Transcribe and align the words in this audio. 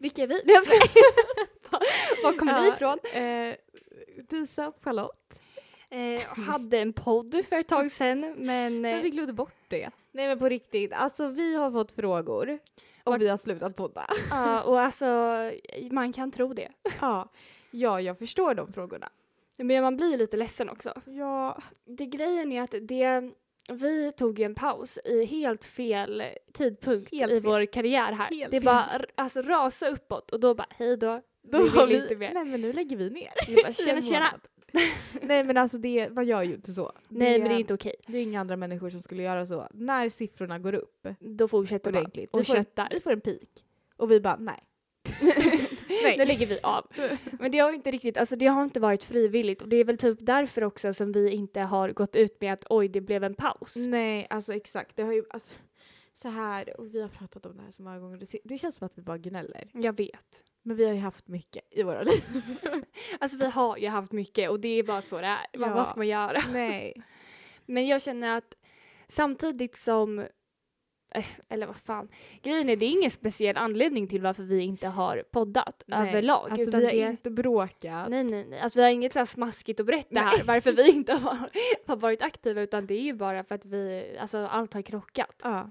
Vilka 0.00 0.22
är 0.22 0.26
vi? 0.26 0.34
Nej, 0.44 0.54
jag 0.54 0.64
skojar. 0.64 2.22
Var 2.24 2.38
kommer 2.38 2.60
ni 2.62 2.68
Ja, 2.68 2.74
ifrån? 2.74 2.98
Eh, 3.22 3.54
Disa 4.28 4.68
och 4.68 4.76
Charlotte. 4.84 5.40
Eh, 5.90 6.22
hade 6.46 6.78
en 6.78 6.92
podd 6.92 7.42
för 7.48 7.56
ett 7.56 7.68
tag 7.68 7.92
sedan 7.92 8.20
men, 8.20 8.80
Men 8.80 8.84
eh, 8.96 9.02
vi 9.02 9.10
glömde 9.10 9.32
bort 9.32 9.54
det. 9.68 9.90
Nej 10.12 10.28
men 10.28 10.38
på 10.38 10.48
riktigt, 10.48 10.92
alltså 10.92 11.28
vi 11.28 11.54
har 11.54 11.70
fått 11.70 11.92
frågor 11.92 12.58
och 13.04 13.12
Vart- 13.12 13.20
vi 13.20 13.28
har 13.28 13.36
slutat 13.36 13.76
podda. 13.76 14.06
ja, 14.30 14.62
och 14.66 14.80
alltså 14.80 15.06
man 15.90 16.12
kan 16.12 16.32
tro 16.32 16.52
det. 16.54 16.68
ja. 17.00 17.28
ja, 17.70 18.00
jag 18.00 18.18
förstår 18.18 18.54
de 18.54 18.72
frågorna. 18.72 19.08
Men 19.56 19.82
man 19.82 19.96
blir 19.96 20.18
lite 20.18 20.36
ledsen 20.36 20.68
också. 20.70 21.02
Ja, 21.06 21.58
Det 21.84 22.06
grejen 22.06 22.52
är 22.52 22.62
att 22.62 22.74
det, 22.82 23.30
vi 23.70 24.12
tog 24.12 24.38
ju 24.38 24.44
en 24.44 24.54
paus 24.54 24.98
i 25.04 25.24
helt 25.24 25.64
fel 25.64 26.22
tidpunkt 26.52 27.12
Helt 27.12 27.32
i 27.32 27.34
fel. 27.34 27.42
vår 27.42 27.64
karriär 27.66 28.12
här. 28.12 28.28
Helt 28.30 28.50
det 28.50 28.60
fel. 28.60 28.64
bara 28.64 29.04
alltså 29.14 29.42
rasa 29.42 29.88
uppåt 29.88 30.30
och 30.30 30.40
då 30.40 30.54
bara 30.54 30.66
hej 30.70 30.96
då. 30.96 31.20
då 31.42 31.58
vi 31.58 31.64
vill 31.64 31.86
vi, 31.88 31.96
inte 32.02 32.16
mer. 32.16 32.30
nej 32.34 32.44
men 32.44 32.60
nu 32.60 32.72
lägger 32.72 32.96
vi 32.96 33.10
ner. 33.10 33.30
Vi 33.48 33.54
bara, 33.54 33.72
tjena 33.72 33.96
en 33.96 34.02
tjena. 34.02 34.40
nej 35.22 35.44
men 35.44 35.56
alltså 35.56 35.78
det, 35.78 36.10
man 36.10 36.24
gör 36.26 36.42
ju 36.42 36.54
inte 36.54 36.72
så. 36.72 36.92
Nej 37.08 37.38
men 37.40 37.48
det 37.48 37.54
är 37.54 37.58
inte 37.58 37.74
okej. 37.74 37.94
det 38.06 38.18
är 38.18 38.22
inga 38.22 38.40
andra 38.40 38.56
människor 38.56 38.90
som 38.90 39.02
skulle 39.02 39.22
göra 39.22 39.46
så. 39.46 39.68
När 39.74 40.08
siffrorna 40.08 40.58
går 40.58 40.74
upp 40.74 41.06
Då 41.20 41.48
fortsätter 41.48 41.92
man 41.92 42.00
ordentligt, 42.00 42.30
och 42.32 42.40
vi 42.40 42.44
får, 42.44 42.56
en, 42.56 42.62
köttar. 42.64 42.88
vi 42.90 43.00
får 43.00 43.12
en 43.12 43.20
peak. 43.20 43.48
Och 43.96 44.10
vi 44.10 44.20
bara 44.20 44.36
nej. 44.36 44.64
Nej. 46.02 46.16
Nu 46.18 46.24
lägger 46.24 46.46
vi 46.46 46.58
av. 46.62 46.86
Men 47.38 47.50
det 47.50 47.58
har 47.58 47.72
inte 47.72 47.90
riktigt, 47.90 48.16
alltså 48.16 48.36
det 48.36 48.46
har 48.46 48.64
inte 48.64 48.80
varit 48.80 49.04
frivilligt 49.04 49.62
och 49.62 49.68
det 49.68 49.76
är 49.76 49.84
väl 49.84 49.98
typ 49.98 50.18
därför 50.20 50.64
också 50.64 50.94
som 50.94 51.12
vi 51.12 51.30
inte 51.30 51.60
har 51.60 51.88
gått 51.88 52.16
ut 52.16 52.40
med 52.40 52.52
att 52.52 52.64
oj 52.70 52.88
det 52.88 53.00
blev 53.00 53.24
en 53.24 53.34
paus. 53.34 53.76
Nej, 53.76 54.26
alltså 54.30 54.54
exakt. 54.54 54.96
Det 54.96 55.02
har 55.02 55.12
ju, 55.12 55.24
alltså, 55.30 55.50
så 56.14 56.28
här, 56.28 56.80
och 56.80 56.94
vi 56.94 57.00
har 57.02 57.08
pratat 57.08 57.46
om 57.46 57.56
det 57.56 57.62
här 57.62 57.70
så 57.70 57.82
många 57.82 57.98
gånger. 57.98 58.22
Det, 58.44 58.58
känns 58.58 58.76
som 58.76 58.86
att 58.86 58.98
vi 58.98 59.02
bara 59.02 59.18
gnäller. 59.18 59.70
Jag 59.72 59.96
vet. 59.96 60.42
Men 60.62 60.76
vi 60.76 60.84
har 60.84 60.92
ju 60.92 61.00
haft 61.00 61.28
mycket 61.28 61.64
i 61.70 61.82
våra 61.82 62.02
liv. 62.02 62.22
Alltså 63.20 63.38
vi 63.38 63.46
har 63.46 63.76
ju 63.76 63.88
haft 63.88 64.12
mycket 64.12 64.50
och 64.50 64.60
det 64.60 64.68
är 64.68 64.82
bara 64.82 65.02
så 65.02 65.20
det 65.20 65.26
är. 65.26 65.46
Ja. 65.52 65.74
Vad 65.74 65.88
ska 65.88 65.96
man 65.96 66.08
göra? 66.08 66.42
Nej. 66.52 67.02
Men 67.66 67.86
jag 67.86 68.02
känner 68.02 68.36
att 68.36 68.54
samtidigt 69.06 69.76
som 69.76 70.26
eller 71.48 71.66
vad 71.66 71.76
fan. 71.76 72.08
Grejen 72.42 72.68
är 72.68 72.76
det 72.76 72.86
är 72.86 72.90
ingen 72.90 73.10
speciell 73.10 73.56
anledning 73.56 74.06
till 74.08 74.22
varför 74.22 74.42
vi 74.42 74.60
inte 74.62 74.88
har 74.88 75.24
poddat 75.30 75.82
Nej. 75.86 76.08
överlag. 76.08 76.50
Alltså 76.50 76.68
utan 76.68 76.80
vi 76.80 76.86
har 76.86 76.92
det, 76.92 77.10
inte 77.10 77.30
bråkat. 77.30 78.08
Nej, 78.10 78.24
nej, 78.24 78.44
nej. 78.44 78.60
Alltså 78.60 78.78
vi 78.78 78.82
har 78.82 78.90
inget 78.90 79.12
så 79.12 79.18
här 79.18 79.26
smaskigt 79.26 79.80
att 79.80 79.86
berätta 79.86 80.20
här 80.20 80.44
varför 80.44 80.72
vi 80.72 80.90
inte 80.90 81.12
har, 81.14 81.38
har 81.86 81.96
varit 81.96 82.22
aktiva 82.22 82.60
utan 82.62 82.86
det 82.86 82.94
är 82.94 83.02
ju 83.02 83.12
bara 83.12 83.44
för 83.44 83.54
att 83.54 83.64
vi, 83.64 84.16
alltså 84.20 84.38
allt 84.38 84.74
har 84.74 84.82
krockat. 84.82 85.40
Ja, 85.42 85.70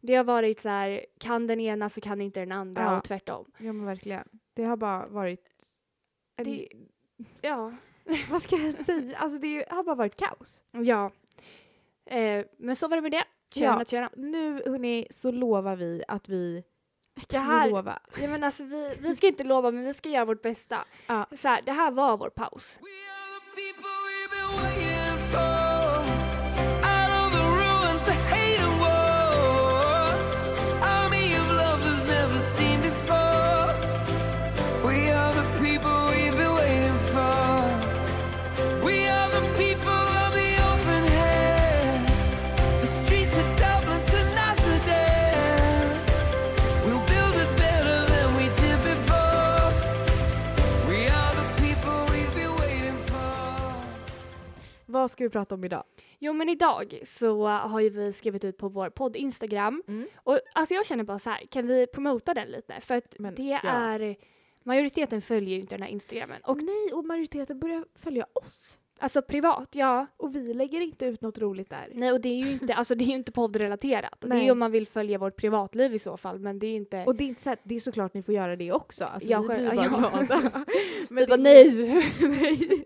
Det 0.00 0.14
har 0.14 0.24
varit 0.24 0.60
så 0.60 0.68
här, 0.68 1.06
kan 1.18 1.46
den 1.46 1.60
ena 1.60 1.88
så 1.88 2.00
kan 2.00 2.20
inte 2.20 2.40
den 2.40 2.52
andra 2.52 2.82
Ja. 2.82 2.98
och 2.98 3.04
tvärtom. 3.04 3.44
ja 3.58 3.72
men 3.72 3.86
verkligen. 3.86 4.28
Det 4.54 4.64
har 4.64 4.76
bara 4.76 5.06
varit... 5.06 5.50
En, 6.36 6.44
Det, 6.44 6.68
ja, 7.40 7.72
Vad 8.30 8.42
ska 8.42 8.56
jag 8.56 8.74
säga? 8.74 9.18
Alltså 9.18 9.38
det 9.38 9.64
har 9.70 9.84
bara 9.84 9.94
varit 9.94 10.16
kaos. 10.16 10.64
ja. 10.72 11.10
Eh, 12.06 12.44
men 12.58 12.76
så 12.76 12.88
var 12.88 12.96
det 12.96 13.02
med 13.02 13.12
det. 13.12 13.24
Tjena, 13.54 13.76
Ja. 13.78 13.84
tjena. 13.84 14.10
Nu 14.16 14.62
hörni 14.66 15.06
så 15.10 15.30
lovar 15.30 15.76
vi 15.76 16.02
att 16.08 16.28
vi... 16.28 16.62
Kan 17.16 17.24
Det 17.28 17.38
här- 17.52 17.64
vi 17.64 17.70
lova? 17.70 17.98
Ja, 18.20 18.28
men 18.28 18.44
alltså, 18.44 18.64
vi, 18.64 18.94
vi 19.00 19.16
ska 19.16 19.26
inte 19.26 19.44
lova 19.44 19.70
men 19.70 19.84
vi 19.84 19.94
ska 19.94 20.08
göra 20.08 20.24
vårt 20.24 20.42
bästa. 20.42 20.84
Ja. 21.06 21.26
Så 21.36 21.48
här, 21.48 21.62
det 21.62 21.72
här 21.72 21.90
var 21.90 22.16
vår 22.16 22.30
paus. 22.30 22.78
Vad 55.08 55.12
ska 55.12 55.24
vi 55.24 55.30
prata 55.30 55.54
om 55.54 55.64
idag? 55.64 55.82
Jo 56.18 56.32
men 56.32 56.48
idag 56.48 56.98
så 57.06 57.46
uh, 57.46 57.50
har 57.50 57.80
ju 57.80 57.88
vi 57.88 58.12
skrivit 58.12 58.44
ut 58.44 58.58
på 58.58 58.68
vår 58.68 58.90
podd 58.90 59.16
Instagram. 59.16 59.82
Mm. 59.88 60.06
Och 60.16 60.40
alltså 60.54 60.74
jag 60.74 60.86
känner 60.86 61.04
bara 61.04 61.18
så 61.18 61.30
här, 61.30 61.46
kan 61.50 61.66
vi 61.66 61.86
promota 61.86 62.34
den 62.34 62.48
lite? 62.48 62.80
För 62.80 62.94
att 62.94 63.14
Men, 63.18 63.34
det 63.34 63.42
ja. 63.42 63.58
är, 63.70 64.16
majoriteten 64.62 65.22
följer 65.22 65.54
ju 65.54 65.60
inte 65.60 65.74
den 65.74 65.82
här 65.82 65.90
Instagrammen. 65.90 66.40
Och 66.44 66.62
nej, 66.62 66.92
och 66.92 67.04
majoriteten 67.04 67.58
börjar 67.58 67.84
följa 67.94 68.26
oss. 68.32 68.78
alltså 68.98 69.22
privat, 69.22 69.68
ja. 69.72 70.06
Och 70.16 70.36
vi 70.36 70.54
lägger 70.54 70.80
inte 70.80 71.06
ut 71.06 71.20
något 71.20 71.38
roligt 71.38 71.70
där. 71.70 71.88
Nej 71.94 72.12
och 72.12 72.20
det 72.20 72.28
är 72.28 72.36
ju 72.46 72.52
inte, 72.52 72.74
alltså 72.74 72.94
det 72.94 73.04
är 73.04 73.08
inte 73.14 73.32
poddrelaterat. 73.32 74.16
Det 74.20 74.26
är 74.26 74.28
Nej. 74.28 74.44
ju 74.44 74.50
om 74.50 74.58
man 74.58 74.72
vill 74.72 74.86
följa 74.86 75.18
vårt 75.18 75.36
privatliv 75.36 75.94
i 75.94 75.98
så 75.98 76.16
fall 76.16 76.38
men 76.38 76.58
det 76.58 76.66
är 76.66 76.76
inte, 76.76 77.04
Och 77.04 77.16
det 77.16 77.24
är 77.24 77.28
inte 77.28 77.42
så 77.42 77.50
att, 77.50 77.60
det 77.62 77.74
är 77.74 77.80
såklart 77.80 78.14
ni 78.14 78.22
får 78.22 78.34
göra 78.34 78.56
det 78.56 78.72
också. 78.72 79.04
Alltså, 79.04 79.30
Ja, 79.30 79.40
vi 79.40 79.48
själv- 79.48 79.70
blir 79.70 79.76
bara 79.76 79.86
ja. 80.20 80.24
glada. 80.26 80.64
vi 81.10 81.20
det 81.20 81.26
bara 81.26 81.36
nej. 81.36 82.04
nej. 82.20 82.84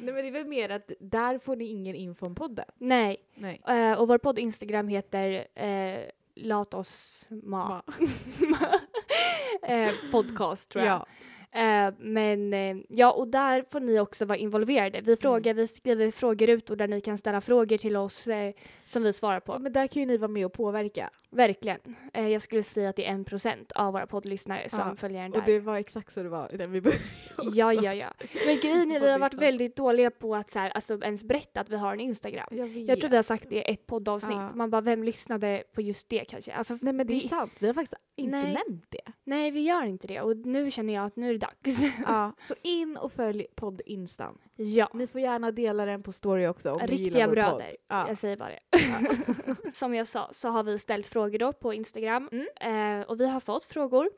Nej 0.00 0.14
men 0.14 0.14
det 0.14 0.26
är 0.26 0.32
väl 0.32 0.46
mer 0.46 0.68
att 0.68 0.90
där 1.00 1.38
får 1.38 1.56
ni 1.56 1.64
ingen 1.64 1.94
info 1.94 2.26
om 2.26 2.34
podden. 2.34 2.64
nej. 2.78 3.16
Nej. 3.34 3.60
Eh, 3.68 3.98
och 3.98 4.08
vår 4.08 4.18
podd 4.18 4.38
Instagram 4.38 4.88
heter 4.88 5.46
eh, 5.54 6.00
Lat 6.34 6.74
oss 6.74 7.26
ma. 7.28 7.82
eh, 9.62 9.90
podcast 10.10 10.68
tror 10.68 10.84
jag. 10.84 10.94
Ja. 10.94 11.06
Eh, 11.54 11.94
men 11.98 12.54
eh, 12.54 12.76
ja, 12.88 13.12
och 13.12 13.28
där 13.28 13.64
får 13.70 13.80
ni 13.80 14.00
också 14.00 14.24
vara 14.24 14.38
involverade. 14.38 15.00
Vi 15.00 15.16
frågar, 15.16 15.54
vi 15.54 15.66
skriver 15.66 16.10
frågor 16.10 16.48
ut 16.50 16.70
och 16.70 16.76
där 16.76 16.88
ni 16.88 17.00
kan 17.00 17.18
ställa 17.18 17.40
frågor 17.40 17.76
till 17.76 17.96
oss 17.96 18.26
eh, 18.26 18.52
som 18.86 19.02
vi 19.02 19.12
svarar 19.12 19.40
på. 19.40 19.52
Ja, 19.52 19.58
Men 19.58 19.72
där 19.72 19.86
kan 19.86 20.00
ju 20.02 20.06
ni 20.06 20.16
vara 20.16 20.28
med 20.28 20.46
och 20.46 20.52
påverka. 20.52 21.10
Verkligen. 21.30 21.78
Eh, 22.12 22.28
jag 22.28 22.42
skulle 22.42 22.62
säga 22.62 22.88
att 22.88 22.96
det 22.96 23.06
är 23.06 23.12
en 23.12 23.24
procent 23.24 23.72
av 23.72 23.92
våra 23.92 24.06
poddlyssnare 24.06 24.68
som 24.68 24.78
Ja, 24.78 24.94
följer 24.96 25.22
den 25.22 25.32
Och 25.32 25.38
där. 25.38 25.46
det 25.52 25.60
var 25.60 25.76
exakt 25.76 26.12
så 26.12 26.22
det 26.22 26.28
var 26.28 26.50
när 26.52 26.66
vi 26.66 26.80
började 26.80 27.02
också. 27.38 27.50
Ja, 27.54 27.72
ja, 27.72 27.94
ja. 27.94 28.06
Men 28.46 28.56
grejen 28.56 28.90
är, 28.92 29.00
vi 29.00 29.10
har 29.10 29.18
varit 29.18 29.34
väldigt 29.34 29.76
dåliga 29.76 30.10
på 30.10 30.34
att 30.34 30.50
så 30.50 30.58
här, 30.58 30.70
alltså, 30.70 30.98
ens 31.02 31.24
berätta 31.24 31.60
att 31.60 31.68
vi 31.68 31.76
har 31.76 31.92
en 31.92 32.00
Instagram. 32.00 32.46
Jag. 32.50 32.68
Jag 32.68 33.00
tror 33.00 33.10
vi 33.10 33.16
har 33.16 33.22
sagt 33.22 33.44
det 33.48 33.56
i 33.56 33.72
ett 33.72 33.86
poddavsnitt. 33.86 34.36
Ja. 34.36 34.50
Man 34.54 34.70
bara, 34.70 34.80
vem 34.80 35.04
lyssnade 35.04 35.62
på 35.74 35.80
just 35.82 36.08
det 36.08 36.24
kanske? 36.24 36.52
Alltså, 36.52 36.78
Nej 36.80 36.92
men 36.92 37.06
det 37.06 37.16
är 37.16 37.20
sant, 37.20 37.52
vi 37.58 37.66
har 37.66 37.74
faktiskt 37.74 37.94
inte 38.16 38.36
Nej. 38.36 38.44
nämnt 38.68 38.84
det. 38.88 39.12
nej, 39.24 39.50
vi 39.50 39.60
gör 39.60 39.84
inte 39.84 40.06
det. 40.06 40.20
Och 40.20 40.36
nu 40.36 40.70
känner 40.70 40.94
jag 40.94 41.04
att 41.06 41.16
nu 41.16 41.28
är 41.28 41.32
det 41.32 41.41
dags. 41.46 41.78
Ja, 42.06 42.32
så 42.38 42.54
in 42.62 42.96
och 42.96 43.12
följ 43.12 43.46
podd 43.54 43.80
Instan. 43.86 44.38
ja. 44.56 44.88
Ni 44.92 45.06
får 45.06 45.20
gärna 45.20 45.50
dela 45.50 45.84
den 45.84 46.02
på 46.02 46.12
story 46.12 46.46
också 46.46 46.72
om 46.72 46.78
ni 46.78 46.94
gillar 46.94 47.04
Riktiga 47.04 47.26
vår 47.26 47.32
bröder. 47.34 47.50
podd. 47.50 47.62
Ja. 47.88 48.08
Jag 48.08 48.18
säger 48.18 48.36
bara 48.36 48.48
det. 48.50 49.56
Som 49.74 49.94
jag 49.94 50.06
sa 50.06 50.28
så 50.32 50.48
har 50.48 50.62
vi 50.62 50.78
ställt 50.78 51.06
frågor 51.06 51.38
då 51.38 51.52
på 51.52 51.74
Instagram. 51.74 52.28
Mm. 52.32 53.00
Eh, 53.00 53.06
och 53.06 53.20
vi 53.20 53.28
har 53.28 53.40
fått 53.40 53.64
frågor. 53.64 54.10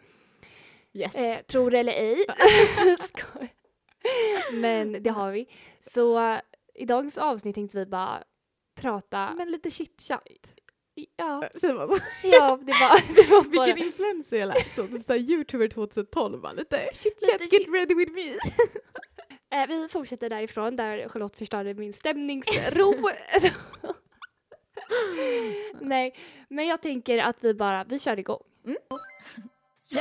Yes. 0.93 1.15
Eh, 1.15 1.39
tror 1.39 1.71
det 1.71 1.79
eller 1.79 1.93
ej. 1.93 2.25
Men 4.53 5.03
det 5.03 5.11
har 5.11 5.31
vi. 5.33 5.49
Så 5.81 6.19
eh, 6.31 6.41
i 6.75 6.85
dagens 6.85 7.19
avsnitt 7.19 7.55
tänkte 7.55 7.79
vi 7.79 7.87
bara 7.87 8.25
prata. 8.75 9.35
Men 9.37 9.51
lite 9.51 9.71
chitchat. 9.71 10.55
Ja, 11.17 11.49
Säger 11.61 11.75
man 11.75 11.89
så? 11.89 11.99
ja, 12.23 12.59
det 12.63 12.73
var, 12.73 13.15
det 13.15 13.31
var 13.31 13.43
bara. 13.57 13.65
Vilken 13.65 13.87
influencer 13.87 14.37
jag 14.37 14.47
lät 14.49 14.75
som. 14.75 14.89
Typ 14.89 15.03
såhär 15.03 15.21
youtuber 15.21 15.69
2012 15.69 16.41
bara 16.41 16.53
lite 16.53 16.91
chitchat, 16.95 17.41
Lite 17.41 17.57
get 17.57 17.69
ready 17.69 17.95
with 17.95 18.13
me. 18.13 18.23
Eh, 19.51 19.67
vi 19.69 19.89
fortsätter 19.89 20.29
därifrån 20.31 20.77
där 20.77 21.09
Charlotte 21.09 21.37
förstörde 21.37 21.75
min 21.75 21.95
stämningsro. 21.95 22.95
Nej, 25.81 26.15
men 26.49 26.67
jag 26.67 26.83
tänker 26.83 27.19
att 27.19 27.37
vi 27.41 27.55
bara, 27.55 27.85
vi 27.85 27.99
kör 27.99 28.19
igång. 28.19 28.43
So 29.81 30.01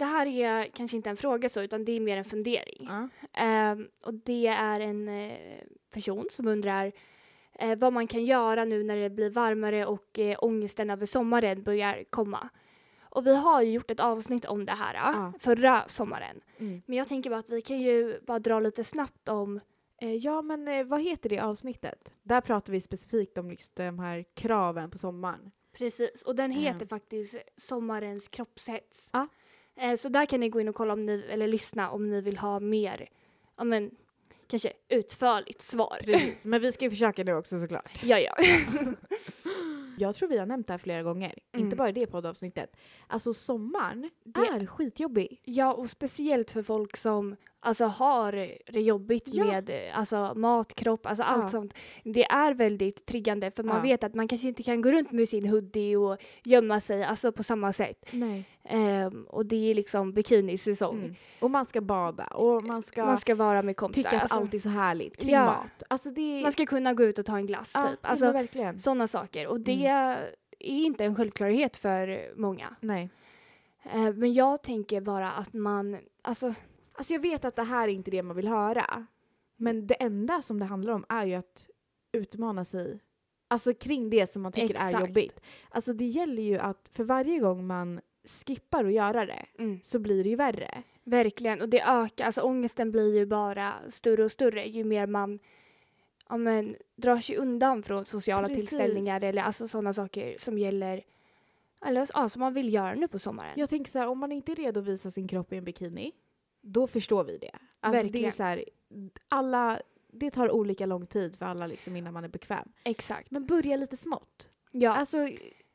Det 0.00 0.06
här 0.06 0.26
är 0.26 0.64
kanske 0.64 0.96
inte 0.96 1.10
en 1.10 1.16
fråga 1.16 1.48
så, 1.48 1.60
utan 1.62 1.84
det 1.84 1.92
är 1.92 2.00
mer 2.00 2.16
en 2.16 2.24
fundering. 2.24 2.86
Ja. 2.88 3.08
Ehm, 3.32 3.88
och 4.04 4.14
det 4.14 4.46
är 4.46 4.80
en 4.80 5.08
eh, 5.08 5.60
person 5.90 6.26
som 6.30 6.48
undrar 6.48 6.92
eh, 7.52 7.78
vad 7.78 7.92
man 7.92 8.06
kan 8.06 8.24
göra 8.24 8.64
nu 8.64 8.82
när 8.84 8.96
det 8.96 9.10
blir 9.10 9.30
varmare 9.30 9.86
och 9.86 10.18
eh, 10.18 10.36
ångesten 10.40 10.90
över 10.90 11.06
sommaren 11.06 11.62
börjar 11.62 12.04
komma. 12.10 12.48
Och 13.02 13.26
vi 13.26 13.36
har 13.36 13.62
ju 13.62 13.70
gjort 13.72 13.90
ett 13.90 14.00
avsnitt 14.00 14.44
om 14.44 14.64
det 14.66 14.72
här 14.72 14.94
Ja. 14.94 15.32
förra 15.40 15.88
sommaren. 15.88 16.40
Mm. 16.58 16.82
Men 16.86 16.98
jag 16.98 17.08
tänker 17.08 17.30
bara 17.30 17.40
att 17.40 17.50
vi 17.50 17.62
kan 17.62 17.80
ju 17.80 18.20
bara 18.20 18.38
dra 18.38 18.60
lite 18.60 18.84
snabbt 18.84 19.28
om 19.28 19.60
ja, 20.20 20.42
men 20.42 20.88
vad 20.88 21.00
heter 21.02 21.28
det 21.28 21.40
avsnittet? 21.40 22.12
Där 22.22 22.40
pratar 22.40 22.72
vi 22.72 22.80
specifikt 22.80 23.38
om 23.38 23.50
just 23.50 23.76
de 23.76 23.98
här 23.98 24.24
kraven 24.34 24.90
på 24.90 24.98
sommaren. 24.98 25.50
Precis, 25.72 26.22
och 26.22 26.36
den 26.36 26.50
heter 26.50 26.76
Mm. 26.76 26.88
faktiskt 26.88 27.34
Sommarens 27.56 28.28
kroppshets. 28.28 29.08
Ja. 29.12 29.28
Eh, 29.76 29.96
så 29.96 30.08
där 30.08 30.26
kan 30.26 30.40
ni 30.40 30.48
gå 30.48 30.60
in 30.60 30.68
och 30.68 30.74
kolla 30.74 30.92
om 30.92 31.06
ni, 31.06 31.24
eller 31.28 31.46
lyssna 31.48 31.90
om 31.90 32.10
ni 32.10 32.20
vill 32.20 32.36
ha 32.38 32.60
mer, 32.60 33.08
ja 33.56 33.64
men 33.64 33.90
kanske 34.46 34.72
utförligt 34.88 35.62
svar. 35.62 35.98
Precis. 36.04 36.44
Men 36.44 36.60
vi 36.60 36.72
ska 36.72 36.84
ju 36.84 36.90
försöka 36.96 37.24
nu 37.24 37.34
också 37.34 37.60
såklart. 37.60 38.02
ja, 38.02 38.18
ja. 38.18 38.36
Jag 39.98 40.14
tror 40.14 40.28
vi 40.28 40.38
har 40.38 40.46
nämnt 40.46 40.66
det 40.66 40.72
här 40.72 40.78
flera 40.78 41.02
gånger, 41.02 41.34
Mm. 41.52 41.64
inte 41.64 41.76
bara 41.76 41.88
i 41.88 41.92
det 41.92 42.06
poddavsnittet. 42.06 42.76
Alltså 43.06 43.34
sommaren 43.34 44.10
Det- 44.24 44.40
är 44.40 44.66
skitjobbig. 44.66 45.40
ja, 45.44 45.72
och 45.74 45.90
speciellt 45.90 46.50
för 46.50 46.62
folk 46.62 46.96
som 46.96 47.36
alltså 47.60 47.84
har 47.84 48.32
det 48.72 48.80
jobbigt 48.80 49.24
Ja. 49.26 49.44
med 49.44 49.70
alltså, 49.94 50.32
mat, 50.36 50.74
kropp, 50.74 51.06
alltså 51.06 51.22
allt 51.24 51.42
Ja. 51.42 51.48
sånt. 51.48 51.74
Det 52.04 52.24
är 52.24 52.54
väldigt 52.54 53.06
triggande 53.06 53.50
för 53.50 53.62
man 53.62 53.76
Ja. 53.76 53.82
vet 53.82 54.04
att 54.04 54.14
man 54.14 54.28
kanske 54.28 54.48
inte 54.48 54.62
kan 54.62 54.82
gå 54.82 54.92
runt 54.92 55.12
med 55.12 55.28
sin 55.28 55.46
hoodie 55.46 55.96
och 55.96 56.16
gömma 56.44 56.80
sig 56.80 57.04
alltså 57.04 57.32
på 57.32 57.42
samma 57.42 57.72
sätt. 57.72 58.04
Ehm, 58.64 59.24
och 59.24 59.46
det 59.46 59.70
är 59.70 59.74
liksom 59.74 60.12
bikinisäsong. 60.12 60.98
Mm. 60.98 61.14
Och 61.40 61.50
man 61.50 61.64
ska 61.64 61.80
bada 61.80 62.24
och 62.26 62.64
man 62.64 62.82
ska, 62.82 63.04
Man 63.06 63.18
ska 63.18 63.34
vara 63.34 63.62
med 63.62 63.76
kompisar. 63.76 64.02
tycka 64.10 64.16
att 64.16 64.22
alltså, 64.22 64.38
allt 64.38 64.54
är 64.54 64.58
så 64.58 64.68
härligt 64.68 65.16
kring 65.16 65.34
Ja. 65.34 65.44
mat. 65.44 65.82
Alltså 65.88 66.10
det 66.10 66.42
man 66.42 66.52
ska 66.52 66.66
kunna 66.66 66.94
gå 66.94 67.04
ut 67.04 67.18
och 67.18 67.26
ta 67.26 67.36
en 67.36 67.46
glass 67.46 67.72
typ. 67.72 67.98
Alltså, 68.06 68.32
sådana 68.78 69.06
saker. 69.06 69.46
Och 69.46 69.60
det 69.60 69.86
Mm. 69.86 70.10
är 70.10 70.34
inte 70.58 71.04
en 71.04 71.16
självklarhet 71.16 71.76
för 71.76 72.32
många. 72.36 72.76
Nej. 72.80 73.10
Eh, 73.92 74.12
men 74.14 74.32
jag 74.34 74.62
tänker 74.62 75.00
bara 75.00 75.32
att 75.32 75.52
man, 75.52 75.98
alltså 76.22 76.54
Alltså 76.92 77.12
jag 77.12 77.20
vet 77.20 77.44
att 77.44 77.56
det 77.56 77.62
här 77.62 77.88
är 77.88 77.92
inte 77.92 78.10
det 78.10 78.22
man 78.22 78.36
vill 78.36 78.48
höra. 78.48 79.06
Men 79.56 79.86
det 79.86 79.94
enda 79.94 80.42
som 80.42 80.58
det 80.58 80.64
handlar 80.64 80.92
om 80.92 81.04
är 81.08 81.26
ju 81.26 81.34
att 81.34 81.68
utmana 82.12 82.64
sig. 82.64 83.00
Alltså 83.48 83.74
kring 83.74 84.10
det 84.10 84.30
som 84.30 84.42
man 84.42 84.52
tycker 84.52 84.74
är 84.74 84.86
Exakt. 84.86 85.06
jobbigt. 85.06 85.40
Alltså 85.68 85.92
det 85.92 86.04
gäller 86.04 86.42
ju 86.42 86.58
att 86.58 86.90
för 86.94 87.04
varje 87.04 87.38
gång 87.38 87.66
man 87.66 88.00
skippar 88.24 88.84
att 88.84 88.92
göra 88.92 89.26
det 89.26 89.46
mm, 89.58 89.80
så 89.84 89.98
blir 89.98 90.24
det 90.24 90.30
ju 90.30 90.36
värre. 90.36 90.82
verkligen. 91.04 91.60
Och 91.60 91.68
det 91.68 91.82
ökar, 91.82 92.24
alltså 92.24 92.40
ångesten 92.40 92.90
blir 92.92 93.14
ju 93.14 93.26
bara 93.26 93.74
större 93.88 94.24
och 94.24 94.32
större 94.32 94.66
ju 94.66 94.84
mer 94.84 95.06
man 95.06 95.38
ja, 96.28 96.36
men, 96.36 96.76
drar 96.96 97.18
sig 97.18 97.36
undan 97.36 97.82
från 97.82 98.04
sociala 98.04 98.48
Precis. 98.48 98.68
tillställningar 98.68 99.24
eller 99.24 99.42
alltså 99.42 99.68
sådana 99.68 99.92
saker 99.92 100.34
som 100.38 100.58
gäller 100.58 101.04
eller 101.86 102.08
ja, 102.14 102.28
som 102.28 102.40
man 102.40 102.54
vill 102.54 102.74
göra 102.74 102.94
nu 102.94 103.08
på 103.08 103.18
sommaren. 103.18 103.52
Jag 103.56 103.70
tänker 103.70 103.90
så 103.90 103.98
här, 103.98 104.08
om 104.08 104.18
man 104.18 104.32
inte 104.32 104.52
är 104.52 104.56
redo 104.56 104.80
att 104.80 104.86
visa 104.86 105.10
sin 105.10 105.28
kropp 105.28 105.52
i 105.52 105.56
en 105.56 105.64
bikini, 105.64 106.12
då 106.60 106.86
förstår 106.86 107.24
vi 107.24 107.38
det. 107.38 107.50
Alltså 107.80 107.92
det 107.92 107.98
är 107.98 108.02
Verkligen. 108.02 108.32
så 108.32 108.42
här, 108.42 108.64
alla, 109.28 109.80
det 110.12 110.30
tar 110.30 110.50
olika 110.50 110.86
lång 110.86 111.06
tid 111.06 111.36
för 111.38 111.46
alla 111.46 111.66
liksom 111.66 111.96
innan 111.96 112.12
man 112.14 112.24
är 112.24 112.28
bekväm. 112.28 112.68
Exakt. 112.84 113.30
Men 113.30 113.46
börja 113.46 113.76
lite 113.76 113.96
smått. 113.96 114.50
Ja, 114.70 114.94
Alltså 114.94 115.28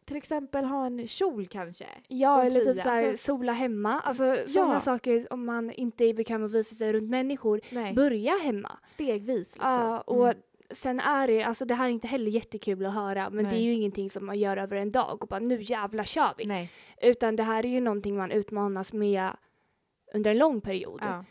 till 0.06 0.18
exempel 0.18 0.66
ha 0.66 0.86
en 0.86 1.08
kjol 1.08 1.48
kanske. 1.48 1.86
ja 2.08 2.44
eller 2.44 2.64
typ 2.64 2.74
tia, 2.76 2.84
så 2.84 2.90
här, 2.90 3.08
alltså- 3.08 3.24
sola 3.38 3.52
hemma. 3.52 4.00
Alltså 4.00 4.36
sådana 4.48 4.74
Ja. 4.74 4.80
saker 4.80 5.28
om 5.34 5.46
man 5.46 5.72
inte 5.72 6.04
är 6.06 6.14
bekväm 6.14 6.44
att 6.46 6.52
visa 6.52 6.76
sig 6.76 6.94
runt 6.94 7.10
människor. 7.10 7.62
Nej, 7.72 7.94
Börja 7.94 8.34
hemma. 8.44 8.72
stegvis 8.88 9.54
liksom. 9.56 9.72
Ja, 9.72 10.02
och 10.02 10.26
Mm. 10.28 10.38
sen 10.72 11.00
är 11.00 11.28
det, 11.28 11.44
alltså 11.44 11.66
det 11.66 11.76
här 11.76 11.86
är 11.86 11.90
inte 11.90 12.08
heller 12.08 12.32
jättekul 12.32 12.86
att 12.86 12.94
höra 12.94 13.30
men 13.30 13.44
det 13.46 13.50
Nej. 13.52 13.60
är 13.60 13.64
ju 13.66 13.74
ingenting 13.74 14.10
som 14.10 14.26
man 14.26 14.40
gör 14.40 14.58
över 14.58 14.76
en 14.78 14.92
dag 14.92 15.22
och 15.22 15.28
bara 15.28 15.40
nu 15.40 15.62
jävlar 15.62 16.04
kör 16.04 16.34
vi. 16.38 16.46
Nej. 16.46 16.72
Utan 17.02 17.36
det 17.36 17.44
här 17.44 17.66
är 17.66 17.70
ju 17.70 17.80
någonting 17.80 18.16
man 18.18 18.32
utmanas 18.32 18.94
med 18.94 19.30
under 20.16 20.32
en 20.32 20.38
lång 20.38 20.62
period. 20.62 21.00
Ja. 21.04 21.26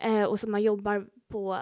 Eh, 0.00 0.24
och 0.24 0.40
som 0.40 0.50
man 0.50 0.62
jobbar 0.62 1.06
på, 1.28 1.58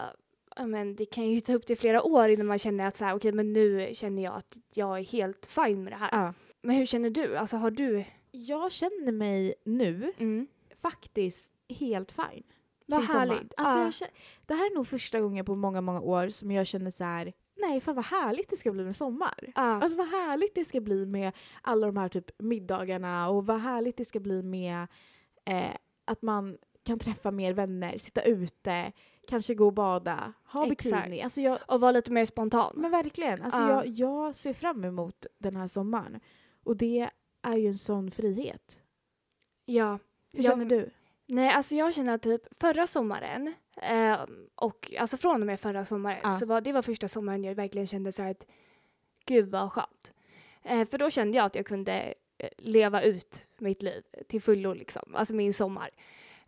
men 0.66 0.96
det 0.96 1.06
kan 1.06 1.30
ju 1.30 1.40
ta 1.40 1.52
upp 1.54 1.66
till 1.66 1.78
flera 1.78 2.02
år 2.02 2.28
innan 2.28 2.46
man 2.46 2.58
känner 2.58 2.86
att 2.86 2.96
så 2.96 3.04
här, 3.04 3.14
okej 3.16 3.32
men 3.32 3.52
nu 3.52 3.90
känner 3.94 4.22
jag 4.22 4.34
att 4.34 4.56
jag 4.74 4.98
är 4.98 5.02
helt 5.04 5.46
fine 5.46 5.84
med 5.84 5.92
det 5.92 5.96
här. 5.96 6.08
Ja. 6.12 6.34
Men 6.62 6.76
hur 6.76 6.86
känner 6.86 7.10
du? 7.10 7.36
Alltså 7.36 7.56
har 7.56 7.70
du? 7.70 8.04
Jag 8.30 8.72
känner 8.72 9.12
mig 9.12 9.54
nu 9.64 10.12
Mm. 10.18 10.46
faktiskt 10.82 11.52
helt 11.68 12.12
fine. 12.12 12.42
Vad 12.86 13.02
härligt. 13.04 13.54
Alltså 13.56 13.78
Ja. 13.78 13.92
känner, 13.92 14.14
det 14.46 14.54
här 14.54 14.70
är 14.70 14.74
nog 14.74 14.86
första 14.86 15.20
gången 15.20 15.44
på 15.44 15.54
många, 15.54 15.80
många 15.80 16.00
år 16.00 16.28
som 16.28 16.50
jag 16.50 16.66
känner 16.66 16.90
så 16.90 17.04
här. 17.04 17.32
nej 17.60 17.80
fan 17.80 17.94
vad 17.94 18.04
härligt 18.04 18.50
det 18.50 18.56
ska 18.56 18.72
bli 18.72 18.84
med 18.84 18.96
sommar. 18.96 19.52
Ja. 19.54 19.62
Alltså 19.62 19.98
vad 19.98 20.08
härligt 20.08 20.54
det 20.54 20.64
ska 20.64 20.80
bli 20.80 21.06
med 21.06 21.32
alla 21.62 21.86
de 21.86 21.96
här 21.96 22.08
typ 22.08 22.30
middagarna 22.38 23.28
och 23.30 23.46
vad 23.46 23.60
härligt 23.60 23.96
det 23.96 24.04
ska 24.04 24.20
bli 24.20 24.42
med 24.42 24.86
eh, 25.44 25.70
att 26.04 26.22
man 26.22 26.58
kan 26.88 26.98
träffa 26.98 27.30
mer 27.30 27.52
vänner, 27.52 27.98
sitta 27.98 28.22
ute, 28.22 28.92
kanske 29.28 29.54
gå 29.54 29.66
och 29.66 29.72
bada, 29.72 30.32
ha 30.44 30.72
Exakt. 30.72 30.96
bikini. 31.04 31.22
Alltså 31.22 31.40
jag, 31.40 31.58
Och 31.68 31.80
vara 31.80 31.92
lite 31.92 32.12
mer 32.12 32.26
spontan. 32.26 32.72
men 32.76 32.90
verkligen, 32.90 33.42
alltså 33.42 33.62
Ja. 33.62 33.68
jag, 33.70 33.86
jag 33.86 34.34
ser 34.34 34.52
fram 34.52 34.84
emot 34.84 35.26
den 35.38 35.56
här 35.56 35.68
sommaren. 35.68 36.20
Och 36.64 36.76
det 36.76 37.10
är 37.42 37.56
ju 37.56 37.66
en 37.66 37.74
sån 37.74 38.10
frihet. 38.10 38.78
ja. 39.64 39.98
Hur 40.32 40.44
Ja, 40.44 40.50
känner 40.50 40.64
du? 40.64 40.90
Nej, 41.26 41.48
alltså 41.48 41.74
jag 41.74 41.94
känner 41.94 42.14
att 42.14 42.22
typ 42.22 42.42
förra 42.60 42.86
sommaren 42.86 43.54
eh, 43.82 44.18
och 44.54 44.92
alltså 44.98 45.16
från 45.16 45.40
och 45.40 45.46
med 45.46 45.60
förra 45.60 45.84
sommaren 45.84 46.18
Ja. 46.22 46.32
så 46.32 46.46
var 46.46 46.60
det 46.60 46.72
var 46.72 46.82
första 46.82 47.08
sommaren 47.08 47.44
jag 47.44 47.54
verkligen 47.54 47.86
kände 47.86 48.12
så 48.12 48.22
här 48.22 48.30
att 48.30 48.46
gud 49.24 49.50
vad 49.50 49.72
skönt. 49.72 50.12
Eh, 50.62 50.88
för 50.88 50.98
då 50.98 51.10
kände 51.10 51.36
jag 51.36 51.46
att 51.46 51.54
jag 51.54 51.66
kunde 51.66 52.14
eh, 52.38 52.48
leva 52.58 53.02
ut 53.02 53.46
mitt 53.58 53.82
liv 53.82 54.02
till 54.28 54.42
fullo 54.42 54.72
liksom, 54.72 55.14
alltså 55.14 55.34
min 55.34 55.54
sommar. 55.54 55.90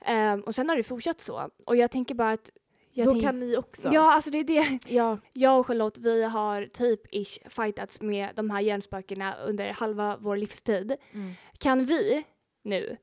Eh, 0.01 0.35
och 0.35 0.55
sen 0.55 0.69
har 0.69 0.77
det 0.77 0.83
fortsatt 0.83 1.21
så 1.21 1.51
och 1.65 1.77
jag 1.77 1.91
tänker 1.91 2.15
bara 2.15 2.31
att 2.31 2.51
jag 2.93 3.07
Då 3.07 3.11
tänk- 3.11 3.23
kan 3.25 3.41
ni 3.41 3.57
också. 3.57 3.89
Ja, 3.93 4.13
alltså 4.15 4.31
det 4.31 4.39
är 4.39 4.45
det. 4.45 4.79
ja. 4.87 5.19
Jag 5.33 5.61
och 5.61 5.67
Charlotte, 5.67 5.99
vi 5.99 6.23
har 6.25 6.67
typ 6.67 7.15
ish 7.15 7.39
fightats 7.49 8.01
med 8.01 8.31
de 8.35 8.51
här 8.51 8.61
hjärnspökena 8.61 9.35
under 9.37 9.73
halva 9.73 10.17
vår 10.21 10.37
livstid. 10.37 10.97
Mm. 11.13 11.33
Kan 11.59 11.87
vi 11.87 12.25
nu 12.63 12.97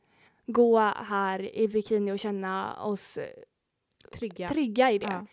gå 0.45 0.79
här 0.95 1.55
i 1.55 1.67
bikini 1.67 2.11
och 2.11 2.19
känna 2.19 2.83
oss 2.83 3.17
eh, 3.17 3.25
Trygga. 4.11 4.47
trygga 4.49 4.91
i 4.91 4.97
det 4.97 5.05
Ja. 5.05 5.25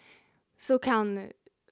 så 0.58 0.78
kan 0.78 1.26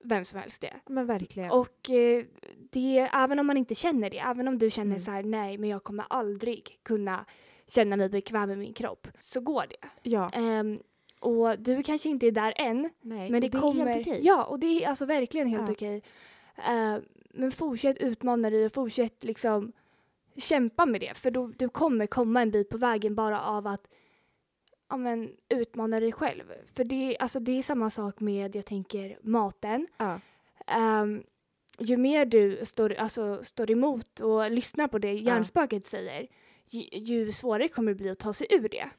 vem 0.04 0.24
som 0.24 0.38
helst 0.38 0.60
det. 0.60 0.74
Men 0.86 1.06
verkligen. 1.06 1.50
Och 1.50 1.90
eh, 1.90 2.24
det, 2.70 2.98
även 3.12 3.38
om 3.38 3.46
man 3.46 3.56
inte 3.56 3.74
känner 3.74 4.10
det, 4.10 4.18
även 4.18 4.48
om 4.48 4.58
du 4.58 4.70
känner 4.70 4.86
Mm. 4.96 5.00
så 5.00 5.10
här 5.10 5.22
nej 5.22 5.58
men 5.58 5.70
jag 5.70 5.82
kommer 5.84 6.04
aldrig 6.10 6.78
kunna 6.82 7.24
känna 7.68 7.96
mig 7.96 8.08
bekväm 8.08 8.48
med 8.48 8.58
min 8.58 8.72
kropp, 8.72 9.08
så 9.20 9.40
går 9.40 9.64
det. 9.68 9.88
ja. 10.10 10.30
Ehm, 10.30 10.82
och 11.20 11.58
du 11.58 11.82
kanske 11.82 12.08
inte 12.08 12.26
är 12.26 12.30
där 12.30 12.54
än, 12.56 12.90
Nej. 13.00 13.30
men 13.30 13.40
det, 13.40 13.48
det 13.48 13.58
kommer... 13.58 13.86
är 13.86 13.94
helt 13.94 14.06
okej. 14.06 14.20
Ja, 14.22 14.44
och 14.44 14.58
det 14.58 14.84
är 14.84 14.88
alltså 14.88 15.06
verkligen 15.06 15.46
helt 15.46 15.68
Ja. 15.68 15.72
okej. 15.72 16.02
Eh, 16.56 16.96
men 17.30 17.52
fortsätt 17.52 17.98
utmana 17.98 18.50
dig 18.50 18.66
och 18.66 18.72
fortsätt 18.72 19.24
liksom 19.24 19.72
kämpa 20.36 20.86
med 20.86 21.00
det. 21.00 21.14
För 21.14 21.30
då, 21.30 21.46
du 21.46 21.68
kommer 21.68 22.06
komma 22.06 22.42
en 22.42 22.50
bit 22.50 22.68
på 22.68 22.76
vägen 22.78 23.14
bara 23.14 23.40
av 23.40 23.66
att 23.66 23.88
ja, 24.88 24.96
men, 24.96 25.30
utmana 25.48 26.00
dig 26.00 26.12
själv. 26.12 26.52
För 26.74 26.84
det, 26.84 27.16
alltså, 27.18 27.40
det 27.40 27.58
är 27.58 27.62
samma 27.62 27.90
sak 27.90 28.20
med, 28.20 28.56
jag 28.56 28.66
tänker, 28.66 29.18
maten. 29.22 29.86
Ja. 29.96 30.20
Ehm, 30.66 31.22
ju 31.78 31.96
mer 31.96 32.24
du 32.24 32.60
står, 32.64 32.92
alltså, 32.94 33.44
står 33.44 33.70
emot 33.70 34.20
och 34.20 34.50
lyssnar 34.50 34.88
på 34.88 34.98
det 34.98 35.12
hjärnspöket 35.12 35.86
säger, 35.86 36.26
ju, 36.72 36.98
ju 36.98 37.32
svårare 37.32 37.68
kommer 37.68 37.92
det 37.92 37.96
bli 37.96 38.10
att 38.10 38.18
ta 38.18 38.32
sig 38.32 38.46
ur 38.50 38.68
det. 38.68 38.90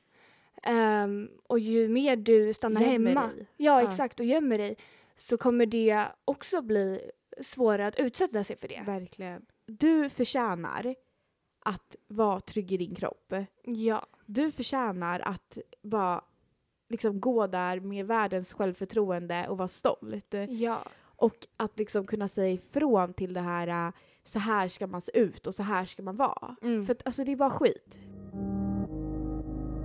Ehm, 0.63 1.29
och 1.43 1.59
ju 1.59 1.87
mer 1.87 2.15
du 2.15 2.53
stannar 2.53 2.81
Gömmer 2.81 3.09
hemma, 3.09 3.27
dig. 3.27 3.47
ja 3.57 3.81
Ja. 3.81 3.89
exakt, 3.91 4.19
och 4.19 4.25
gömmer 4.25 4.57
dig, 4.57 4.75
så 5.17 5.37
kommer 5.37 5.65
det 5.65 6.07
också 6.25 6.61
bli 6.61 7.09
svårare 7.41 7.87
att 7.87 7.95
utsätta 7.99 8.43
sig 8.43 8.55
för 8.57 8.67
det. 8.67 8.83
Verkligen. 8.85 9.45
Du 9.65 10.09
förtjänar 10.09 10.95
att 11.65 11.95
vara 12.07 12.39
trygg 12.39 12.71
i 12.71 12.77
din 12.77 12.95
kropp. 12.95 13.33
Ja, 13.63 14.05
Du 14.25 14.51
förtjänar 14.51 15.19
att 15.19 15.57
bara 15.81 16.23
liksom 16.89 17.19
gå 17.19 17.47
där 17.47 17.79
med 17.79 18.05
världens 18.07 18.53
självförtroende 18.53 19.47
och 19.49 19.57
vara 19.57 19.67
stolt. 19.67 20.33
ja, 20.49 20.85
Och 21.15 21.35
att 21.57 21.79
liksom 21.79 22.05
kunna 22.07 22.27
säga 22.27 22.49
ifrån 22.53 23.13
till 23.13 23.33
det 23.33 23.41
här 23.41 23.87
äh, 23.87 23.93
så 24.25 24.39
här 24.39 24.67
ska 24.67 24.87
man 24.87 25.01
se 25.01 25.17
ut 25.17 25.47
och 25.47 25.53
så 25.53 25.63
här 25.63 25.85
ska 25.85 26.03
man 26.03 26.15
vara. 26.17 26.55
mm. 26.61 26.85
För 26.85 26.93
att, 26.93 27.01
alltså 27.05 27.23
det 27.23 27.31
är 27.31 27.35
bara 27.35 27.49
skit. 27.49 27.97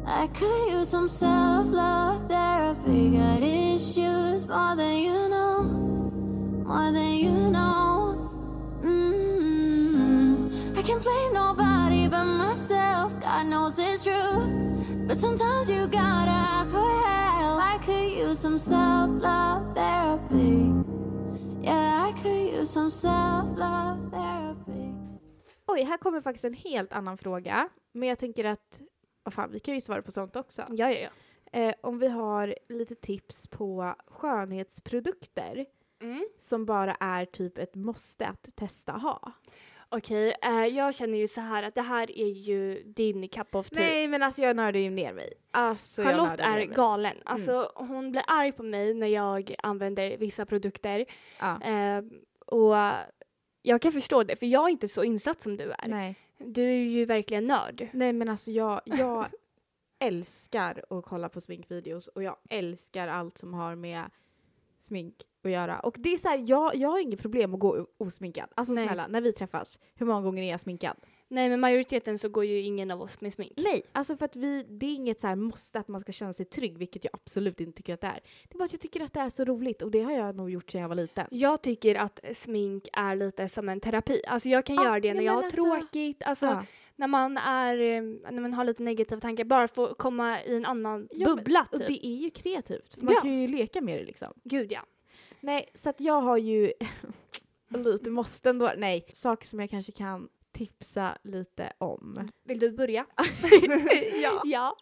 I 0.07 0.27
could 0.29 0.81
use 0.81 0.87
some 0.91 1.09
self 1.09 1.67
love 1.71 2.29
therapy. 2.29 3.11
Got 3.11 3.43
issues 3.43 4.47
more 4.49 4.75
than 4.77 4.95
you 4.95 5.29
know, 5.29 5.63
more 6.65 6.91
than 6.93 7.13
you 7.15 7.51
know. 7.51 8.15
mm 8.83 10.49
I 10.79 10.83
can't 10.83 11.03
blame 11.03 11.35
nobody 11.35 12.09
but 12.09 12.25
myself. 12.25 13.13
God 13.21 13.47
knows 13.51 13.79
it's 13.79 14.05
true. 14.05 14.41
But 15.07 15.17
sometimes 15.17 15.71
you 15.71 15.87
gotta 15.89 16.31
ask 16.59 16.73
for 16.75 17.03
help. 17.07 17.61
I 17.61 17.79
could 17.85 18.11
use 18.29 18.39
some 18.39 18.59
self 18.59 19.11
love 19.11 19.75
therapy. 19.75 20.73
Yeah, 21.69 22.09
I 22.09 22.13
could 22.23 22.61
use 22.61 22.67
some 22.73 22.91
self 22.91 23.49
love 23.59 24.11
therapy. 24.11 24.93
Oj, 25.67 25.83
här 25.83 25.97
kommer 25.97 26.21
faktiskt 26.21 26.45
en 26.45 26.55
helt 26.55 26.93
annan 26.93 27.19
fråga. 27.19 27.69
Men 27.93 28.09
jag 28.09 28.19
tänker 28.19 28.45
att, 28.45 28.81
vad 29.23 29.35
fan, 29.35 29.51
vi 29.53 29.61
kan 29.61 29.75
ju 29.75 29.81
svara 29.81 30.03
på 30.03 30.13
sånt 30.13 30.37
också. 30.37 30.63
ja, 30.71 30.91
ja, 30.93 31.11
ja. 31.53 31.59
eh, 31.61 31.75
om 31.81 31.99
vi 31.99 32.09
har 32.09 32.55
lite 32.69 32.95
tips 32.95 33.47
på 33.47 33.95
skönhetsprodukter 34.07 35.67
Mm. 36.01 36.29
som 36.41 36.67
bara 36.67 36.95
är 36.95 37.25
typ 37.25 37.59
ett 37.59 37.75
måste 37.75 38.27
att 38.27 38.49
testa 38.55 38.93
ha. 38.93 39.33
Okej, 39.91 40.35
eh, 40.43 40.67
jag 40.67 40.95
känner 40.95 41.19
ju 41.19 41.29
så 41.29 41.41
här 41.41 41.63
att 41.63 41.75
det 41.75 41.83
här 41.83 42.19
är 42.19 42.27
ju 42.29 42.83
din 42.83 43.29
cup 43.29 43.55
of 43.55 43.71
tea. 43.71 43.83
Nej 43.83 44.09
men 44.09 44.23
alltså 44.23 44.43
jag 44.43 44.57
nördar 44.57 44.81
ju 44.81 44.91
ner 44.91 45.13
mig. 45.13 45.33
Alltså, 45.51 46.03
jag 46.03 46.11
Charlotte 46.11 46.31
nördar 46.31 46.45
är 46.45 46.59
ner 46.59 46.67
mig. 46.67 46.77
galen. 46.77 47.17
Alltså 47.25 47.73
hon 47.75 48.11
blir 48.11 48.23
arg 48.27 48.53
på 48.53 48.63
mig 48.63 48.95
när 48.95 49.07
jag 49.07 49.55
använder 49.63 50.17
vissa 50.17 50.47
produkter. 50.47 51.05
Ja. 51.39 51.63
Eh, 51.63 52.03
och 52.47 52.75
jag 53.63 53.83
kan 53.83 53.93
förstå 53.93 54.23
det, 54.23 54.37
för 54.37 54.47
jag 54.47 54.65
är 54.65 54.69
inte 54.69 54.89
så 54.89 55.05
insatt 55.05 55.41
som 55.43 55.57
du 55.57 55.71
är. 55.71 55.89
Nej. 55.89 56.17
Du 56.39 56.63
är 56.63 56.83
ju 56.85 57.05
verkligen 57.05 57.47
nörd. 57.47 57.89
Nej 57.93 58.13
men 58.13 58.29
alltså 58.29 58.51
jag, 58.51 58.81
jag 58.85 59.27
älskar 60.05 60.85
att 60.91 61.05
kolla 61.05 61.29
på 61.29 61.41
sminkvideos 61.41 62.09
och 62.09 62.23
jag 62.23 62.37
älskar 62.51 63.09
allt 63.09 63.39
som 63.39 63.55
har 63.55 63.75
med 63.75 64.03
smink 64.89 65.15
att 65.45 65.51
göra. 65.51 65.81
Och 65.81 65.95
det 65.99 66.13
är 66.13 66.17
så 66.19 66.29
här, 66.29 66.45
jag, 66.47 66.77
jag 66.77 66.89
har 66.89 66.99
inget 66.99 67.21
problem 67.23 67.55
att 67.55 67.61
gå 67.61 67.87
osminkad. 67.99 68.49
Alltså 68.55 68.75
Nej. 68.75 68.85
snälla, 68.87 69.07
när 69.07 69.21
vi 69.21 69.33
träffas, 69.33 69.79
hur 69.95 70.07
många 70.07 70.21
gånger 70.21 70.43
är 70.43 70.51
jag 70.51 70.61
sminkad? 70.61 70.97
Nej, 71.31 71.49
men 71.49 71.61
majoriteten 71.61 72.19
så 72.19 72.29
går 72.29 72.45
ju 72.45 72.61
ingen 72.61 72.91
av 72.91 73.03
oss 73.03 73.21
med 73.21 73.33
smink. 73.33 73.53
Nej, 73.57 73.83
alltså 73.93 74.17
för 74.17 74.25
att 74.25 74.37
vi, 74.37 74.63
det 74.69 74.87
är 74.87 74.95
inget 74.95 75.21
så 75.21 75.27
här 75.27 75.37
måste 75.37 75.79
att 75.81 75.89
man 75.89 76.01
ska 76.01 76.13
känna 76.13 76.33
sig 76.33 76.47
trygg, 76.47 76.79
vilket 76.79 77.05
jag 77.05 77.11
absolut 77.15 77.61
inte 77.61 77.77
tycker 77.77 77.95
att 77.95 78.01
det 78.01 78.07
är. 78.07 78.21
Det 78.49 78.55
är 78.55 78.59
bara 78.59 78.65
att 78.65 78.73
jag 78.73 78.81
tycker 78.81 79.01
att 79.05 79.13
det 79.13 79.21
är 79.21 79.31
så 79.31 79.45
roligt 79.45 79.83
och 79.83 79.91
det 79.91 80.01
har 80.03 80.13
jag 80.13 80.37
nog 80.37 80.51
gjort 80.51 80.71
sedan 80.71 80.81
jag 80.81 80.89
var 80.89 80.97
liten. 80.97 81.27
Jag 81.31 81.63
tycker 81.63 81.95
att 81.95 82.21
smink 82.35 82.89
är 82.93 83.17
lite 83.17 83.49
som 83.49 83.69
en 83.69 83.81
terapi. 83.81 84.23
Alltså 84.27 84.49
jag 84.49 84.67
kan 84.67 84.77
Ja, 84.77 84.85
göra 84.85 85.01
det 85.01 85.15
när 85.15 85.23
jag 85.23 85.33
har 85.33 85.43
alltså- 85.43 85.65
tråkigt, 85.65 86.23
alltså 86.23 86.47
Ja. 86.47 86.65
När 86.99 87.07
man 87.07 87.37
är, 87.37 87.79
eh, 87.79 88.03
när 88.33 88.41
man 88.41 88.55
har 88.55 88.65
lite 88.65 88.83
negativa 88.83 89.21
tankar, 89.21 89.45
bara 89.45 89.65
att 89.65 89.99
komma 89.99 90.43
i 90.43 90.57
en 90.57 90.65
annan 90.65 91.09
Ja, 91.11 91.27
men- 91.29 91.37
bubbla 91.37 91.67
Och 91.73 91.79
typ. 91.79 91.87
det 91.87 92.07
är 92.07 92.17
ju 92.17 92.31
kreativt. 92.31 93.03
Man 93.03 93.15
Ja. 93.15 93.21
kan 93.21 93.41
ju 93.41 93.49
leka 93.49 93.81
med 93.81 94.01
det 94.01 94.05
liksom. 94.05 94.33
Gud 94.45 94.73
ja. 94.73 94.81
Nej, 95.41 95.69
så 95.75 95.91
att 95.91 96.01
jag 96.01 96.21
har 96.21 96.37
ju 96.37 96.73
lite 97.69 98.11
måste 98.11 98.51
ändå, 98.51 98.73
nej, 98.77 99.07
saker 99.15 99.47
som 99.47 99.61
jag 99.61 99.71
kanske 99.71 99.93
kan 99.93 100.29
tipsa 100.53 101.19
lite 101.25 101.73
om. 101.79 102.29
Vill 102.45 102.59
du 102.59 102.71
börja? 102.71 103.07
ja. 104.23 104.43
ja. 104.45 104.77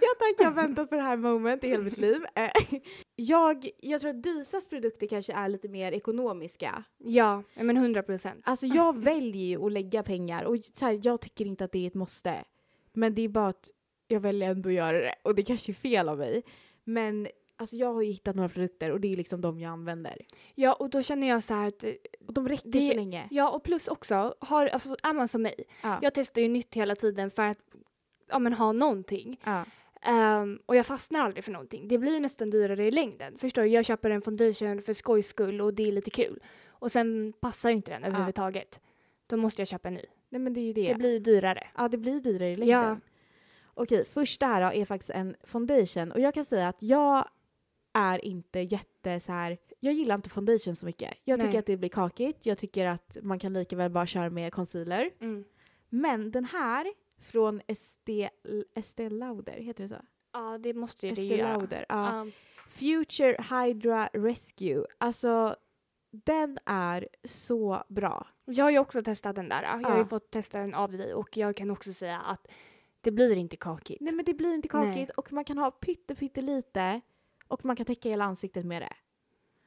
Ja 0.00 0.08
tack, 0.18 0.34
jag 0.38 0.44
har 0.44 0.52
väntat 0.52 0.90
på 0.90 0.94
det 0.94 1.02
här 1.02 1.16
moment 1.16 1.64
i 1.64 1.68
hela 1.68 1.82
mitt 1.82 1.98
liv. 1.98 2.24
Eh, 2.34 2.78
jag, 3.16 3.70
jag 3.78 4.00
tror 4.00 4.10
att 4.10 4.22
Disas 4.22 4.68
produkter 4.68 5.06
kanske 5.06 5.32
är 5.32 5.48
lite 5.48 5.68
mer 5.68 5.92
ekonomiska. 5.92 6.84
Ja, 6.98 7.42
men 7.54 7.76
hundra 7.76 8.02
procent. 8.02 8.42
Alltså 8.44 8.66
jag 8.66 8.98
väljer 8.98 9.46
ju 9.46 9.66
att 9.66 9.72
lägga 9.72 10.02
pengar 10.02 10.44
och 10.44 10.56
så 10.74 10.86
här, 10.86 11.00
jag 11.02 11.20
tycker 11.20 11.44
inte 11.44 11.64
att 11.64 11.72
det 11.72 11.78
är 11.78 11.86
ett 11.86 11.94
måste. 11.94 12.44
Men 12.92 13.14
det 13.14 13.22
är 13.22 13.28
bara 13.28 13.48
att 13.48 13.70
jag 14.08 14.20
väljer 14.20 14.50
ändå 14.50 14.68
att 14.68 14.74
göra 14.74 14.98
det 14.98 15.14
och 15.22 15.34
det 15.34 15.42
kanske 15.42 15.72
är 15.72 15.74
fel 15.74 16.08
av 16.08 16.18
mig. 16.18 16.42
Men 16.84 17.28
alltså 17.56 17.76
jag 17.76 17.94
har 17.94 18.02
ju 18.02 18.10
hittat 18.12 18.36
några 18.36 18.48
produkter 18.48 18.90
och 18.90 19.00
det 19.00 19.12
är 19.12 19.16
liksom 19.16 19.40
de 19.40 19.60
jag 19.60 19.72
använder. 19.72 20.26
Ja, 20.54 20.72
och 20.72 20.90
då 20.90 21.02
känner 21.02 21.28
jag 21.28 21.42
så 21.42 21.54
här 21.54 21.68
att, 21.68 21.84
eh, 21.84 21.92
Och 22.26 22.32
de 22.34 22.48
räcker 22.48 22.68
Det- 22.68 22.80
så 22.88 22.94
länge. 22.94 23.28
ja 23.30 23.50
och 23.50 23.62
plus 23.62 23.88
också, 23.88 24.34
har, 24.40 24.66
alltså, 24.66 24.96
är 25.02 25.12
man 25.12 25.28
som 25.28 25.42
mig, 25.42 25.64
Ja. 25.82 25.98
jag 26.02 26.14
testar 26.14 26.40
ju 26.42 26.48
nytt 26.48 26.74
hela 26.74 26.96
tiden 26.96 27.30
för 27.30 27.42
att 27.42 27.58
ja, 28.28 28.38
men, 28.38 28.52
ha 28.52 28.72
någonting. 28.72 29.40
Ja. 29.44 29.64
Ehm, 30.02 30.58
och 30.66 30.76
jag 30.76 30.86
fastnar 30.86 31.20
aldrig 31.20 31.44
för 31.44 31.52
någonting. 31.52 31.88
Det 31.88 31.98
blir 31.98 32.20
nästan 32.20 32.50
dyrare 32.50 32.86
i 32.86 32.90
längden. 32.90 33.38
Förstår 33.38 33.62
du? 33.62 33.68
Jag 33.68 33.84
köper 33.84 34.10
en 34.10 34.22
foundation 34.22 34.82
för 34.82 34.94
skojs 34.94 35.26
skull 35.26 35.60
och 35.60 35.74
det 35.74 35.88
är 35.88 35.92
lite 35.92 36.10
kul. 36.10 36.42
Och 36.68 36.92
sen 36.92 37.32
passar 37.40 37.70
inte 37.70 37.90
den 37.90 38.04
överhuvudtaget. 38.04 38.80
Då 39.26 39.36
måste 39.36 39.60
jag 39.60 39.68
köpa 39.68 39.88
en 39.88 39.94
ny. 39.94 40.04
Nej 40.28 40.40
men 40.40 40.54
det 40.54 40.60
är 40.60 40.64
ju 40.64 40.72
det. 40.72 40.88
Det 40.88 40.94
blir 40.94 41.20
dyrare. 41.20 41.66
Ja, 41.76 41.88
det 41.88 41.96
blir 41.98 42.20
dyrare 42.20 42.50
i 42.50 42.56
längden. 42.56 42.80
Ja. 42.80 42.96
Okej, 43.74 44.04
första 44.04 44.46
här 44.46 44.60
då 44.70 44.72
är 44.80 44.84
faktiskt 44.84 45.10
en 45.10 45.36
foundation 45.44 46.12
och 46.12 46.20
jag 46.20 46.34
kan 46.34 46.44
säga 46.44 46.68
att 46.68 46.82
jag 46.82 47.28
är 47.92 48.24
inte 48.24 48.60
jätte 48.60 49.20
så 49.20 49.32
här. 49.32 49.58
Jag 49.80 49.94
gillar 49.94 50.14
inte 50.14 50.30
foundation 50.30 50.76
så 50.76 50.86
mycket. 50.86 51.14
Jag 51.24 51.40
tycker 51.40 51.52
Nej. 51.52 51.58
att 51.58 51.66
det 51.66 51.76
blir 51.76 51.88
kakigt. 51.88 52.46
Jag 52.46 52.58
tycker 52.58 52.86
att 52.86 53.16
man 53.22 53.38
kan 53.38 53.52
lika 53.52 53.76
väl 53.76 53.90
bara 53.90 54.06
köra 54.06 54.30
med 54.30 54.52
concealer. 54.52 55.10
Mm. 55.20 55.44
Men 55.88 56.30
den 56.30 56.44
här 56.44 56.92
från 57.20 57.60
Estée, 57.66 58.30
Estée 58.74 59.10
Lauder, 59.10 59.52
heter 59.52 59.82
det 59.82 59.88
så? 59.88 60.00
Ja, 60.32 60.58
det 60.58 60.74
måste 60.74 61.06
ju 61.06 61.14
det 61.14 61.20
Estée 61.22 61.36
göra. 61.36 61.56
Lauder. 61.56 61.86
Ja. 61.88 62.24
Ja. 62.24 62.30
Future 62.68 63.36
Hydra 63.50 64.08
Rescue. 64.12 64.84
Alltså, 64.98 65.56
den 66.10 66.58
är 66.64 67.08
så 67.24 67.84
bra. 67.88 68.26
Jag 68.44 68.64
har 68.64 68.70
ju 68.70 68.78
också 68.78 69.02
testat 69.02 69.36
den 69.36 69.48
där. 69.48 69.62
Jag 69.62 69.88
har 69.88 69.98
ju 69.98 70.04
fått 70.04 70.30
testa 70.30 70.58
den 70.58 70.74
av 70.74 70.92
dig 70.92 71.14
och 71.14 71.36
jag 71.36 71.56
kan 71.56 71.70
också 71.70 71.92
säga 71.92 72.20
att 72.20 72.46
det 73.00 73.10
blir 73.10 73.36
inte 73.36 73.56
kakigt. 73.56 74.00
Nej 74.00 74.14
men 74.14 74.24
det 74.24 74.34
blir 74.34 74.54
inte 74.54 74.68
kakigt 74.68 74.94
Nej. 74.94 75.10
och 75.16 75.32
man 75.32 75.44
kan 75.44 75.58
ha 75.58 75.70
pytte, 75.70 76.14
pytte 76.14 76.42
lite 76.42 77.00
och 77.48 77.64
man 77.64 77.76
kan 77.76 77.86
täcka 77.86 78.08
hela 78.08 78.24
ansiktet 78.24 78.64
med 78.66 78.82
det. 78.82 78.92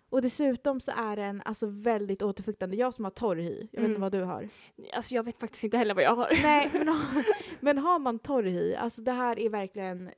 Och 0.09 0.21
dessutom 0.21 0.79
så 0.79 0.91
är 0.97 1.15
den 1.15 1.41
alltså 1.45 1.67
väldigt 1.67 2.21
återfuktande. 2.21 2.75
Jag 2.77 2.93
som 2.93 3.03
har 3.03 3.11
torr 3.11 3.35
hy, 3.35 3.49
jag 3.53 3.61
vet 3.61 3.73
Mm. 3.79 3.91
inte 3.91 4.01
vad 4.01 4.11
du 4.11 4.21
har. 4.23 4.49
Alltså 4.93 5.15
jag 5.15 5.23
vet 5.23 5.37
faktiskt 5.37 5.63
inte 5.63 5.77
heller 5.77 5.93
vad 5.95 6.03
jag 6.03 6.15
har. 6.15 6.29
Nej, 6.43 6.69
men, 6.73 6.87
har- 6.87 7.25
men 7.59 7.77
har 7.77 7.99
man 7.99 8.19
torr 8.19 8.43
hy, 8.43 8.73
alltså 8.75 9.01
det 9.01 9.11
här 9.11 9.39
är 9.39 9.49
verkligen 9.49 10.11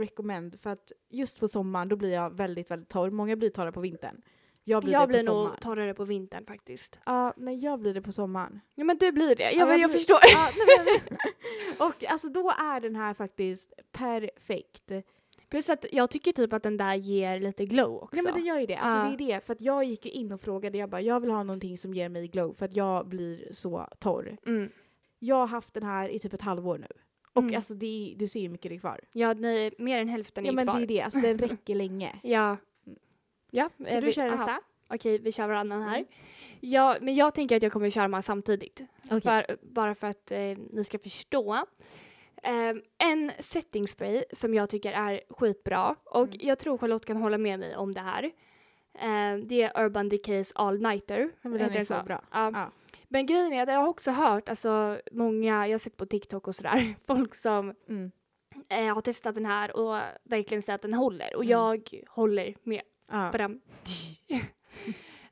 recommend 0.00 0.60
för 0.60 0.70
att 0.70 0.92
just 1.10 1.40
på 1.40 1.48
sommaren 1.48 1.88
då 1.88 1.96
blir 1.96 2.12
jag 2.12 2.30
väldigt, 2.36 2.70
väldigt 2.70 2.88
torr. 2.88 3.10
Många 3.10 3.36
blir 3.36 3.50
torra 3.50 3.72
på 3.72 3.80
vintern. 3.80 4.22
Jag 4.66 4.82
blir 4.82 4.92
jag 4.92 5.08
blir 5.08 5.18
sommaren. 5.18 5.48
nog 5.50 5.60
torrare 5.60 5.94
på 5.94 6.04
vintern 6.04 6.46
faktiskt. 6.46 7.00
Ja, 7.06 7.34
nej 7.36 7.56
jag 7.58 7.80
blir 7.80 7.94
det 7.94 8.02
på 8.02 8.12
sommaren. 8.12 8.60
Ja 8.74 8.84
men 8.84 8.98
du 8.98 9.12
blir 9.12 9.36
det. 9.36 9.42
Ja, 9.42 9.50
Jag, 9.50 9.68
jag 9.68 9.78
jag 9.78 9.90
blir- 9.90 9.98
förstår. 9.98 10.18
Ja, 10.22 10.48
nej, 10.56 11.00
men, 11.10 11.18
och 11.88 12.04
alltså 12.04 12.28
då 12.28 12.50
är 12.50 12.80
den 12.80 12.96
här 12.96 13.14
faktiskt 13.14 13.72
perfekt. 13.92 14.90
Plus 15.54 15.70
att 15.70 15.84
jag 15.92 16.10
tycker 16.10 16.32
typ 16.32 16.52
att 16.52 16.62
den 16.62 16.76
där 16.76 16.94
ger 16.94 17.40
lite 17.40 17.66
glow 17.66 18.02
också. 18.02 18.16
Nej 18.16 18.24
men 18.24 18.34
det 18.34 18.40
gör 18.48 18.58
ju 18.60 18.66
det. 18.66 18.76
Alltså 18.76 18.98
Ja. 19.12 19.16
det 19.18 19.24
är 19.32 19.34
det. 19.34 19.46
För 19.46 19.52
att 19.52 19.60
jag 19.60 19.84
gick 19.84 20.06
ju 20.06 20.12
in 20.12 20.32
och 20.32 20.40
frågade, 20.40 20.78
jag 20.78 20.88
bara 20.90 21.00
jag 21.00 21.20
vill 21.20 21.30
ha 21.30 21.42
någonting 21.42 21.78
som 21.78 21.94
ger 21.94 22.08
mig 22.08 22.28
glow 22.28 22.52
för 22.52 22.64
att 22.64 22.76
jag 22.76 23.06
blir 23.08 23.48
så 23.52 23.88
torr. 23.98 24.36
mm. 24.46 24.68
Jag 25.18 25.36
har 25.36 25.46
haft 25.46 25.74
den 25.74 25.82
här 25.82 26.08
i 26.08 26.18
typ 26.18 26.32
ett 26.32 26.40
halvår 26.42 26.78
nu. 26.78 26.86
Och 27.32 27.42
Mm. 27.42 27.56
alltså 27.56 27.74
det 27.74 28.14
du 28.16 28.28
ser 28.28 28.40
hur 28.40 28.48
mycket 28.48 28.68
det 28.70 28.74
är 28.74 28.78
kvar. 28.78 29.00
Ja, 29.12 29.32
nej, 29.34 29.74
mer 29.78 29.98
än 30.00 30.08
hälften 30.08 30.44
är 30.44 30.48
ja 30.48 30.52
men 30.52 30.66
kvar. 30.66 30.78
det 30.78 30.84
är 30.84 30.86
det, 30.86 31.00
alltså 31.00 31.20
den 31.20 31.38
räcker 31.38 31.74
länge. 31.74 32.18
Ja. 32.22 32.56
Ja, 33.50 33.70
Ska 33.84 33.92
eh, 33.94 34.00
du 34.00 34.06
vi- 34.06 34.12
köra 34.12 34.30
nästa? 34.30 34.60
Okej, 34.88 35.18
vi 35.18 35.32
kör 35.32 35.46
varannan 35.48 35.82
här. 35.82 35.96
Mm. 35.96 36.06
Ja, 36.60 36.96
men 37.00 37.14
jag 37.14 37.34
tänker 37.34 37.56
att 37.56 37.62
jag 37.62 37.72
kommer 37.72 37.90
köra 37.90 38.22
samtidigt. 38.22 38.80
Okej. 39.04 39.20
För, 39.20 39.56
bara 39.62 39.94
för 39.94 40.06
att 40.06 40.30
eh, 40.32 40.38
ni 40.70 40.84
ska 40.84 40.98
förstå. 40.98 41.64
Ehm, 42.44 42.82
en 42.98 43.32
setting 43.38 43.88
spray 43.88 44.24
som 44.32 44.54
jag 44.54 44.70
tycker 44.70 44.92
är 44.92 45.20
skitbra 45.28 45.96
och 46.04 46.26
Mm. 46.26 46.38
jag 46.40 46.58
tror 46.58 46.78
Charlotte 46.78 47.04
kan 47.06 47.16
hålla 47.16 47.38
med 47.38 47.58
mig 47.58 47.76
om 47.76 47.94
det 47.94 48.00
här. 48.00 48.30
Ehm, 48.98 49.48
det 49.48 49.62
är 49.62 49.84
Urban 49.84 50.08
Decays 50.08 50.52
All 50.54 50.82
Nighter. 50.82 51.30
Men 51.42 51.52
den 51.52 51.60
är 51.60 51.70
den 51.70 51.86
så 51.86 52.02
bra. 52.06 52.22
Ja. 52.32 52.50
Ja. 52.54 52.70
Men 53.08 53.26
grejen 53.26 53.52
är 53.52 53.62
att 53.62 53.68
jag 53.68 53.78
har 53.80 53.88
också 53.88 54.10
hört, 54.10 54.48
alltså 54.48 55.00
många, 55.12 55.66
jag 55.68 55.74
har 55.74 55.78
sett 55.78 55.96
på 55.96 56.06
TikTok 56.06 56.48
och 56.48 56.54
sådär, 56.56 56.94
folk 57.06 57.34
som 57.34 57.74
Mm. 57.88 58.10
eh, 58.68 58.94
har 58.94 59.00
testat 59.00 59.34
den 59.34 59.46
här 59.46 59.76
och 59.76 59.98
verkligen 60.24 60.62
säger 60.62 60.74
att 60.74 60.82
den 60.82 60.94
håller. 60.94 61.36
Och 61.36 61.42
Mm. 61.44 61.50
jag 61.50 61.90
håller 62.08 62.54
med. 62.62 62.82
Ja. 63.10 63.28
Badam. 63.32 63.60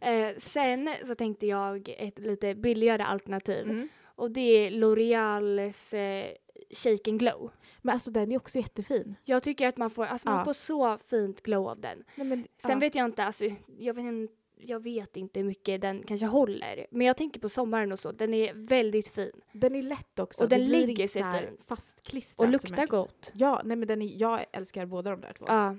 eh, 0.00 0.37
sen 0.38 0.90
så 1.07 1.14
tänkte 1.14 1.47
jag 1.47 1.88
ett 1.99 2.19
lite 2.19 2.54
billigare 2.54 3.02
alternativ 3.02 3.64
Mm. 3.71 3.88
och 4.04 4.31
det 4.31 4.40
är 4.66 4.71
L'Oreals 4.71 5.95
eh, 5.97 6.33
Shake 6.72 7.10
and 7.10 7.18
Glow. 7.20 7.50
Men 7.82 7.92
alltså 7.92 8.10
den 8.10 8.32
är 8.32 8.36
också 8.36 8.58
jättefin. 8.58 9.14
Jag 9.24 9.42
tycker 9.42 9.68
att 9.68 9.76
man 9.76 9.90
får, 9.90 10.04
alltså 10.04 10.28
man 10.28 10.38
Ja. 10.38 10.44
får 10.44 10.52
så 10.52 10.98
fint 10.98 11.42
glow 11.42 11.68
av 11.68 11.80
den. 11.80 12.04
Nej, 12.14 12.26
men, 12.26 12.46
Sen 12.58 12.70
ja. 12.70 12.76
vet 12.78 12.94
jag 12.94 13.04
inte, 13.04 13.24
alltså, 13.24 13.44
jag, 13.78 13.94
vet, 13.94 14.04
inte- 14.04 14.34
jag 14.56 14.80
vet 14.82 15.16
inte 15.16 15.40
hur 15.40 15.46
mycket 15.46 15.80
den 15.80 16.02
kanske 16.02 16.26
håller. 16.26 16.86
Men 16.90 17.06
jag 17.06 17.16
tänker 17.16 17.40
på 17.40 17.48
sommaren 17.48 17.92
och 17.92 17.98
så, 18.00 18.12
den 18.12 18.34
är 18.34 18.54
väldigt 18.54 19.08
fin. 19.08 19.32
Den 19.52 19.74
är 19.74 19.82
lätt 19.82 20.18
också. 20.18 20.42
Och 20.44 20.50
den 20.50 20.60
inte 20.60 21.08
sig 21.08 21.22
fint. 21.22 21.60
Fastklistrat. 21.66 22.46
Och 22.46 22.52
luktar 22.52 22.86
gott. 22.86 23.30
Ja, 23.34 23.60
nej 23.64 23.76
men 23.76 23.88
den 23.88 24.02
är, 24.02 24.20
jag 24.20 24.44
älskar 24.52 24.86
båda 24.86 25.10
de 25.10 25.20
där 25.20 25.32
två. 25.38 25.44
Ja. 25.48 25.76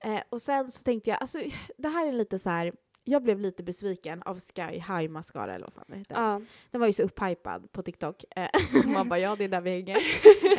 Eh, 0.00 0.20
och 0.28 0.42
sen 0.42 0.70
så 0.70 0.82
tänkte 0.82 1.10
jag, 1.10 1.20
alltså 1.20 1.38
det 1.76 1.88
här 1.88 2.06
är 2.06 2.12
lite 2.12 2.38
så 2.38 2.50
här. 2.50 2.72
Jag 3.04 3.22
blev 3.22 3.40
lite 3.40 3.62
besviken 3.62 4.22
av 4.22 4.40
Sky 4.40 4.62
High 4.62 5.08
Mascara 5.08 5.54
eller 5.54 5.66
vad 5.66 5.72
fan 5.74 5.84
det 5.88 5.96
heter. 5.96 6.14
ja. 6.14 6.40
Den 6.70 6.80
var 6.80 6.86
ju 6.86 6.92
så 6.92 7.02
upphypad 7.02 7.72
på 7.72 7.82
TikTok. 7.82 8.24
Eh, 8.36 8.48
Man 8.86 9.08
bara 9.08 9.18
ja, 9.18 9.36
det 9.36 9.44
är 9.44 9.48
där 9.48 9.60
vi 9.60 9.70
hänger. 9.70 9.98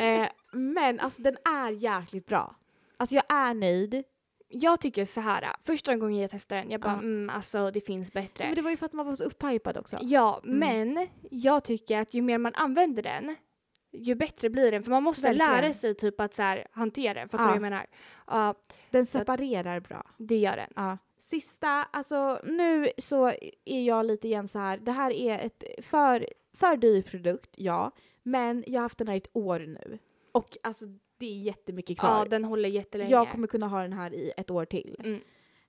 Eh, 0.00 0.28
men 0.52 1.00
alltså 1.00 1.22
den 1.22 1.36
är 1.44 1.70
jäkligt 1.70 2.26
bra. 2.26 2.54
Alltså 2.96 3.14
jag 3.16 3.24
är 3.28 3.54
nöjd. 3.54 4.02
Jag 4.48 4.80
tycker 4.80 5.04
så 5.04 5.20
här. 5.20 5.44
Första 5.64 5.96
gången 5.96 6.20
jag 6.20 6.30
testade 6.30 6.60
den, 6.60 6.70
jag 6.70 6.80
bara 6.80 6.92
Ja. 6.92 6.98
mm, 6.98 7.30
alltså 7.30 7.70
det 7.70 7.80
finns 7.80 8.12
bättre. 8.12 8.44
Men 8.44 8.54
det 8.54 8.62
var 8.62 8.70
ju 8.70 8.76
för 8.76 8.86
att 8.86 8.92
man 8.92 9.06
var 9.06 9.14
så 9.14 9.24
upphypad 9.24 9.76
också. 9.76 9.98
Ja, 10.00 10.40
Mm. 10.44 10.58
men 10.58 11.08
jag 11.30 11.64
tycker 11.64 12.00
att 12.00 12.14
ju 12.14 12.22
mer 12.22 12.38
man 12.38 12.54
använder 12.54 13.02
den, 13.02 13.36
ju 13.92 14.14
bättre 14.14 14.50
blir 14.50 14.70
den. 14.72 14.82
För 14.82 14.90
man 14.90 15.02
måste 15.02 15.22
Verkligen. 15.22 15.48
lära 15.50 15.74
sig 15.74 15.94
typ 15.94 16.20
att 16.20 16.34
så 16.34 16.42
här, 16.42 16.66
hantera 16.72 17.14
den. 17.14 17.28
Fattar 17.28 17.44
du 17.44 17.48
Ja. 17.48 17.48
vad 17.48 17.56
jag 17.56 17.62
menar? 17.62 17.86
Ja, 18.26 18.54
Den 18.90 19.06
separerar 19.06 19.80
bra. 19.80 20.06
det 20.18 20.36
gör 20.36 20.56
den. 20.56 20.72
Ja. 20.76 20.98
Sista, 21.22 21.68
alltså 21.68 22.40
nu 22.44 22.90
så 22.98 23.26
är 23.64 23.82
jag 23.82 24.06
lite 24.06 24.28
igen 24.28 24.48
så 24.48 24.58
här. 24.58 24.78
Det 24.78 24.92
här 24.92 25.10
är 25.10 25.38
ett 25.38 25.64
för, 25.84 26.26
för 26.52 26.76
dyr 26.76 27.02
produkt, 27.02 27.50
ja. 27.56 27.90
Men 28.22 28.64
jag 28.66 28.74
har 28.74 28.82
haft 28.82 28.98
den 28.98 29.08
här 29.08 29.14
i 29.14 29.18
ett 29.18 29.30
år 29.36 29.58
nu. 29.58 29.98
Och 30.32 30.56
alltså 30.62 30.84
det 31.18 31.26
är 31.26 31.38
jättemycket 31.42 31.98
kvar. 31.98 32.18
Ja, 32.18 32.24
den 32.24 32.44
håller 32.44 32.68
jättelänge. 32.68 33.10
Jag 33.10 33.30
kommer 33.30 33.46
kunna 33.46 33.68
ha 33.68 33.82
den 33.82 33.92
här 33.92 34.14
i 34.14 34.32
ett 34.36 34.50
år 34.50 34.64
till. 34.64 34.96
Mm. 35.04 35.20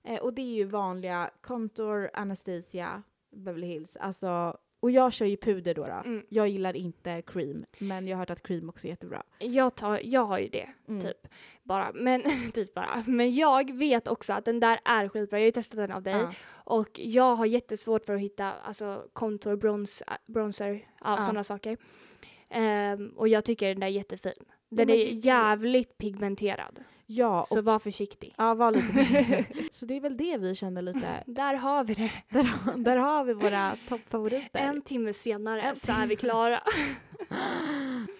Eh, 0.04 0.20
och 0.20 0.34
det 0.34 0.42
är 0.42 0.54
ju 0.54 0.64
vanliga 0.64 1.30
Contour, 1.40 2.10
Anastasia, 2.14 3.02
Beverly 3.30 3.66
Hills. 3.66 3.96
Alltså, 3.96 4.56
och 4.80 4.90
jag 4.90 5.12
kör 5.12 5.26
ju 5.26 5.36
puder 5.36 5.74
då. 5.74 5.86
då. 5.86 6.02
Mm. 6.04 6.26
Jag 6.28 6.48
gillar 6.48 6.76
inte 6.76 7.22
cream, 7.22 7.64
men 7.78 8.06
jag 8.08 8.16
har 8.16 8.18
hört 8.22 8.30
att 8.30 8.42
cream 8.42 8.68
också 8.68 8.86
är 8.86 8.90
jättebra. 8.90 9.22
Jag, 9.38 9.74
tar, 9.74 10.00
jag 10.04 10.24
har 10.24 10.38
ju 10.38 10.48
det, 10.48 10.68
Mm. 10.88 11.02
typ. 11.02 11.26
Bara. 11.64 11.92
Men, 11.94 12.22
typ 12.54 12.74
bara. 12.74 13.04
Men 13.06 13.34
jag 13.34 13.72
vet 13.74 14.08
också 14.08 14.32
att 14.32 14.44
den 14.44 14.60
där 14.60 14.80
är 14.84 15.08
skitbra. 15.08 15.38
Jag 15.38 15.42
har 15.42 15.46
ju 15.46 15.52
testat 15.52 15.76
den 15.76 15.92
av 15.92 16.02
dig. 16.02 16.14
Ja. 16.14 16.32
Och 16.66 16.88
jag 16.94 17.34
har 17.36 17.46
jättesvårt 17.46 18.04
för 18.04 18.14
att 18.14 18.20
hitta 18.20 18.52
alltså, 18.52 19.04
contour, 19.12 19.56
brons, 19.56 20.02
bronzer, 20.26 20.86
Ja. 21.04 21.16
sådana 21.20 21.44
saker. 21.44 21.76
Ehm, 22.50 23.08
och 23.16 23.28
jag 23.28 23.44
tycker 23.44 23.68
den 23.68 23.80
där 23.80 23.86
är 23.86 23.90
jättefin. 23.90 24.32
Den 24.68 24.86
men 24.86 24.90
är 24.90 24.96
det- 25.04 25.10
jävligt 25.10 25.98
pigmenterad. 25.98 26.78
Ja, 27.06 27.44
Så 27.48 27.58
och, 27.58 27.64
var 27.64 27.78
försiktig. 27.78 28.34
ja, 28.38 28.54
var 28.54 28.72
lite 28.72 28.92
försiktig. 28.92 29.68
Så 29.72 29.86
det 29.86 29.96
är 29.96 30.00
väl 30.00 30.16
det 30.16 30.36
vi 30.36 30.54
känner 30.54 30.82
lite. 30.82 31.24
Där 31.26 31.54
har 31.54 31.84
vi 31.84 31.94
det. 31.94 32.12
Där, 32.28 32.42
har- 32.42 32.78
där 32.78 32.96
har 32.96 33.24
vi 33.24 33.32
våra 33.32 33.76
toppfavoriter. 33.88 34.58
En 34.60 34.82
timme 34.82 35.12
senare 35.12 35.62
En 35.62 35.76
så 35.76 35.92
är 35.92 36.06
vi 36.06 36.16
klara. 36.16 36.62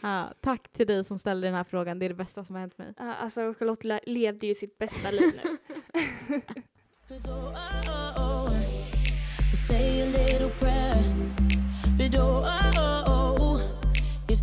Ja, 0.00 0.24
tack 0.40 0.68
till 0.72 0.86
dig 0.86 1.04
som 1.04 1.18
ställde 1.18 1.46
den 1.46 1.54
här 1.54 1.64
frågan. 1.64 1.98
Det 1.98 2.06
är 2.06 2.08
det 2.08 2.14
bästa 2.14 2.44
som 2.44 2.54
har 2.54 2.60
hänt 2.60 2.78
mig. 2.78 2.94
Ja, 2.98 3.14
alltså 3.14 3.54
Charlotte 3.54 3.84
le- 3.84 4.00
levde 4.06 4.46
ju 4.46 4.54
sitt 4.54 4.78
bästa 4.78 5.10
liv 5.10 5.40
nu. 5.44 5.58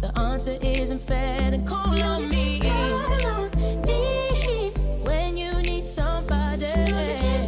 the 0.01 0.17
answer 0.17 0.58
isn't 0.62 1.01
fair, 1.01 1.51
then 1.51 1.65
call 1.65 2.01
on 2.03 2.29
me. 2.29 2.60
Call 2.60 3.27
on 3.27 3.51
me 3.86 4.72
when 5.03 5.38
you 5.38 5.53
need 5.62 5.88
somebody. 5.88 6.74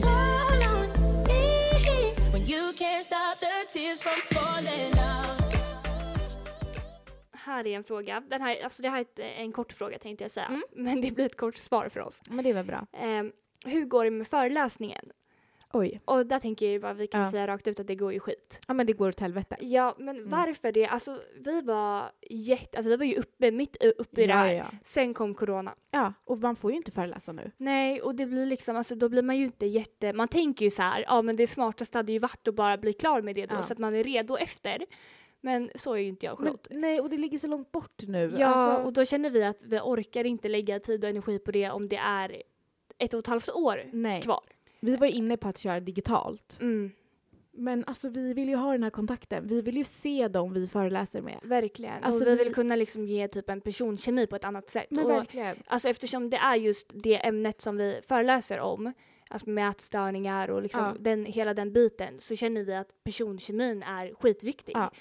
Call 0.02 0.64
on 0.74 0.88
me 1.28 2.14
when 2.32 2.46
you 2.46 2.74
can't 2.74 3.04
stop 3.04 3.40
the 3.40 3.52
tears 3.68 4.02
from 4.02 4.20
falling 4.30 4.98
out. 5.00 5.34
här 7.44 7.68
är 7.68 7.76
en 7.76 7.84
fråga. 7.84 8.20
Den 8.20 8.42
här, 8.42 8.64
alltså 8.64 8.82
det 8.82 8.90
här 8.90 8.98
är 8.98 9.02
ett, 9.02 9.20
en 9.20 9.52
kort 9.52 9.74
fråga 9.74 10.00
tänkte 10.00 10.24
jag 10.24 10.32
säga. 10.32 10.46
Mm. 10.46 10.64
Men 10.72 11.02
det 11.02 11.12
blir 11.12 11.26
ett 11.26 11.38
kort 11.38 11.58
svar 11.58 11.90
för 11.90 12.00
oss. 12.00 12.22
Men 12.30 12.44
det 12.44 12.50
är 12.50 12.54
väl 12.54 12.66
bra. 12.66 12.88
Ehm, 12.92 13.32
hur 13.66 13.86
går 13.86 14.06
det 14.06 14.12
med 14.12 14.28
föreläsningen? 14.28 15.12
Oj. 15.76 16.02
Och 16.06 16.26
där 16.26 16.40
tänker 16.40 16.72
jag 16.72 16.82
bara 16.82 16.94
vi 16.94 17.08
kan 17.08 17.22
Ja. 17.22 17.32
säga 17.32 17.48
rakt 17.48 17.68
ut 17.68 17.80
att 17.80 17.88
det 17.88 17.96
går 17.96 18.14
ju 18.14 18.20
skit. 18.20 18.60
Ja 18.68 18.74
men 18.74 18.86
det 18.86 18.94
går 18.94 19.10
åt 19.10 19.20
helvete. 19.20 19.56
Ja, 19.60 19.96
men 19.98 20.18
Mm. 20.18 20.30
varför 20.30 20.72
det? 20.72 20.86
Alltså 20.88 21.22
vi 21.40 21.62
var 21.62 22.12
jätte, 22.30 22.78
alltså 22.78 22.90
vi 22.90 22.96
var 22.98 23.06
ju 23.06 23.16
uppe, 23.16 23.52
mitt 23.52 23.76
uppe 23.84 24.22
i 24.24 24.26
det 24.28 24.32
ja, 24.34 24.38
här. 24.38 24.54
ja. 24.54 24.66
Sen 24.84 25.14
kom 25.14 25.36
corona. 25.36 25.76
ja, 25.92 26.14
och 26.26 26.38
man 26.38 26.56
får 26.56 26.72
ju 26.72 26.78
inte 26.78 26.92
föreläsa 26.92 27.32
nu. 27.32 27.52
Nej, 27.58 28.02
och 28.02 28.16
det 28.16 28.26
blir 28.26 28.46
liksom, 28.46 28.76
alltså 28.78 28.96
då 28.96 29.10
blir 29.10 29.22
man 29.22 29.38
ju 29.38 29.46
inte 29.46 29.66
jätte, 29.66 30.14
man 30.14 30.28
tänker 30.28 30.66
ju 30.66 30.72
så 30.72 30.82
här, 30.82 31.04
ja 31.08 31.22
men 31.22 31.36
det 31.36 31.48
smartaste 31.48 31.98
hade 31.98 32.12
ju 32.12 32.20
varit 32.20 32.48
att 32.48 32.56
bara 32.56 32.78
bli 32.78 32.94
klar 32.94 33.22
med 33.22 33.36
det 33.36 33.46
då 33.46 33.62
så 33.64 33.74
att 33.74 33.80
man 33.80 33.96
är 33.96 34.04
redo 34.04 34.38
efter. 34.38 34.86
Men 35.42 35.70
så 35.76 35.94
är 35.94 35.98
ju 35.98 36.08
inte 36.08 36.26
jag 36.26 36.34
och 36.34 36.40
Men, 36.40 36.48
Charlotte. 36.48 36.68
nej, 36.72 37.02
och 37.02 37.10
det 37.10 37.18
ligger 37.18 37.38
så 37.38 37.48
långt 37.48 37.72
bort 37.72 38.02
nu. 38.08 38.34
Ja, 38.38 38.48
Alltså, 38.48 38.86
och 38.86 38.94
då 38.94 39.06
känner 39.06 39.30
vi 39.30 39.44
att 39.44 39.58
vi 39.62 39.80
orkar 39.80 40.24
inte 40.24 40.48
lägga 40.50 40.80
tid 40.80 41.04
och 41.04 41.10
energi 41.10 41.40
på 41.40 41.52
det 41.52 41.70
om 41.70 41.90
det 41.90 41.96
är 41.98 42.42
ett 42.98 43.14
och 43.14 43.20
ett 43.20 43.28
halvt 43.28 43.50
år 43.50 43.84
nej. 43.92 44.22
kvar. 44.22 44.42
Vi 44.84 44.96
var 44.96 45.08
inne 45.08 45.38
på 45.38 45.48
att 45.48 45.58
köra 45.58 45.80
digitalt. 45.80 46.58
Mm, 46.62 46.92
Men 47.52 47.84
alltså 47.88 48.10
vi 48.10 48.34
vill 48.34 48.50
ju 48.50 48.56
ha 48.56 48.72
den 48.72 48.84
här 48.84 48.90
kontakten. 48.90 49.48
Vi 49.48 49.62
vill 49.62 49.78
ju 49.78 49.84
se 49.84 50.28
dem 50.28 50.54
vi 50.54 50.68
föreläser 50.68 51.22
med. 51.22 51.40
verkligen. 51.44 52.04
Alltså, 52.04 52.24
och 52.24 52.28
vi 52.32 52.36
vi- 52.38 52.44
vill 52.44 52.54
kunna 52.54 52.76
liksom 52.76 53.06
ge 53.06 53.28
typ 53.28 53.50
en 53.50 53.62
personkemi 53.62 54.28
på 54.28 54.36
ett 54.36 54.44
annat 54.44 54.70
sätt. 54.70 54.88
Men 54.90 55.06
och, 55.06 55.12
verkligen. 55.12 55.56
alltså 55.68 55.90
eftersom 55.90 56.30
det 56.30 56.38
är 56.38 56.56
just 56.56 56.92
det 56.94 57.26
ämnet 57.28 57.62
som 57.62 57.78
vi 57.78 58.00
föreläser 58.08 58.60
om, 58.60 58.94
alltså 59.30 59.50
mätstörningar 59.50 60.48
och 60.50 60.62
liksom 60.62 60.82
Ja. 60.84 60.94
den, 61.00 61.26
hela 61.26 61.54
den 61.54 61.74
biten, 61.74 62.20
så 62.20 62.36
känner 62.36 62.64
vi 62.64 62.76
att 62.76 63.04
personkemin 63.04 63.84
är 63.84 64.14
skitviktig. 64.14 64.76
Ja. 64.76 64.92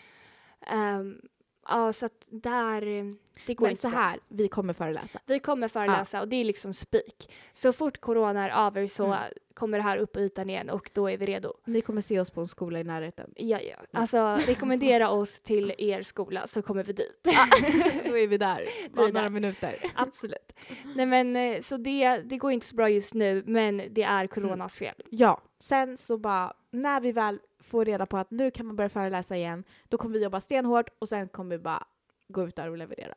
Ehm, 0.67 1.21
ja, 1.69 1.93
så 1.93 2.07
att 2.07 2.25
där, 2.31 2.83
eh, 2.87 3.05
det 3.47 3.55
går 3.55 3.65
Men 3.65 3.71
inte 3.71 3.83
så 3.83 3.89
här, 3.89 4.19
vi 4.29 4.49
kommer 4.49 4.73
föreläsa. 4.75 5.21
Vi 5.27 5.39
kommer 5.39 5.69
föreläsa 5.69 6.21
och 6.21 6.29
det 6.29 6.37
är 6.37 6.45
liksom 6.45 6.75
spik. 6.75 7.31
Så 7.53 7.73
fort 7.73 8.01
corona 8.01 8.51
är 8.51 8.67
över 8.67 8.87
så 8.87 9.05
Mm. 9.07 9.19
kommer 9.55 9.79
det 9.79 9.85
här 9.85 9.97
upp 9.97 10.13
på 10.13 10.21
ytan 10.21 10.51
igen 10.51 10.71
och 10.71 10.91
då 10.95 11.11
är 11.11 11.17
vi 11.17 11.27
redo. 11.27 11.55
Ni 11.65 11.81
kommer 11.81 12.01
se 12.01 12.21
oss 12.21 12.31
på 12.31 12.41
en 12.41 12.47
skola 12.49 12.81
i 12.81 12.85
närheten. 12.85 13.31
Ja, 13.37 13.61
ja. 13.61 13.77
Alltså 13.93 14.35
rekommendera 14.47 15.11
oss 15.11 15.41
till 15.41 15.75
er 15.79 16.03
skola 16.03 16.47
så 16.47 16.63
kommer 16.63 16.85
vi 16.85 16.93
dit. 16.93 17.21
Då 18.05 18.17
är 18.17 18.27
vi 18.27 18.39
där. 18.39 18.67
Bara 18.95 19.09
några 19.09 19.31
minuter. 19.31 19.93
Absolut. 19.97 20.53
Nej 20.97 21.07
men 21.07 21.37
eh, 21.37 21.61
så 21.61 21.77
det, 21.77 22.17
det 22.17 22.37
går 22.37 22.53
inte 22.53 22.67
så 22.67 22.77
bra 22.77 22.89
just 22.89 23.15
nu 23.15 23.43
men 23.47 23.83
det 23.91 24.03
är 24.03 24.27
coronas 24.27 24.79
fel. 24.79 24.95
Ja, 25.11 25.41
sen 25.61 25.97
så 25.97 26.19
bara 26.19 26.53
när 26.71 27.01
vi 27.01 27.13
väl 27.13 27.41
får 27.73 27.85
reda 27.85 28.07
på 28.07 28.19
att 28.19 28.31
nu 28.31 28.51
kan 28.51 28.67
man 28.67 28.77
börja 28.77 28.89
föreläsa 28.89 29.37
igen, 29.37 29.65
då 29.89 29.99
kommer 29.99 30.19
vi 30.19 30.25
jobba 30.25 30.41
stenhårt 30.41 30.89
och 30.99 31.09
sen 31.09 31.29
kommer 31.29 31.57
vi 31.57 31.63
bara 31.63 31.87
gå 32.29 32.45
ut 32.49 32.57
där 32.57 32.71
och 32.71 32.77
leverera. 32.79 33.15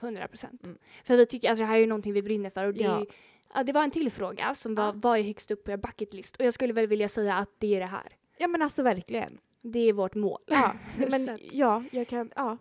100 0.00 0.28
procent. 0.28 0.66
Mm. 0.66 0.78
För 1.04 1.16
vi 1.16 1.26
tycker, 1.26 1.48
alltså 1.48 1.60
det 1.62 1.66
här 1.66 1.74
är 1.74 1.80
ju 1.80 1.86
någonting 1.86 2.12
vi 2.12 2.22
brinner 2.22 2.50
för 2.50 2.64
och 2.64 2.74
det, 2.74 2.80
Ja. 2.82 2.96
är 2.96 3.00
ju- 3.00 3.06
ja, 3.54 3.62
det 3.62 3.72
var 3.72 3.82
en 3.82 3.90
till 3.90 4.10
fråga 4.12 4.54
som 4.54 4.74
var, 4.74 4.84
Ja. 4.84 4.92
vad 4.96 5.18
är 5.18 5.22
högst 5.22 5.50
upp 5.50 5.64
på 5.64 5.70
er 5.70 5.76
bucket 5.76 6.14
list? 6.14 6.36
Och 6.36 6.44
jag 6.44 6.54
skulle 6.54 6.72
väl 6.72 6.86
vilja 6.86 7.08
säga 7.08 7.34
att 7.34 7.50
det 7.58 7.74
är 7.76 7.80
det 7.80 7.86
här. 7.86 8.16
Ja 8.38 8.48
men 8.48 8.62
alltså 8.62 8.82
verkligen. 8.82 9.38
Det 9.60 9.78
är 9.78 9.92
vårt 9.92 10.14
mål. 10.14 10.40
Ja, 10.46 10.72
men 11.08 11.38
ja, 11.52 11.84
jag 11.92 12.08
kan, 12.08 12.30
ja, 12.36 12.56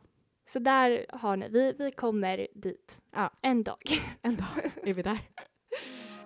Så 0.48 0.60
där 0.60 1.06
har 1.10 1.38
ni, 1.38 1.50
vi, 1.50 1.74
vi 1.78 1.92
kommer 1.92 2.48
dit. 2.56 3.00
Ja. 3.16 3.30
En 3.42 3.64
dag. 3.64 3.78
en 4.22 4.36
dag 4.36 4.72
är 4.84 4.94
vi 4.94 5.02
där. 5.02 5.20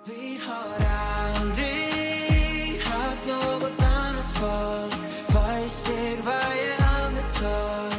Vi 0.07 0.37
har 0.47 0.65
aldrig 1.41 2.81
haft 2.81 3.27
något 3.27 3.79
annat 3.79 4.29
steg, 4.29 5.10
varje 6.25 6.73
andetag 6.99 7.91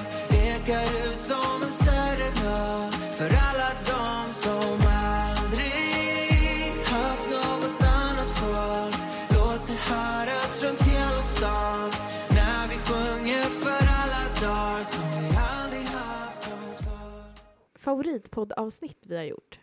ekar 0.47 0.89
ut 1.07 1.21
som 1.31 1.63
en 1.67 1.73
serenad 1.73 2.95
För 3.19 3.31
alla 3.49 3.71
de 3.91 4.33
som 4.45 4.77
aldrig 5.11 6.73
haft 6.95 7.27
något 7.37 7.83
annat 8.01 8.33
val 8.43 8.93
Låt 9.37 9.67
det 9.67 9.81
höras 9.93 10.65
runt 10.65 10.81
hela 10.81 11.23
stan 11.35 11.91
När 12.39 12.69
vi 12.71 12.77
sjunger 12.89 13.43
för 13.63 13.83
alla 14.01 14.23
dagar 14.45 14.85
som 14.85 15.07
vi 15.21 15.27
aldrig 15.55 15.87
haft 15.87 16.51
något 16.51 16.87
val 16.87 17.33
Favoritpoddavsnitt 17.75 19.03
vi 19.07 19.17
har 19.17 19.25
gjort. 19.25 19.61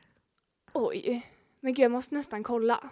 Oj. 0.73 1.25
Men 1.59 1.73
gud, 1.73 1.83
jag 1.83 1.91
måste 1.91 2.15
nästan 2.15 2.43
kolla. 2.43 2.89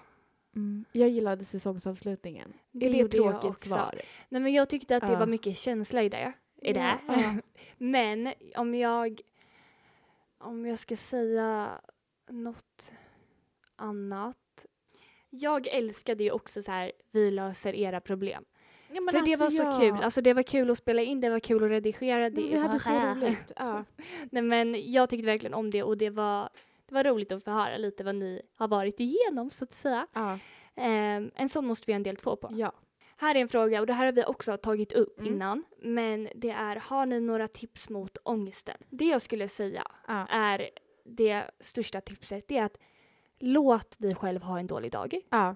Jag 0.92 1.10
gillade 1.10 1.46
säsongsavslutningen. 1.46 2.54
Det 2.72 2.86
är 2.86 2.90
det 2.90 3.00
ett 3.00 3.14
jag 3.14 3.32
tråkigt 3.32 3.50
också. 3.50 3.70
svar? 3.70 4.02
Nej, 4.30 4.42
men 4.42 4.54
jag 4.54 4.70
tyckte 4.70 4.98
att 4.98 5.08
det 5.08 5.16
var 5.16 5.28
mycket 5.28 5.58
känsla 5.58 6.04
i 6.04 6.10
det. 6.10 6.34
I 6.62 6.74
det. 6.74 7.00
Ja. 7.08 7.36
Men 7.78 8.34
om 8.56 8.76
jag, 8.76 9.22
om 10.38 10.66
jag 10.66 10.80
ska 10.80 10.96
säga 10.96 11.70
något 12.30 12.94
annat. 13.76 14.66
Jag 15.30 15.68
älskade 15.68 16.24
ju 16.24 16.32
också 16.32 16.62
så 16.62 16.72
här, 16.72 16.92
vi 17.12 17.32
löser 17.32 17.76
era 17.76 18.02
problem. 18.02 18.46
Ja, 18.90 19.02
För 19.12 19.12
det 19.12 19.20
alltså, 19.20 19.44
var 19.44 19.50
så 19.50 19.64
ja. 19.64 19.80
kul. 19.80 20.04
Alltså 20.04 20.22
det 20.22 20.34
var 20.34 20.44
kul 20.44 20.72
att 20.72 20.78
spela 20.78 21.02
in, 21.02 21.22
det 21.22 21.30
var 21.30 21.40
kul 21.40 21.64
att 21.64 21.70
redigera. 21.70 22.30
Det 22.30 22.42
Men 22.42 22.50
vi 22.50 22.58
hade 22.58 22.80
så 22.80 22.92
roligt. 22.92 23.52
Ja. 23.56 23.84
Nej 24.32 24.44
men 24.44 24.92
jag 24.92 25.10
tyckte 25.10 25.28
verkligen 25.28 25.54
om 25.54 25.72
det 25.72 25.84
och 25.84 25.98
det 25.98 26.10
var, 26.10 26.50
det 26.88 26.94
var 26.94 27.04
roligt 27.04 27.32
att 27.32 27.44
få 27.44 27.52
höra 27.52 27.78
lite 27.78 28.04
vad 28.04 28.16
ni 28.16 28.42
har 28.56 28.68
varit 28.68 29.00
igenom 29.00 29.50
så 29.50 29.64
att 29.64 29.74
säga. 29.74 30.08
Ja. 30.14 30.40
Ehm, 30.76 31.32
en 31.36 31.50
sån 31.50 31.66
måste 31.66 31.84
vi 31.88 31.94
ha 31.94 31.96
en 31.96 32.04
del 32.04 32.16
två 32.16 32.36
på. 32.36 32.50
ja. 32.52 32.72
Här 33.20 33.36
är 33.36 33.40
en 33.40 33.50
fråga 33.50 33.80
och 33.80 33.88
det 33.88 33.94
här 33.94 34.06
har 34.06 34.12
vi 34.12 34.24
också 34.26 34.58
tagit 34.58 34.92
upp 34.92 35.20
Mm. 35.20 35.34
innan. 35.34 35.64
Men 35.82 36.30
det 36.36 36.50
är, 36.50 36.76
har 36.76 37.06
ni 37.06 37.20
några 37.20 37.48
tips 37.48 37.90
mot 37.90 38.18
ångesten? 38.24 38.78
Det 38.90 39.06
jag 39.06 39.22
skulle 39.22 39.50
säga 39.50 39.84
Ja. 40.08 40.28
är 40.30 40.70
det 41.04 41.44
största 41.60 42.02
tipset. 42.02 42.48
Det 42.48 42.58
är 42.58 42.64
att 42.64 42.78
låt 43.40 44.00
dig 44.00 44.16
själv 44.16 44.42
ha 44.42 44.60
en 44.60 44.68
dålig 44.68 44.92
dag. 44.92 45.20
Ja. 45.30 45.56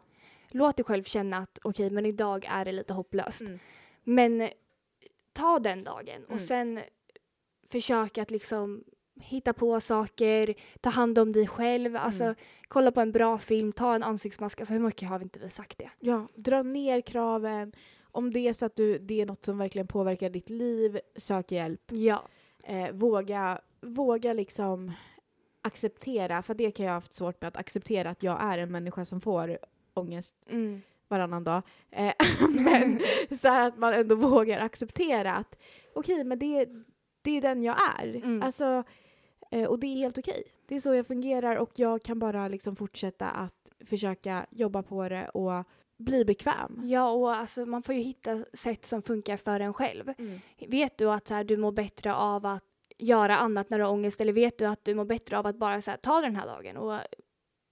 Låt 0.50 0.78
dig 0.78 0.84
själv 0.86 1.04
känna 1.04 1.38
att 1.38 1.60
okej, 1.63 1.89
men 1.89 2.06
idag 2.06 2.46
är 2.50 2.65
det 2.65 2.72
lite 2.72 2.94
hopplöst. 2.94 3.41
Mm. 3.41 3.60
Men 4.04 4.50
ta 5.34 5.60
den 5.60 5.84
dagen 5.84 6.24
och 6.26 6.32
Mm. 6.32 6.46
sen 6.46 6.80
försök 7.70 8.17
att 8.17 8.32
liksom 8.32 8.84
hitta 9.21 9.53
på 9.53 9.79
saker, 9.79 10.53
ta 10.81 10.89
hand 10.89 11.19
om 11.19 11.31
dig 11.31 11.47
själv, 11.47 11.95
alltså 11.95 12.23
Mm. 12.23 12.36
kolla 12.67 12.91
på 12.91 13.01
en 13.01 13.12
bra 13.12 13.38
film, 13.38 13.71
ta 13.71 13.95
en 13.95 14.03
ansiktsmask. 14.03 14.60
Alltså 14.60 14.73
hur 14.73 14.81
mycket 14.81 15.10
har 15.10 15.19
vi 15.19 15.23
inte 15.23 15.39
vi 15.39 15.49
sagt 15.49 15.77
det? 15.77 15.89
ja. 15.99 16.27
Dra 16.36 16.63
ner 16.63 17.01
kraven. 17.01 17.71
Om 18.13 18.34
det 18.34 18.39
är 18.39 18.53
så 18.53 18.65
att 18.65 18.75
du, 18.75 18.97
det 18.97 19.21
är 19.21 19.25
något 19.25 19.45
som 19.45 19.57
verkligen 19.57 19.88
påverkar 19.88 20.29
ditt 20.29 20.49
liv, 20.49 20.99
sök 21.15 21.51
hjälp. 21.51 21.81
Ja, 21.91 22.27
Eh, 22.63 22.91
våga, 22.91 23.62
våga 23.81 24.34
liksom 24.34 24.91
acceptera, 25.62 26.41
för 26.41 26.53
det 26.53 26.71
kan 26.71 26.86
jag 26.86 26.91
ha 26.93 26.97
haft 26.97 27.13
svårt 27.13 27.41
med 27.41 27.47
att 27.47 27.57
acceptera 27.57 28.10
att 28.10 28.23
jag 28.23 28.41
är 28.41 28.57
en 28.57 28.71
människa 28.71 29.05
som 29.05 29.21
får 29.21 29.57
ångest 29.93 30.36
mm. 30.49 30.81
varannan 31.07 31.43
dag. 31.43 31.62
Eh, 31.91 32.13
men 32.49 33.01
så 33.41 33.47
att 33.47 33.77
man 33.77 33.93
ändå 33.93 34.15
vågar 34.15 34.60
acceptera 34.60 35.34
att 35.34 35.57
okej, 35.95 36.23
men 36.23 36.39
det, 36.39 36.69
det 37.21 37.38
är 37.38 37.41
den 37.41 37.63
jag 37.63 37.77
är. 37.99 38.15
Mm. 38.15 38.41
Alltså, 38.43 38.84
Eh, 39.51 39.65
och 39.65 39.79
det 39.79 39.87
är 39.87 39.95
helt 39.95 40.17
okej. 40.17 40.43
Det 40.67 40.75
är 40.75 40.79
så 40.79 40.93
jag 40.93 41.07
fungerar 41.07 41.55
och 41.55 41.71
jag 41.75 42.03
kan 42.03 42.19
bara 42.19 42.47
liksom 42.47 42.75
fortsätta 42.75 43.29
att 43.29 43.71
försöka 43.85 44.45
jobba 44.49 44.83
på 44.83 45.09
det 45.09 45.29
och 45.29 45.65
bli 45.97 46.25
bekväm. 46.25 46.81
Ja, 46.83 47.09
och 47.11 47.35
alltså, 47.35 47.65
man 47.65 47.83
får 47.83 47.95
ju 47.95 48.01
hitta 48.01 48.45
sätt 48.53 48.85
som 48.85 49.01
funkar 49.01 49.37
för 49.37 49.59
en 49.59 49.73
själv. 49.73 50.13
Vet 50.67 50.97
du 50.97 51.11
att 51.11 51.27
så 51.27 51.33
här, 51.33 51.43
du 51.43 51.57
mår 51.57 51.71
bättre 51.71 52.13
av 52.15 52.45
att 52.45 52.63
göra 52.97 53.37
annat 53.37 53.69
när 53.69 53.77
du 53.77 53.83
har 53.83 53.91
ångest 53.91 54.21
eller 54.21 54.33
vet 54.33 54.57
du 54.57 54.65
att 54.65 54.85
du 54.85 54.95
mår 54.95 55.05
bättre 55.05 55.37
av 55.37 55.47
att 55.47 55.55
bara 55.55 55.81
så 55.81 55.91
här, 55.91 55.97
ta 55.97 56.21
den 56.21 56.35
här 56.35 56.45
dagen 56.47 56.77
och 56.77 56.99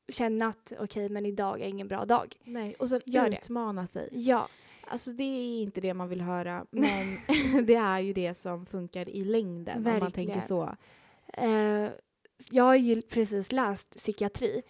känna 0.10 0.48
att 0.48 0.74
okej, 0.80 1.10
men 1.10 1.26
idag 1.26 1.62
är 1.62 1.66
ingen 1.68 1.88
bra 1.88 2.06
dag. 2.06 2.36
Nej, 2.44 2.76
och 2.80 2.90
sen 2.90 3.02
Gör 3.06 3.30
det. 3.30 3.38
utmana 3.38 3.88
sig. 3.88 4.10
Ja, 4.12 4.48
Alltså 4.92 5.12
det 5.12 5.24
är 5.24 5.62
inte 5.62 5.82
det 5.82 5.94
man 5.94 6.10
vill 6.10 6.22
höra, 6.22 6.66
men 6.72 7.18
det 7.66 7.76
är 7.76 8.00
ju 8.00 8.14
det 8.14 8.34
som 8.38 8.66
funkar 8.66 9.10
i 9.10 9.24
längden 9.24 9.78
om 9.78 9.84
man 9.84 10.00
Verkligen. 10.00 10.12
tänker 10.12 10.42
så. 10.48 10.76
Eh, 11.34 11.90
jag 12.52 12.64
har 12.64 12.76
ju 12.76 13.02
precis 13.02 13.52
läst 13.52 13.90
psykiatri 13.98 14.62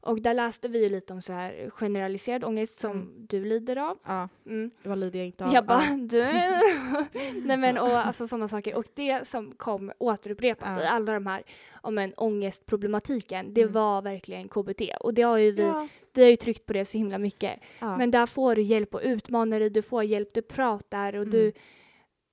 och 0.00 0.20
där 0.22 0.34
läste 0.34 0.68
vi 0.68 0.82
ju 0.82 0.88
lite 0.88 1.12
om 1.12 1.22
så 1.22 1.32
här 1.32 1.70
generaliserad 1.70 2.44
ångest 2.44 2.80
som 2.80 2.90
Mm. 2.90 3.26
du 3.28 3.44
lider 3.44 3.76
av. 3.76 3.98
Ja, 4.06 4.28
Mm. 4.46 4.70
vad 4.82 4.98
lider 4.98 5.18
jag 5.18 5.26
inte 5.26 5.44
av? 5.44 5.54
Jag 5.54 5.66
bara, 5.66 5.82
Ja. 5.90 5.96
du. 5.96 6.22
Nej 7.46 7.56
men 7.56 7.78
och 7.78 7.88
alltså 8.06 8.26
sådana 8.26 8.48
saker. 8.48 8.74
Och 8.74 8.84
det 8.94 9.28
som 9.28 9.52
kom 9.56 9.92
återupprepat 9.98 10.68
Ja. 10.78 10.82
i 10.82 10.86
alla 10.86 11.12
de 11.12 11.26
här 11.26 11.42
om 11.82 11.98
en 11.98 12.14
ångestproblematiken, 12.14 13.54
det 13.54 13.60
Mm. 13.62 13.72
var 13.72 14.02
verkligen 14.02 14.48
KBT. 14.48 14.96
Och 15.00 15.14
det 15.14 15.22
har 15.22 15.36
ju 15.36 15.50
vi, 15.50 15.62
Ja, 15.62 15.88
vi 16.14 16.22
har 16.22 16.30
ju 16.30 16.36
tryckt 16.36 16.66
på 16.66 16.72
det 16.72 16.84
så 16.84 16.98
himla 16.98 17.18
mycket. 17.18 17.60
ja. 17.78 17.96
Men 17.96 18.10
där 18.10 18.26
får 18.26 18.54
du 18.54 18.62
hjälp 18.62 18.94
och 18.94 19.00
utmana 19.04 19.58
dig, 19.58 19.70
du 19.70 19.82
får 19.82 20.04
hjälp, 20.04 20.34
du 20.34 20.42
pratar 20.42 21.08
och 21.16 21.22
Mm. 21.22 21.30
du, 21.30 21.52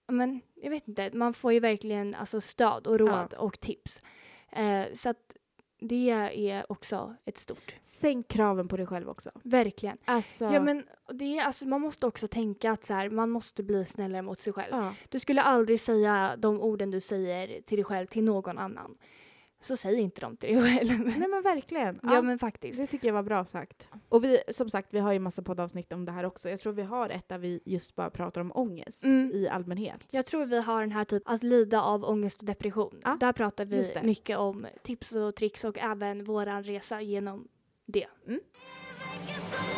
ja, 0.07 0.13
men 0.13 0.41
jag 0.63 0.69
vet 0.69 0.88
inte, 0.88 1.10
man 1.13 1.34
får 1.34 1.54
ju 1.54 1.60
verkligen 1.60 2.15
alltså 2.15 2.41
stöd 2.41 2.88
och 2.88 2.99
råd 2.99 3.34
och 3.34 3.60
tips. 3.60 4.02
Eh, 4.52 4.84
så 4.93 5.10
att 5.10 5.38
det 5.80 6.10
är 6.49 6.71
också 6.71 7.15
ett 7.26 7.38
stort, 7.38 7.76
Sänk 7.84 8.28
kraven 8.28 8.67
på 8.67 8.78
dig 8.78 8.86
själv 8.86 9.10
också. 9.10 9.32
verkligen. 9.43 9.97
Alltså, 10.06 10.45
Ja 10.45 10.60
men 10.60 10.86
det 11.13 11.38
är, 11.38 11.43
alltså, 11.43 11.65
man 11.65 11.82
måste 11.82 12.08
också 12.08 12.28
tänka 12.28 12.71
att 12.71 12.86
så 12.86 12.93
här, 12.93 13.10
man 13.10 13.30
måste 13.30 13.63
bli 13.63 13.86
snällare 13.86 14.21
mot 14.21 14.41
sig 14.41 14.54
själv. 14.54 14.71
ja. 14.76 14.93
Du 15.10 15.19
skulle 15.19 15.41
aldrig 15.41 15.82
säga 15.82 16.36
de 16.38 16.62
orden 16.62 16.91
du 16.91 17.02
säger 17.02 17.62
till 17.62 17.78
dig 17.78 17.84
själv 17.86 18.08
till 18.08 18.23
någon 18.23 18.58
annan. 18.58 18.97
Så 19.63 19.78
säg 19.78 19.99
inte 19.99 20.21
dem 20.21 20.38
till 20.38 20.56
dig 20.56 20.78
själv. 20.78 20.99
Nej 20.99 21.28
men 21.30 21.41
verkligen. 21.43 21.99
ja 22.04 22.21
men 22.21 22.39
faktiskt. 22.39 22.80
Det 22.80 22.88
tycker 22.88 23.08
jag 23.08 23.13
var 23.13 23.23
bra 23.23 23.45
sagt. 23.45 23.88
Och 24.10 24.23
vi, 24.23 24.39
som 24.52 24.69
sagt, 24.69 24.88
vi 24.93 24.99
har 24.99 25.13
ju 25.13 25.19
massa 25.19 25.41
poddavsnitt 25.41 25.93
om 25.93 26.06
det 26.06 26.12
här 26.12 26.23
också. 26.26 26.49
Jag 26.49 26.60
tror 26.60 26.73
vi 26.73 26.82
har 26.82 27.10
ett 27.10 27.30
där 27.30 27.38
vi 27.38 27.60
just 27.65 27.95
bara 27.95 28.10
pratar 28.10 28.41
om 28.41 28.52
ångest 28.56 29.04
Mm. 29.04 29.32
i 29.34 29.47
allmänhet. 29.47 30.06
Jag 30.12 30.26
tror 30.26 30.45
vi 30.45 30.62
har 30.62 30.82
den 30.82 30.91
här 30.91 31.06
typ 31.06 31.23
att 31.26 31.43
lida 31.43 31.82
av 31.82 32.04
ångest 32.04 32.39
och 32.39 32.45
depression. 32.45 33.02
Ja, 33.04 33.17
Där 33.19 33.34
pratar 33.34 33.65
vi 33.65 33.84
mycket 34.04 34.38
om 34.38 34.65
tips 34.84 35.12
och 35.12 35.36
tricks 35.36 35.63
och 35.63 35.78
även 35.78 36.23
våran 36.23 36.63
resa 36.63 37.02
genom 37.02 37.47
det. 37.86 38.08
För 38.26 39.72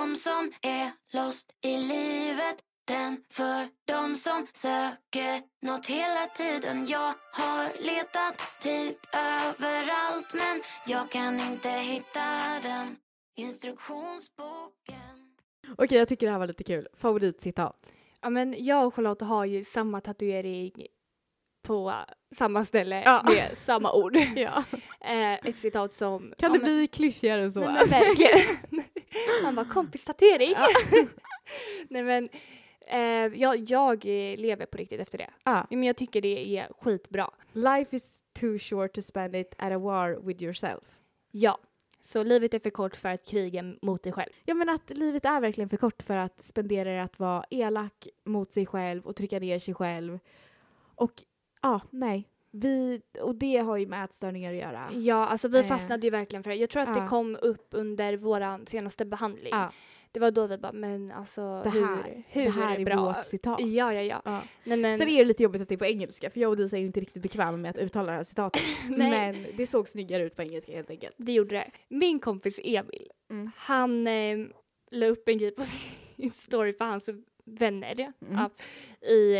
dem 0.00 0.16
som 0.16 0.52
är 0.62 0.90
lost 1.16 1.52
i 1.64 1.76
livet 1.76 2.56
Den 2.86 3.24
för 3.30 3.68
dem 3.92 4.16
som 4.16 4.46
söker 4.52 5.42
något 5.66 5.86
hela 5.86 6.26
tiden 6.34 6.86
Jag 6.86 7.14
har 7.32 7.82
letat 7.82 8.42
typ 8.60 8.98
överallt 9.14 10.34
men 10.34 10.62
jag 10.86 11.10
kan 11.10 11.40
inte 11.40 11.68
hitta 11.68 12.20
den 12.62 12.96
Instruktionsboken 13.36 15.36
Okej, 15.78 15.98
jag 15.98 16.08
tycker 16.08 16.26
det 16.26 16.32
här 16.32 16.38
var 16.38 16.46
lite 16.46 16.64
kul. 16.64 16.88
Favoritcitat. 16.98 17.92
Ja 18.20 18.30
men 18.30 18.64
jag 18.64 18.86
och 18.86 18.94
Charlotte 18.94 19.20
har 19.22 19.44
ju 19.44 19.64
samma 19.64 20.00
tatuering 20.00 20.72
på 21.66 21.94
samma 22.34 22.64
ställe 22.64 23.02
Ja. 23.04 23.22
med 23.26 23.56
samma 23.66 23.92
ord. 23.92 24.16
Ja. 24.36 24.64
Eh, 25.00 25.32
ett 25.32 25.58
citat 25.58 25.94
som... 25.94 26.20
Kan 26.20 26.34
ja, 26.38 26.48
det 26.48 26.58
men- 26.58 26.64
bli 26.64 26.86
klyschigare 26.86 27.42
än 27.42 27.52
så? 27.52 27.60
Nej 27.60 27.72
men 27.72 27.86
verkligen. 27.88 28.58
Han 29.42 29.54
bara 29.54 29.66
kompistatuering. 29.66 30.52
Ja. 30.52 30.68
Nej 31.88 32.02
men 32.02 32.28
eh, 32.86 33.40
jag, 33.40 33.70
jag 33.70 34.04
lever 34.38 34.66
på 34.66 34.78
riktigt 34.78 35.00
efter 35.00 35.18
det. 35.18 35.30
Ja. 35.44 35.66
Men 35.70 35.82
jag 35.82 35.96
tycker 35.96 36.20
det 36.20 36.56
är 36.58 36.68
skitbra. 36.80 37.30
Life 37.52 37.96
is 37.96 38.24
too 38.32 38.58
short 38.58 38.92
to 38.92 39.02
spend 39.02 39.36
it 39.36 39.54
at 39.58 39.72
a 39.72 39.78
war 39.78 40.20
with 40.22 40.42
yourself. 40.42 40.84
Ja. 41.30 41.58
Så 42.02 42.22
livet 42.22 42.54
är 42.54 42.58
för 42.58 42.70
kort 42.70 42.96
för 42.96 43.08
att 43.08 43.26
kriga 43.26 43.74
mot 43.82 44.02
dig 44.02 44.12
själv. 44.12 44.30
Ja 44.44 44.54
men 44.54 44.68
att 44.68 44.90
livet 44.90 45.24
är 45.24 45.40
verkligen 45.40 45.68
för 45.70 45.76
kort 45.76 46.02
för 46.02 46.16
att 46.16 46.44
spendera 46.44 46.90
det 46.90 47.02
att 47.02 47.18
vara 47.18 47.44
elak 47.50 48.08
mot 48.24 48.52
sig 48.52 48.66
själv 48.66 49.06
och 49.06 49.16
trycka 49.16 49.38
ner 49.38 49.58
sig 49.58 49.74
själv. 49.74 50.18
Och 50.94 51.22
ja, 51.62 51.80
nej. 51.90 52.28
Vi, 52.52 53.00
och 53.20 53.34
det 53.34 53.56
har 53.58 53.76
ju 53.76 53.86
med 53.86 54.04
ätstörningar 54.04 54.50
att 54.52 54.58
göra. 54.58 54.90
Ja, 54.92 55.26
alltså 55.26 55.48
vi 55.48 55.58
Eh. 55.58 55.66
fastnade 55.66 56.06
ju 56.06 56.10
verkligen 56.10 56.42
för 56.42 56.50
det. 56.50 56.56
Jag 56.56 56.70
tror 56.70 56.82
att 56.82 56.96
Ja. 56.96 57.02
det 57.02 57.08
kom 57.08 57.38
upp 57.42 57.68
under 57.70 58.16
vår 58.16 58.66
senaste 58.66 59.04
behandling. 59.04 59.48
Ja, 59.52 59.72
Det 60.12 60.20
var 60.20 60.30
då 60.30 60.46
vi 60.46 60.58
bara, 60.58 60.72
men 60.72 61.12
alltså 61.12 61.60
det 61.64 61.70
hur, 61.70 61.86
här, 61.86 62.22
hur 62.28 62.44
det 62.44 62.50
här 62.50 62.74
är 62.76 62.80
är 62.80 62.84
bra? 62.84 63.04
vårt 63.04 63.24
citat. 63.24 63.60
Ja, 63.60 63.92
ja, 63.94 64.02
ja. 64.02 64.22
Ja. 64.24 64.42
Nej, 64.64 64.76
men, 64.78 64.98
Sen 64.98 65.08
är 65.08 65.18
det 65.18 65.24
lite 65.24 65.42
jobbigt 65.42 65.62
att 65.62 65.68
det 65.68 65.74
är 65.74 65.76
på 65.76 65.86
engelska 65.86 66.30
för 66.30 66.40
jag 66.40 66.50
och 66.50 66.56
Disa 66.56 66.76
är 66.76 66.80
ju 66.80 66.86
inte 66.86 67.00
riktigt 67.00 67.22
bekväma 67.22 67.56
med 67.56 67.70
att 67.70 67.78
uttala 67.78 68.12
det 68.12 68.16
här 68.16 68.24
citatet. 68.24 68.62
Men 68.88 69.46
det 69.56 69.66
såg 69.66 69.88
snyggare 69.88 70.22
ut 70.22 70.36
på 70.36 70.42
engelska 70.42 70.72
helt 70.72 70.90
enkelt. 70.90 71.14
det 71.18 71.32
gjorde 71.32 71.54
det. 71.54 71.70
Min 71.88 72.18
kompis 72.20 72.60
Emil, 72.64 73.08
Mm. 73.30 73.50
han 73.56 74.06
eh, 74.06 74.38
la 74.90 75.06
upp 75.06 75.28
en 75.28 75.38
grej 75.38 75.50
på 75.50 75.64
sin 76.16 76.30
story 76.30 76.72
för 76.72 76.84
hans 76.84 77.08
vänner 77.44 78.12
Mm. 78.20 78.38
ja, 78.38 78.50
i, 79.08 79.34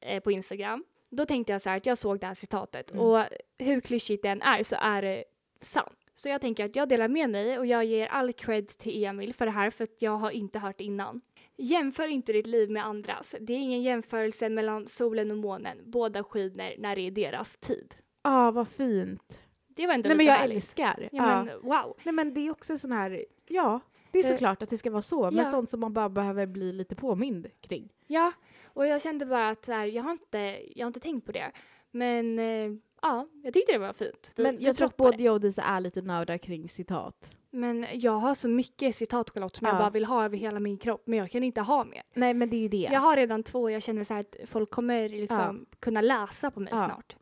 eh, 0.00 0.20
på 0.20 0.30
Instagram. 0.30 0.84
Då 1.16 1.24
tänkte 1.24 1.52
jag 1.52 1.60
så 1.62 1.70
här 1.70 1.76
att 1.76 1.86
jag 1.86 1.98
såg 1.98 2.20
det 2.20 2.26
här 2.26 2.34
citatet 2.34 2.90
Mm. 2.90 3.02
och 3.02 3.22
hur 3.58 3.80
klyschigt 3.80 4.22
det 4.22 4.28
än 4.28 4.42
är 4.42 4.62
så 4.62 4.76
är 4.80 5.02
det 5.02 5.24
sant. 5.60 5.96
Så 6.14 6.28
jag 6.28 6.40
tänker 6.40 6.64
att 6.64 6.76
jag 6.76 6.88
delar 6.88 7.08
med 7.08 7.30
mig 7.30 7.58
och 7.58 7.66
jag 7.66 7.84
ger 7.84 8.06
all 8.06 8.32
cred 8.32 8.68
till 8.68 9.04
Emil 9.04 9.34
för 9.34 9.46
det 9.46 9.52
här 9.52 9.70
för 9.70 9.84
att 9.84 10.02
jag 10.02 10.16
har 10.16 10.30
inte 10.30 10.58
hört 10.58 10.80
innan. 10.80 11.20
Jämför 11.56 12.08
inte 12.08 12.32
ditt 12.32 12.46
liv 12.46 12.70
med 12.70 12.86
andras. 12.86 13.34
Det 13.40 13.52
är 13.52 13.56
ingen 13.58 13.82
jämförelse 13.82 14.48
mellan 14.48 14.86
solen 14.86 15.30
och 15.30 15.36
månen. 15.36 15.78
Båda 15.84 16.24
skiner 16.24 16.74
när 16.78 16.96
det 16.96 17.02
är 17.02 17.10
deras 17.10 17.56
tid. 17.56 17.94
Ja, 18.22 18.50
vad 18.50 18.68
fint. 18.68 19.40
Det 19.68 19.86
var 19.86 19.94
ändå 19.94 20.08
Nej 20.08 20.16
men 20.16 20.24
lite 20.24 20.30
jag 20.32 20.38
härligt. 20.38 20.54
älskar. 20.56 21.08
Ja, 21.12 21.30
Ja. 21.30 21.44
men 21.44 21.60
wow. 21.62 21.96
Nej 22.02 22.12
men 22.14 22.34
det 22.34 22.40
är 22.46 22.50
också 22.50 22.78
sån 22.78 22.92
här, 22.92 23.24
ja, 23.48 23.80
det 24.10 24.18
är 24.18 24.24
Eh, 24.24 24.28
såklart 24.30 24.62
att 24.62 24.70
det 24.70 24.78
ska 24.78 24.90
vara 24.90 25.02
så, 25.02 25.22
men 25.22 25.44
ja. 25.44 25.50
sånt 25.50 25.70
som 25.70 25.80
man 25.80 25.92
bara 25.92 26.08
behöver 26.08 26.46
bli 26.46 26.72
lite 26.72 26.94
påmind 26.94 27.46
kring. 27.60 27.88
Ja, 28.06 28.32
och 28.76 28.86
jag 28.86 29.02
kände 29.02 29.26
bara 29.26 29.48
att 29.48 29.64
så 29.64 29.72
här, 29.72 29.84
jag, 29.86 30.02
har 30.02 30.12
inte, 30.12 30.38
jag 30.74 30.84
har 30.84 30.88
inte 30.88 31.00
tänkt 31.00 31.26
på 31.26 31.32
det. 31.32 31.52
Men 31.90 32.38
eh, 32.38 32.70
ja, 33.02 33.28
jag 33.42 33.54
tyckte 33.54 33.72
det 33.72 33.78
var 33.78 33.92
fint. 33.92 34.32
Men 34.36 34.56
vi 34.58 34.64
jag 34.64 34.76
tror 34.76 34.86
att 34.86 34.96
både 34.96 35.22
jag 35.22 35.34
och 35.34 35.40
Disa 35.40 35.62
är 35.62 35.80
lite 35.80 36.02
nördar 36.02 36.36
kring 36.36 36.68
citat. 36.68 37.32
Men 37.50 37.86
jag 37.92 38.12
har 38.18 38.34
så 38.34 38.48
mycket 38.48 38.96
citat 38.96 39.30
Charlotte 39.30 39.56
som 39.56 39.66
jag 39.66 39.74
Ja. 39.74 39.78
bara 39.78 39.90
vill 39.90 40.04
ha 40.04 40.24
över 40.24 40.36
hela 40.36 40.60
min 40.60 40.78
kropp 40.78 41.02
men 41.06 41.18
jag 41.18 41.30
kan 41.30 41.42
inte 41.42 41.60
ha 41.60 41.84
mer. 41.84 42.02
Nej 42.14 42.34
men 42.34 42.50
det 42.50 42.56
är 42.56 42.60
ju 42.60 42.68
det. 42.68 42.88
Jag 42.92 43.00
har 43.00 43.16
redan 43.16 43.42
två 43.42 43.70
jag 43.70 43.82
känner 43.82 44.04
så 44.04 44.14
här 44.14 44.20
att 44.20 44.48
folk 44.48 44.70
kommer 44.70 45.08
liksom 45.08 45.66
kunna 45.80 46.00
läsa 46.00 46.50
på 46.50 46.60
mig 46.60 46.72
Ja. 46.76 46.84
snart. 46.86 47.16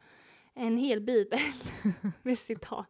En 0.54 0.76
hel 0.76 1.00
bibel 1.00 1.38
med 2.22 2.38
citat. 2.38 2.88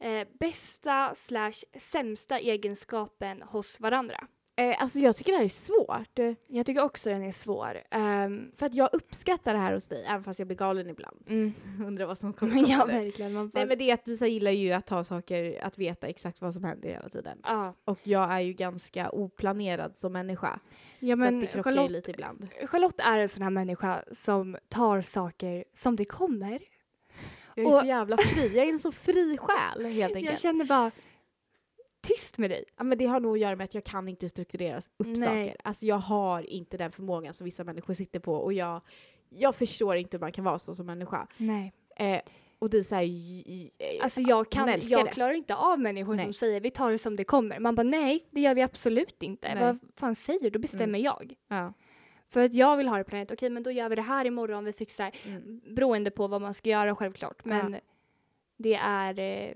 Eh, 0.00 0.28
bästa 0.40 1.14
slash 1.14 1.52
sämsta 1.78 2.38
egenskapen 2.38 3.42
hos 3.42 3.80
varandra. 3.80 4.26
Eh, 4.56 4.82
alltså 4.82 4.98
jag 4.98 5.16
tycker 5.16 5.32
det 5.32 5.38
här 5.38 5.44
är 5.44 5.48
svårt. 5.48 6.36
Jag 6.46 6.66
tycker 6.66 6.82
också 6.84 7.10
den 7.10 7.22
är 7.22 7.32
svår. 7.32 7.82
Ehm, 7.90 8.50
För 8.56 8.66
att 8.66 8.74
jag 8.74 8.88
uppskattar 8.92 9.52
det 9.52 9.58
här 9.58 9.74
hos 9.74 9.88
dig, 9.88 10.04
även 10.08 10.24
fast 10.24 10.38
jag 10.38 10.48
blir 10.48 10.56
galen 10.56 10.90
ibland. 10.90 11.16
mm. 11.28 11.52
Undrar 11.86 12.06
vad 12.06 12.18
som 12.18 12.32
kommer 12.32 12.70
ja, 12.70 12.84
verkligen. 12.84 13.32
Man 13.32 13.48
bara, 13.48 13.58
Nej 13.60 13.68
men 13.68 13.78
det 13.78 13.90
är 13.90 13.94
att 13.94 14.04
Disa 14.04 14.26
gillar 14.26 14.50
ju 14.50 14.72
att 14.72 14.88
ha 14.88 15.04
saker, 15.04 15.64
att 15.64 15.78
veta 15.78 16.06
exakt 16.06 16.40
vad 16.40 16.54
som 16.54 16.64
händer 16.64 16.88
hela 16.88 17.08
tiden. 17.08 17.38
ja. 17.44 17.74
Och 17.84 17.98
jag 18.02 18.32
är 18.32 18.40
ju 18.40 18.52
ganska 18.52 19.10
oplanerad 19.10 19.96
som 19.96 20.12
människa. 20.12 20.60
ja, 20.98 21.16
så 21.16 21.20
men 21.20 21.34
att 21.34 21.40
det 21.40 21.46
krockar 21.46 21.70
ju 21.70 21.76
Charlotte, 21.76 21.90
lite 21.92 22.10
ibland. 22.10 22.48
Charlotte 22.66 23.00
är 23.00 23.18
en 23.18 23.28
sån 23.28 23.42
här 23.42 23.50
människa 23.50 24.04
som 24.12 24.56
tar 24.68 25.00
saker 25.02 25.64
som 25.74 25.96
det 25.96 26.04
kommer. 26.04 26.58
Jag 27.54 27.64
är 27.64 27.68
Och- 27.74 27.80
så 27.80 27.86
jävla 27.86 28.16
fri, 28.16 28.56
jag 28.56 28.66
är 28.66 28.70
en 28.72 28.78
så 28.78 28.92
fri 28.92 29.38
själ 29.40 29.84
helt 29.86 29.96
Jag 30.10 30.16
enkelt. 30.16 30.40
känner 30.40 30.64
bara, 30.64 30.90
tyst 32.02 32.38
med 32.38 32.50
dig. 32.50 32.64
Ja, 32.76 32.84
men 32.84 32.98
det 32.98 33.06
har 33.06 33.20
nog 33.20 33.32
att 33.34 33.40
göra 33.40 33.56
med 33.56 33.64
att 33.64 33.74
jag 33.74 33.84
kan 33.84 34.08
inte 34.08 34.28
strukturera 34.28 34.78
upp 34.78 35.06
Nej. 35.06 35.16
saker. 35.16 35.56
Alltså 35.64 35.86
jag 35.86 35.96
har 35.98 36.42
inte 36.50 36.76
den 36.76 36.92
förmågan 36.92 37.32
som 37.34 37.44
vissa 37.44 37.64
människor 37.64 37.94
sitter 37.94 38.18
på 38.20 38.34
och 38.34 38.52
jag, 38.52 38.80
jag 39.28 39.54
förstår 39.54 39.96
inte 39.96 40.16
hur 40.16 40.20
man 40.20 40.32
kan 40.32 40.44
vara 40.44 40.58
så 40.58 40.74
som 40.74 40.86
människa. 40.86 41.26
Nej. 41.36 41.72
Eh, 41.96 42.20
och 42.58 42.70
Disa 42.70 42.96
är 42.96 43.02
ju... 43.02 43.68
eh, 43.78 44.02
Alltså 44.04 44.20
jag, 44.20 44.50
kan, 44.50 44.68
jag 44.82 45.04
det. 45.06 45.10
klarar 45.10 45.32
inte 45.32 45.54
av 45.54 45.80
människor 45.80 46.14
Nej. 46.14 46.24
som 46.24 46.32
säger 46.34 46.60
vi 46.60 46.70
tar 46.70 46.90
det 46.90 46.98
som 46.98 47.16
det 47.16 47.24
kommer. 47.24 47.58
Man 47.58 47.74
bara 47.74 47.82
nej, 47.82 48.26
det 48.30 48.40
gör 48.40 48.54
vi 48.54 48.62
absolut 48.62 49.22
inte. 49.22 49.54
Nej. 49.54 49.64
Vad 49.64 49.78
fan 49.96 50.14
säger 50.14 50.40
du? 50.40 50.50
Då 50.50 50.58
bestämmer 50.58 50.84
Mm. 50.98 51.02
jag. 51.02 51.34
ja. 51.48 51.72
För 52.28 52.40
att 52.44 52.54
jag 52.54 52.76
vill 52.76 52.88
ha 52.88 52.98
det 52.98 53.04
planerat, 53.04 53.30
okej 53.30 53.50
men 53.50 53.62
då 53.62 53.70
gör 53.70 53.88
vi 53.88 53.94
det 53.94 54.02
här 54.02 54.24
imorgon, 54.24 54.64
vi 54.64 54.72
fixar. 54.72 55.10
Mm. 55.26 55.60
Beroende 55.74 56.10
på 56.10 56.26
vad 56.28 56.40
man 56.42 56.54
ska 56.54 56.70
göra 56.70 56.96
självklart. 56.96 57.44
Men 57.44 57.72
Ja. 57.72 57.78
det 58.56 58.74
är, 58.74 59.18
eh, 59.18 59.54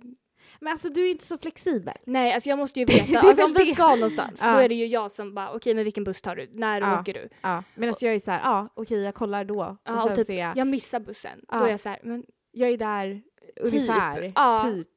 Men 0.60 0.72
alltså 0.72 0.88
du 0.88 1.06
är 1.06 1.10
inte 1.10 1.26
så 1.26 1.38
flexibel. 1.38 1.94
nej 2.04 2.32
alltså 2.32 2.48
jag 2.48 2.58
måste 2.58 2.80
ju 2.80 2.84
veta, 2.86 3.18
alltså 3.20 3.44
om 3.44 3.52
vi 3.52 3.66
ska 3.66 3.94
någonstans, 3.94 4.40
Ja. 4.42 4.52
då 4.52 4.58
är 4.58 4.68
det 4.68 4.74
ju 4.74 4.86
jag 4.86 5.12
som 5.12 5.34
bara, 5.34 5.52
okej 5.52 5.74
men 5.74 5.84
vilken 5.84 6.04
buss 6.04 6.22
tar 6.22 6.36
du, 6.36 6.48
när 6.52 6.80
Ja. 6.80 7.00
åker 7.00 7.14
du? 7.14 7.28
Ja. 7.42 7.62
Medan 7.74 7.94
jag 8.00 8.14
är 8.14 8.18
så 8.18 8.30
här, 8.30 8.40
ja 8.44 8.68
okej 8.74 9.00
jag 9.02 9.14
kollar 9.14 9.44
då. 9.44 9.76
Ja, 9.84 9.94
och 9.94 10.00
sen 10.02 10.10
och 10.10 10.16
typ, 10.16 10.26
ser 10.26 10.38
jag, 10.40 10.56
jag 10.56 10.66
missar 10.66 11.00
bussen, 11.00 11.40
Ja. 11.48 11.58
då 11.58 11.64
är 11.64 11.70
jag 11.70 11.80
så 11.80 11.88
här, 11.88 12.00
men 12.02 12.24
jag 12.52 12.70
är 12.70 12.76
där 12.76 13.22
ungefär, 13.60 14.32
Ja. 14.34 14.64
typ, 14.70 14.88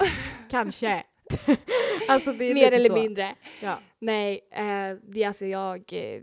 kanske. 0.50 1.04
alltså 2.08 2.34
det 2.34 2.46
är 2.50 2.54
mer 2.54 2.72
eller 2.72 2.90
så. 2.90 2.96
mindre. 2.96 3.36
Ja. 3.62 3.80
Nej, 4.00 4.40
eh, 4.52 4.98
det 5.04 5.24
är 5.24 5.28
alltså 5.28 5.46
jag, 5.46 5.94
eh, 5.94 6.22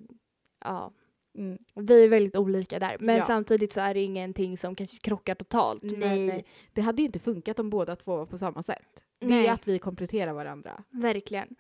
ja, 0.65 0.93
Mm. 1.39 1.59
vi 1.75 2.05
är 2.05 2.09
väldigt 2.09 2.37
olika 2.37 2.79
där. 2.79 2.97
Men 3.01 3.17
Ja. 3.17 3.23
samtidigt 3.23 3.73
så 3.73 3.81
är 3.81 3.95
det 3.95 4.01
ingenting 4.01 4.57
som 4.59 4.75
kanske 4.75 4.99
krockar 4.99 5.35
totalt. 5.35 5.83
Men, 5.83 6.03
eh, 6.03 6.19
Nej, 6.19 6.45
det 6.73 6.81
hade 6.83 7.03
ju 7.03 7.07
inte 7.07 7.19
funkat 7.19 7.59
om 7.59 7.71
båda 7.71 7.97
två 7.97 8.17
var 8.17 8.27
på 8.27 8.39
samma 8.39 8.63
sätt. 8.63 9.03
Det 9.19 9.27
Nej. 9.27 9.47
är 9.47 9.53
att 9.53 9.69
vi 9.69 9.79
kompletterar 9.79 10.33
varandra. 10.33 10.85
verkligen. 10.91 11.57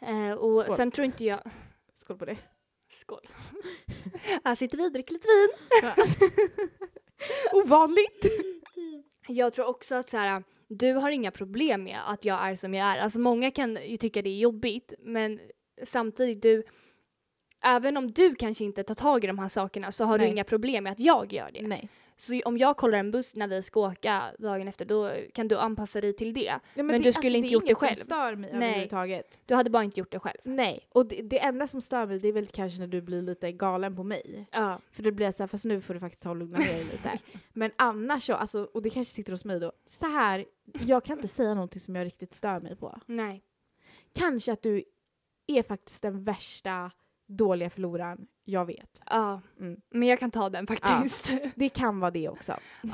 Eh, 0.00 0.30
och 0.30 0.64
Skål. 0.64 0.76
sen 0.76 0.90
tror 0.90 1.04
inte 1.04 1.24
jag, 1.24 1.40
Skål 1.94 2.18
på 2.18 2.24
det. 2.24 2.36
skål. 3.00 3.28
Här 4.44 4.54
sitter 4.54 4.78
vi 4.78 4.86
och 4.88 4.92
dricker 4.92 5.12
lite 5.12 5.28
vin. 5.28 5.48
Ovanligt! 7.52 8.24
Jag 9.28 9.52
tror 9.52 9.66
också 9.66 9.94
att 9.94 10.08
så 10.08 10.16
här, 10.16 10.42
du 10.68 10.92
har 10.92 11.10
inga 11.10 11.30
problem 11.30 11.84
med 11.84 12.00
att 12.10 12.24
jag 12.24 12.48
är 12.48 12.56
som 12.56 12.74
jag 12.74 12.86
är. 12.86 12.98
Alltså 12.98 13.18
många 13.18 13.50
kan 13.50 13.78
ju 13.86 13.96
tycka 13.96 14.22
det 14.22 14.30
är 14.30 14.38
jobbigt, 14.38 14.92
men 14.98 15.40
samtidigt 15.82 16.42
du, 16.42 16.62
även 17.62 17.96
om 17.96 18.10
du 18.12 18.34
kanske 18.34 18.64
inte 18.64 18.82
tar 18.84 18.94
tag 18.94 19.24
i 19.24 19.26
de 19.26 19.38
här 19.38 19.48
sakerna 19.48 19.92
så 19.92 20.04
har 20.04 20.18
Nej. 20.18 20.26
du 20.26 20.32
inga 20.32 20.44
problem 20.44 20.84
med 20.84 20.92
att 20.92 21.00
jag 21.00 21.32
gör 21.32 21.50
det. 21.54 21.62
Nej. 21.62 21.88
Så 22.16 22.40
om 22.44 22.58
jag 22.58 22.76
kollar 22.76 22.98
en 22.98 23.10
buss 23.10 23.36
när 23.36 23.48
vi 23.48 23.62
ska 23.62 23.80
åka 23.80 24.22
dagen 24.38 24.68
efter, 24.68 24.84
då 24.84 25.12
kan 25.34 25.48
du 25.48 25.58
anpassa 25.58 26.00
dig 26.00 26.12
till 26.12 26.34
det. 26.34 26.40
Ja, 26.74 26.82
Men 26.82 26.88
det, 26.88 26.98
du 26.98 27.12
skulle 27.12 27.12
alltså, 27.12 27.26
inte 27.28 27.40
det 27.40 27.48
är 27.48 27.52
gjort 27.52 27.62
det 27.62 27.68
inget 27.68 27.78
själv. 27.78 27.94
som 27.94 28.04
stör 28.04 28.36
mig 28.36 28.50
Nej. 28.52 28.68
överhuvudtaget. 28.68 29.40
Du 29.46 29.54
hade 29.54 29.70
bara 29.70 29.84
inte 29.84 30.00
gjort 30.00 30.12
det 30.12 30.18
själv. 30.18 30.38
Nej, 30.44 30.88
och 30.88 31.06
det, 31.06 31.22
det 31.22 31.38
enda 31.38 31.66
som 31.66 31.80
stör 31.80 32.06
mig 32.06 32.18
det 32.18 32.28
är 32.28 32.32
väl 32.32 32.46
kanske 32.46 32.80
när 32.80 32.86
du 32.86 33.00
blir 33.00 33.22
lite 33.22 33.52
galen 33.52 33.96
på 33.96 34.02
mig. 34.02 34.46
Ja. 34.52 34.80
För 34.90 35.02
då 35.02 35.10
blir 35.10 35.26
jag 35.26 35.34
såhär, 35.34 35.48
fast 35.48 35.64
nu 35.64 35.80
får 35.80 35.94
du 35.94 36.00
faktiskt 36.00 36.22
ta 36.22 36.30
och 36.30 36.36
lugna 36.36 36.58
ner 36.58 36.66
dig 36.74 36.84
lite. 36.84 37.18
Men 37.52 37.70
annars 37.76 38.26
så, 38.26 38.34
alltså, 38.34 38.68
och 38.74 38.82
det 38.82 38.90
kanske 38.90 39.14
sitter 39.14 39.32
hos 39.32 39.44
mig 39.44 39.60
då, 39.60 39.72
så 39.84 40.06
här, 40.06 40.44
jag 40.86 41.04
kan 41.04 41.18
inte 41.18 41.28
säga 41.28 41.54
någonting 41.54 41.80
som 41.80 41.96
jag 41.96 42.04
riktigt 42.04 42.34
stör 42.34 42.60
mig 42.60 42.76
på. 42.76 43.00
Nej. 43.06 43.42
Kanske 44.12 44.52
att 44.52 44.62
du 44.62 44.84
är 45.46 45.62
faktiskt 45.62 46.02
den 46.02 46.24
värsta 46.24 46.90
dåliga 47.26 47.70
förloraren 47.70 48.26
jag 48.46 48.64
vet. 48.64 49.02
Ja. 49.10 49.40
Mm. 49.60 49.80
Men 49.90 50.08
jag 50.08 50.18
kan 50.18 50.30
ta 50.30 50.50
den 50.50 50.66
faktiskt. 50.66 51.30
Ja. 51.30 51.38
Det 51.54 51.68
kan 51.68 52.00
vara 52.00 52.10
det 52.10 52.28
också. 52.28 52.56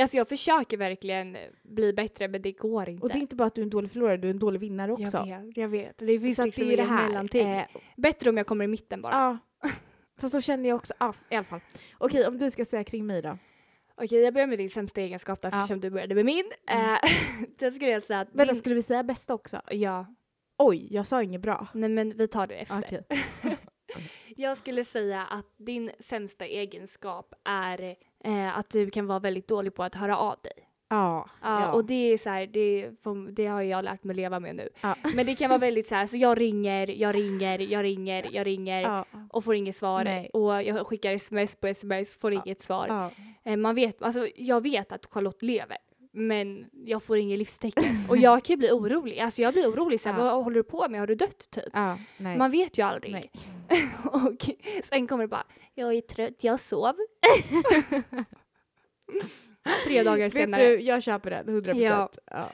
Alltså 0.00 0.16
jag 0.16 0.28
försöker 0.28 0.76
verkligen 0.76 1.36
bli 1.62 1.92
bättre 1.92 2.28
men 2.28 2.42
det 2.42 2.52
går 2.52 2.88
inte. 2.88 3.02
Och 3.02 3.08
det 3.08 3.18
är 3.18 3.20
inte 3.20 3.36
bara 3.36 3.46
att 3.46 3.54
du 3.54 3.60
är 3.60 3.64
en 3.64 3.70
dålig 3.70 3.90
förlorare, 3.90 4.16
du 4.16 4.28
är 4.28 4.30
en 4.32 4.38
dålig 4.38 4.60
vinnare 4.60 4.92
också. 4.92 5.24
Jag 5.26 5.40
vet, 5.46 5.56
jag 5.56 5.68
vet. 5.68 5.98
Det 5.98 6.20
finns 6.20 6.36
Så 6.36 6.44
liksom 6.44 6.66
det 6.68 6.72
är 6.72 6.76
det 6.76 6.82
här. 6.82 7.08
mellanting. 7.08 7.48
Eh, 7.48 7.66
Bättre 7.96 8.30
om 8.30 8.36
jag 8.36 8.46
kommer 8.46 8.64
i 8.64 8.68
mitten 8.68 9.02
bara. 9.02 9.12
ja. 9.12 9.38
Fast 10.20 10.32
så 10.32 10.40
känner 10.40 10.68
jag 10.68 10.76
också, 10.76 10.94
ja 11.00 11.14
i 11.30 11.34
alla 11.34 11.44
fall. 11.44 11.60
Okej, 11.98 12.26
om 12.26 12.38
du 12.38 12.50
ska 12.50 12.64
säga 12.64 12.84
kring 12.84 13.06
mig 13.06 13.22
då. 13.22 13.38
Okej, 13.96 14.20
jag 14.20 14.34
börjar 14.34 14.46
med 14.46 14.58
din 14.58 14.70
sämsta 14.70 15.00
egenskap 15.00 15.42
då, 15.42 15.48
Ja. 15.52 15.56
eftersom 15.56 15.80
du 15.80 15.90
började 15.90 16.14
med 16.14 16.24
min. 16.24 16.44
Mm. 16.66 16.90
Eh, 16.94 16.98
då 17.58 17.70
skulle 17.70 17.90
jag 17.90 18.02
säga 18.02 18.20
att 18.20 18.28
Vänta, 18.32 18.52
din... 18.52 18.58
skulle 18.58 18.74
vi 18.74 18.82
säga 18.82 19.02
bästa 19.02 19.34
också? 19.34 19.60
Ja, 19.70 20.06
Oj, 20.58 20.88
jag 20.90 21.06
sa 21.06 21.22
inget 21.22 21.40
bra. 21.40 21.66
nej 21.74 21.88
men 21.88 22.16
vi 22.16 22.28
tar 22.28 22.46
det 22.46 22.54
efter. 22.54 22.78
Okej. 22.78 23.55
Jag 24.38 24.56
skulle 24.56 24.84
säga 24.84 25.22
att 25.22 25.46
din 25.56 25.90
sämsta 25.98 26.46
egenskap 26.46 27.34
är 27.44 27.96
eh, 28.24 28.58
att 28.58 28.70
du 28.70 28.90
kan 28.90 29.06
vara 29.06 29.18
väldigt 29.18 29.48
dålig 29.48 29.74
på 29.74 29.82
att 29.82 29.94
höra 29.94 30.16
av 30.18 30.36
dig. 30.42 30.52
Ja. 30.88 31.28
Ja, 31.42 31.72
och 31.72 31.84
det 31.84 31.94
är 32.12 32.18
så 32.18 32.30
här, 32.30 32.46
det, 32.46 32.90
det 33.30 33.46
har 33.46 33.62
jag 33.62 33.84
lärt 33.84 34.04
mig 34.04 34.16
leva 34.16 34.40
med 34.40 34.56
nu. 34.56 34.68
Ja. 34.80 34.96
Men 35.16 35.26
det 35.26 35.34
kan 35.34 35.48
vara 35.50 35.58
väldigt 35.68 35.88
så 35.88 35.94
här, 35.94 36.06
så 36.06 36.16
jag 36.16 36.40
ringer, 36.40 36.86
jag 37.00 37.14
ringer, 37.14 37.58
jag 37.58 37.84
ringer, 37.84 38.28
jag 38.32 38.46
ringer 38.46 38.82
ja. 38.82 39.04
och 39.30 39.44
får 39.44 39.54
inget 39.54 39.76
svar. 39.76 40.04
Nej. 40.04 40.30
Och 40.32 40.62
jag 40.62 40.86
skickar 40.86 41.12
sms 41.12 41.56
på 41.56 41.66
sms, 41.66 42.16
får 42.16 42.32
Ja. 42.32 42.42
inget 42.46 42.62
svar. 42.62 42.86
ja. 42.88 43.10
Eh, 43.50 43.56
Man 43.56 43.74
vet, 43.74 44.02
alltså 44.02 44.28
jag 44.36 44.62
vet 44.62 44.92
att 44.92 45.06
Charlotte 45.06 45.42
lever. 45.42 45.78
Men 46.12 46.66
jag 46.72 47.02
får 47.02 47.16
inget 47.18 47.38
livstecken. 47.38 47.84
Och 48.10 48.16
jag 48.16 48.42
kan 48.44 48.54
ju 48.54 48.58
bli 48.58 48.70
orolig. 48.70 49.18
Alltså 49.18 49.42
jag 49.42 49.52
blir 49.54 49.66
orolig 49.70 50.00
såhär, 50.00 50.18
Ja. 50.18 50.24
vad 50.34 50.44
håller 50.44 50.54
du 50.56 50.62
på 50.62 50.88
med? 50.88 51.00
Har 51.00 51.06
du 51.06 51.14
dött 51.14 51.50
typ? 51.50 51.64
ja. 51.72 51.98
Man 52.18 52.50
vet 52.50 52.78
ju 52.78 52.82
aldrig. 52.82 53.12
Nej. 53.12 53.30
och 54.12 54.44
sen 54.88 55.06
kommer 55.06 55.24
det 55.24 55.28
bara, 55.28 55.46
jag 55.74 55.94
är 55.94 56.00
trött, 56.00 56.34
jag 56.44 56.60
sov. 56.60 56.94
Tre 59.86 60.02
dagar 60.02 60.24
Vet 60.24 60.32
senare. 60.32 60.62
du, 60.68 60.80
jag 60.80 61.02
köper 61.02 61.30
den, 61.30 61.48
100%. 61.62 61.74
Ja. 61.80 62.10
Ja. 62.30 62.48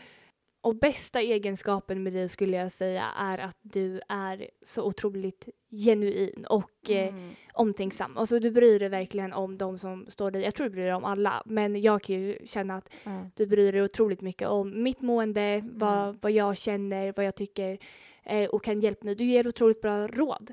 Och 0.61 0.77
bästa 0.77 1.21
egenskapen 1.21 2.03
med 2.03 2.13
dig 2.13 2.29
skulle 2.29 2.57
jag 2.57 2.73
säga 2.73 3.07
är 3.19 3.39
att 3.39 3.57
du 3.63 4.01
är 4.09 4.51
så 4.63 4.83
otroligt 4.83 5.49
genuin 5.71 6.47
och 6.49 6.91
eh, 6.91 7.09
Mm. 7.09 7.31
omtänksam. 7.53 8.17
Alltså 8.17 8.39
du 8.39 8.51
bryr 8.51 8.79
dig 8.81 8.89
verkligen 8.89 9.33
om 9.33 9.59
de 9.59 9.79
som 9.79 10.07
står 10.09 10.31
dig. 10.31 10.43
Jag 10.43 10.55
tror 10.55 10.67
du 10.67 10.71
bryr 10.73 10.85
dig 10.85 10.95
om 10.95 11.05
alla, 11.05 11.43
men 11.47 11.81
jag 11.83 12.03
kan 12.03 12.17
ju 12.21 12.39
känna 12.47 12.77
att 12.77 12.89
Ja. 13.05 13.27
du 13.37 13.47
bryr 13.47 13.73
dig 13.73 13.83
otroligt 13.83 14.21
mycket 14.21 14.49
om 14.49 14.83
mitt 14.83 15.01
mående, 15.01 15.63
vad, 15.73 16.05
Mm. 16.09 16.19
vad 16.23 16.33
jag 16.33 16.57
känner, 16.57 17.13
vad 17.17 17.27
jag 17.27 17.35
tycker 17.35 17.79
eh, 18.23 18.49
och 18.51 18.65
kan 18.65 18.81
hjälpa 18.81 19.05
mig. 19.05 19.15
Du 19.15 19.25
ger 19.25 19.49
otroligt 19.49 19.81
bra 19.81 20.07
råd. 20.07 20.53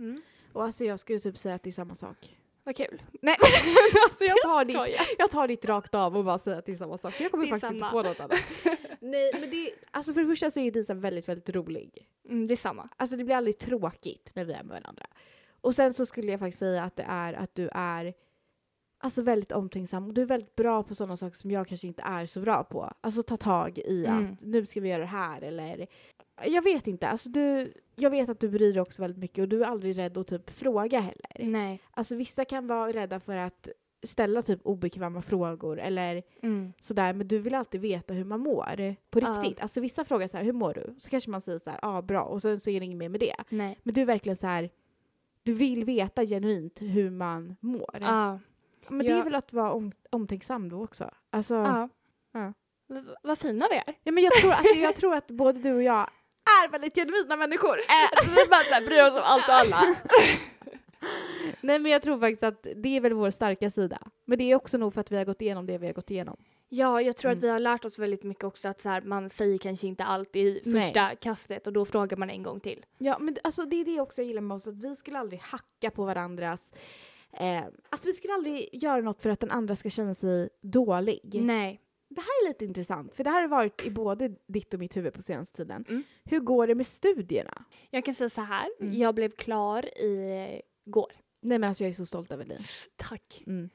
Mm. 0.00 0.22
Och 0.52 0.64
alltså 0.64 0.84
jag 0.84 1.00
skulle 1.00 1.18
typ 1.18 1.38
säga 1.38 1.54
att 1.54 1.62
det 1.62 1.70
är 1.70 1.72
samma 1.72 1.94
sak. 1.94 2.36
Vad 2.64 2.76
kul. 2.76 3.02
Nej 3.22 3.36
alltså 4.08 4.24
jag 4.24 4.42
tar, 4.42 4.64
ditt, 4.64 5.00
jag 5.18 5.30
tar 5.30 5.48
ditt 5.48 5.64
rakt 5.64 5.94
av 5.94 6.16
och 6.16 6.24
bara 6.24 6.38
säger 6.38 6.58
att 6.58 6.66
det 6.66 6.72
är 6.72 6.76
samma 6.76 6.98
sak. 6.98 7.14
Jag 7.20 7.30
kommer 7.30 7.46
faktiskt 7.46 7.72
inte 7.72 7.80
samma. 7.80 8.02
på 8.02 8.08
något 8.08 8.20
annat. 8.20 8.38
Nej 9.00 9.30
men 9.40 9.50
det, 9.50 9.70
alltså 9.90 10.14
för 10.14 10.20
det 10.20 10.26
första 10.26 10.50
så 10.50 10.60
är 10.60 10.70
Disa 10.70 10.94
väldigt 10.94 11.28
väldigt 11.28 11.50
rolig. 11.50 12.08
Mm, 12.28 12.46
det 12.46 12.54
är 12.54 12.56
samma. 12.56 12.88
Alltså 12.96 13.16
det 13.16 13.24
blir 13.24 13.36
aldrig 13.36 13.58
tråkigt 13.58 14.30
när 14.34 14.44
vi 14.44 14.52
är 14.52 14.62
med 14.62 14.80
varandra. 14.82 15.06
Och 15.60 15.74
sen 15.74 15.94
så 15.94 16.06
skulle 16.06 16.30
jag 16.30 16.40
faktiskt 16.40 16.58
säga 16.58 16.84
att 16.84 16.96
det 16.96 17.06
är 17.08 17.32
att 17.32 17.54
du 17.54 17.68
är 17.72 18.14
alltså 19.02 19.22
väldigt 19.22 19.52
omtänksam 19.52 20.06
och 20.06 20.14
du 20.14 20.22
är 20.22 20.26
väldigt 20.26 20.56
bra 20.56 20.82
på 20.82 20.94
sådana 20.94 21.16
saker 21.16 21.36
som 21.36 21.50
jag 21.50 21.68
kanske 21.68 21.86
inte 21.86 22.02
är 22.02 22.26
så 22.26 22.40
bra 22.40 22.64
på. 22.64 22.92
Alltså 23.00 23.22
ta 23.22 23.36
tag 23.36 23.78
i 23.78 24.04
Mm. 24.06 24.32
att 24.32 24.40
nu 24.42 24.66
ska 24.66 24.80
vi 24.80 24.88
göra 24.88 25.00
det 25.00 25.06
här 25.06 25.42
eller 25.42 25.86
jag 26.44 26.62
vet 26.62 26.86
inte, 26.86 27.08
alltså 27.08 27.28
du, 27.28 27.72
jag 27.96 28.10
vet 28.10 28.28
att 28.28 28.40
du 28.40 28.48
bryr 28.48 28.72
dig 28.72 28.80
också 28.82 29.02
väldigt 29.02 29.18
mycket 29.20 29.42
och 29.42 29.48
du 29.48 29.62
är 29.62 29.66
aldrig 29.66 29.98
rädd 29.98 30.18
att 30.18 30.26
typ 30.26 30.50
fråga 30.50 31.00
heller. 31.00 31.50
Nej. 31.50 31.80
Alltså 31.90 32.16
vissa 32.16 32.44
kan 32.44 32.66
vara 32.66 32.92
rädda 32.92 33.20
för 33.20 33.36
att 33.36 33.68
ställa 34.02 34.42
typ 34.42 34.60
obekväma 34.66 35.22
frågor 35.22 35.80
eller 35.80 36.22
Mm. 36.42 36.72
sådär 36.80 37.12
men 37.12 37.28
du 37.28 37.38
vill 37.38 37.54
alltid 37.54 37.80
veta 37.80 38.14
hur 38.14 38.24
man 38.24 38.40
mår 38.40 38.94
på 39.10 39.20
riktigt. 39.20 39.60
Alltså 39.60 39.80
vissa 39.80 40.04
frågar 40.04 40.26
så 40.28 40.36
här, 40.36 40.44
hur 40.44 40.52
mår 40.52 40.74
du? 40.74 40.94
Så 40.98 41.10
kanske 41.10 41.30
man 41.30 41.40
säger 41.40 41.58
så 41.58 41.70
här, 41.70 41.78
ja 41.82 41.96
ah, 41.96 42.02
bra 42.02 42.22
och 42.22 42.42
sen 42.42 42.60
så 42.60 42.70
är 42.70 42.80
det 42.80 42.86
inget 42.86 42.98
mer 42.98 43.08
med 43.08 43.20
det. 43.20 43.34
Nej. 43.48 43.78
Men 43.82 43.94
du 43.94 44.00
är 44.00 44.04
verkligen 44.06 44.36
så 44.36 44.46
här, 44.46 44.70
du 45.42 45.52
vill 45.54 45.84
veta 45.84 46.26
genuint 46.26 46.80
hur 46.82 47.10
man 47.10 47.56
mår. 47.60 47.98
Ja. 48.00 48.38
Men 48.90 49.06
det 49.06 49.12
är 49.12 49.16
Ja. 49.16 49.22
väl 49.24 49.34
att 49.34 49.52
vara 49.52 49.72
om, 49.72 49.92
omtänksam 50.10 50.68
då 50.68 50.82
också. 50.84 51.10
Alltså, 51.30 51.54
Ja. 51.54 51.88
Ja. 52.32 52.52
Vad 53.22 53.38
fina 53.38 53.66
vi 53.70 53.76
är. 53.76 53.94
ja, 54.04 54.12
men 54.12 54.24
jag, 54.24 54.32
tror, 54.32 54.52
alltså, 54.52 54.74
jag 54.74 54.96
tror 54.96 55.14
att 55.14 55.26
både 55.30 55.58
du 55.58 55.72
och 55.74 55.82
jag 55.82 56.10
är 56.64 56.68
väldigt 56.70 56.94
genuina 56.94 57.36
människor. 57.36 57.78
Äh. 57.78 58.28
vi 58.28 58.48
bara 58.50 58.80
bryr 58.86 59.02
oss 59.02 59.14
om 59.18 59.22
allt 59.24 59.48
och 59.48 59.54
alla. 59.54 59.80
Nej 61.60 61.78
men 61.78 61.92
jag 61.92 62.02
tror 62.02 62.18
faktiskt 62.20 62.42
att 62.42 62.66
det 62.76 62.96
är 62.96 63.00
väl 63.00 63.12
vår 63.12 63.30
starka 63.30 63.70
sida. 63.70 63.98
Men 64.24 64.38
det 64.38 64.44
är 64.44 64.54
också 64.54 64.78
nog 64.78 64.94
för 64.94 65.00
att 65.00 65.12
vi 65.12 65.16
har 65.16 65.24
gått 65.24 65.42
igenom 65.42 65.66
det 65.66 65.78
vi 65.78 65.86
har 65.86 65.92
gått 65.94 66.10
igenom. 66.10 66.36
Ja, 66.68 67.02
jag 67.02 67.16
tror 67.16 67.30
att 67.30 67.36
Mm. 67.36 67.46
vi 67.46 67.48
har 67.52 67.58
lärt 67.60 67.84
oss 67.84 67.98
väldigt 67.98 68.22
mycket 68.22 68.44
också 68.44 68.68
att 68.68 68.80
så 68.80 68.88
här, 68.88 69.00
man 69.00 69.30
säger 69.30 69.58
kanske 69.58 69.86
inte 69.86 70.04
allt 70.04 70.36
i 70.36 70.60
Nej. 70.64 70.82
första 70.82 71.14
kastet 71.16 71.66
och 71.66 71.72
då 71.72 71.84
frågar 71.84 72.16
man 72.16 72.30
en 72.30 72.42
gång 72.42 72.60
till. 72.60 72.84
Ja 72.98 73.18
men 73.20 73.36
alltså 73.44 73.64
det 73.64 73.76
är 73.80 73.84
det 73.84 74.00
också 74.00 74.20
jag 74.22 74.26
gillar 74.28 74.42
med 74.42 74.54
oss, 74.54 74.68
att 74.68 74.74
vi 74.84 74.96
skulle 74.96 75.18
aldrig 75.18 75.40
hacka 75.40 75.90
på 75.90 76.04
varandras 76.04 76.72
Eh, 77.32 77.62
alltså 77.90 78.06
vi 78.08 78.12
skulle 78.12 78.34
aldrig 78.34 78.68
göra 78.72 79.00
något 79.00 79.22
för 79.22 79.30
att 79.30 79.40
den 79.40 79.50
andra 79.50 79.76
ska 79.76 79.90
känna 79.90 80.14
sig 80.14 80.48
dålig. 80.60 81.20
Nej. 81.42 81.80
Det 82.08 82.20
här 82.20 82.44
är 82.44 82.48
lite 82.48 82.64
intressant, 82.64 83.14
för 83.14 83.24
det 83.24 83.30
här 83.30 83.40
har 83.40 83.48
varit 83.48 83.82
i 83.86 83.90
både 83.90 84.34
ditt 84.46 84.74
och 84.74 84.80
mitt 84.80 84.96
huvud 84.96 85.12
på 85.12 85.22
senaste 85.22 85.56
tiden. 85.56 85.84
Mm. 85.88 86.02
Hur 86.24 86.40
går 86.40 86.66
det 86.66 86.74
med 86.74 86.86
studierna? 86.86 87.64
Jag 87.90 88.04
kan 88.04 88.14
säga 88.14 88.30
så 88.30 88.40
här, 88.40 88.68
Mm. 88.80 88.94
jag 88.94 89.14
blev 89.14 89.30
klar 89.30 89.84
i 89.98 90.62
går. 90.84 91.12
Nej 91.40 91.58
men 91.58 91.68
alltså 91.68 91.84
jag 91.84 91.88
är 91.88 91.94
så 91.94 92.06
stolt 92.06 92.32
över 92.32 92.44
dig. 92.44 92.58
Tack. 92.96 93.42
Mm. 93.46 93.70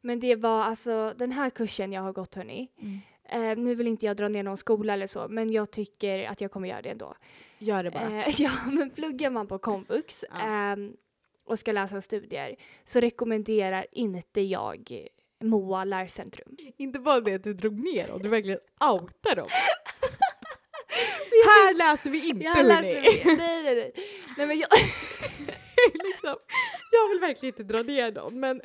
Men 0.00 0.20
det 0.20 0.36
var 0.36 0.62
alltså 0.62 1.14
den 1.16 1.32
här 1.32 1.50
kursen 1.50 1.92
jag 1.92 2.02
har 2.02 2.12
gått 2.12 2.34
hörni. 2.34 2.68
Mm. 2.78 2.98
Eh, 3.24 3.58
nu 3.58 3.74
vill 3.74 3.86
inte 3.86 4.06
jag 4.06 4.16
dra 4.16 4.28
ner 4.28 4.42
någon 4.42 4.56
skola 4.56 4.92
eller 4.92 5.06
så, 5.06 5.26
men 5.28 5.52
jag 5.52 5.70
tycker 5.70 6.24
att 6.28 6.40
jag 6.40 6.50
kommer 6.50 6.68
göra 6.68 6.82
det 6.82 6.90
ändå. 6.90 7.14
Gör 7.58 7.84
det 7.84 7.90
bara. 7.90 8.24
Eh, 8.24 8.28
ja, 8.40 8.50
men 8.72 8.90
pluggar 8.90 9.30
man 9.30 9.46
på 9.46 9.58
komvux 9.58 10.24
Ja. 10.30 10.76
Och 11.52 11.58
ska 11.58 11.72
läsa 11.72 12.00
studier 12.00 12.56
så 12.86 13.00
rekommenderar 13.00 13.86
inte 13.92 14.40
jag 14.40 15.08
Moa 15.40 15.84
lärcentrum. 15.84 16.56
Inte 16.76 16.98
bara 16.98 17.20
det 17.20 17.34
att 17.34 17.44
du 17.44 17.54
drog 17.54 17.78
ner 17.78 18.08
dem, 18.08 18.22
du 18.22 18.28
verkligen 18.28 18.58
outar 18.80 19.36
dem. 19.36 19.48
Här 21.44 21.74
läser 21.74 22.10
vi 22.10 22.28
inte 22.28 22.44
Jag 22.44 22.54
hörni. 22.54 22.68
läser, 22.68 23.36
nej, 23.36 23.62
nej, 23.62 23.74
nej. 23.74 23.92
nej 24.36 24.46
men 24.46 24.58
jag, 24.58 24.68
liksom, 26.04 26.36
jag 26.90 27.08
vill 27.08 27.20
verkligen 27.20 27.54
inte 27.54 27.72
dra 27.72 27.82
ner 27.82 28.12
någon 28.12 28.40
men 28.40 28.60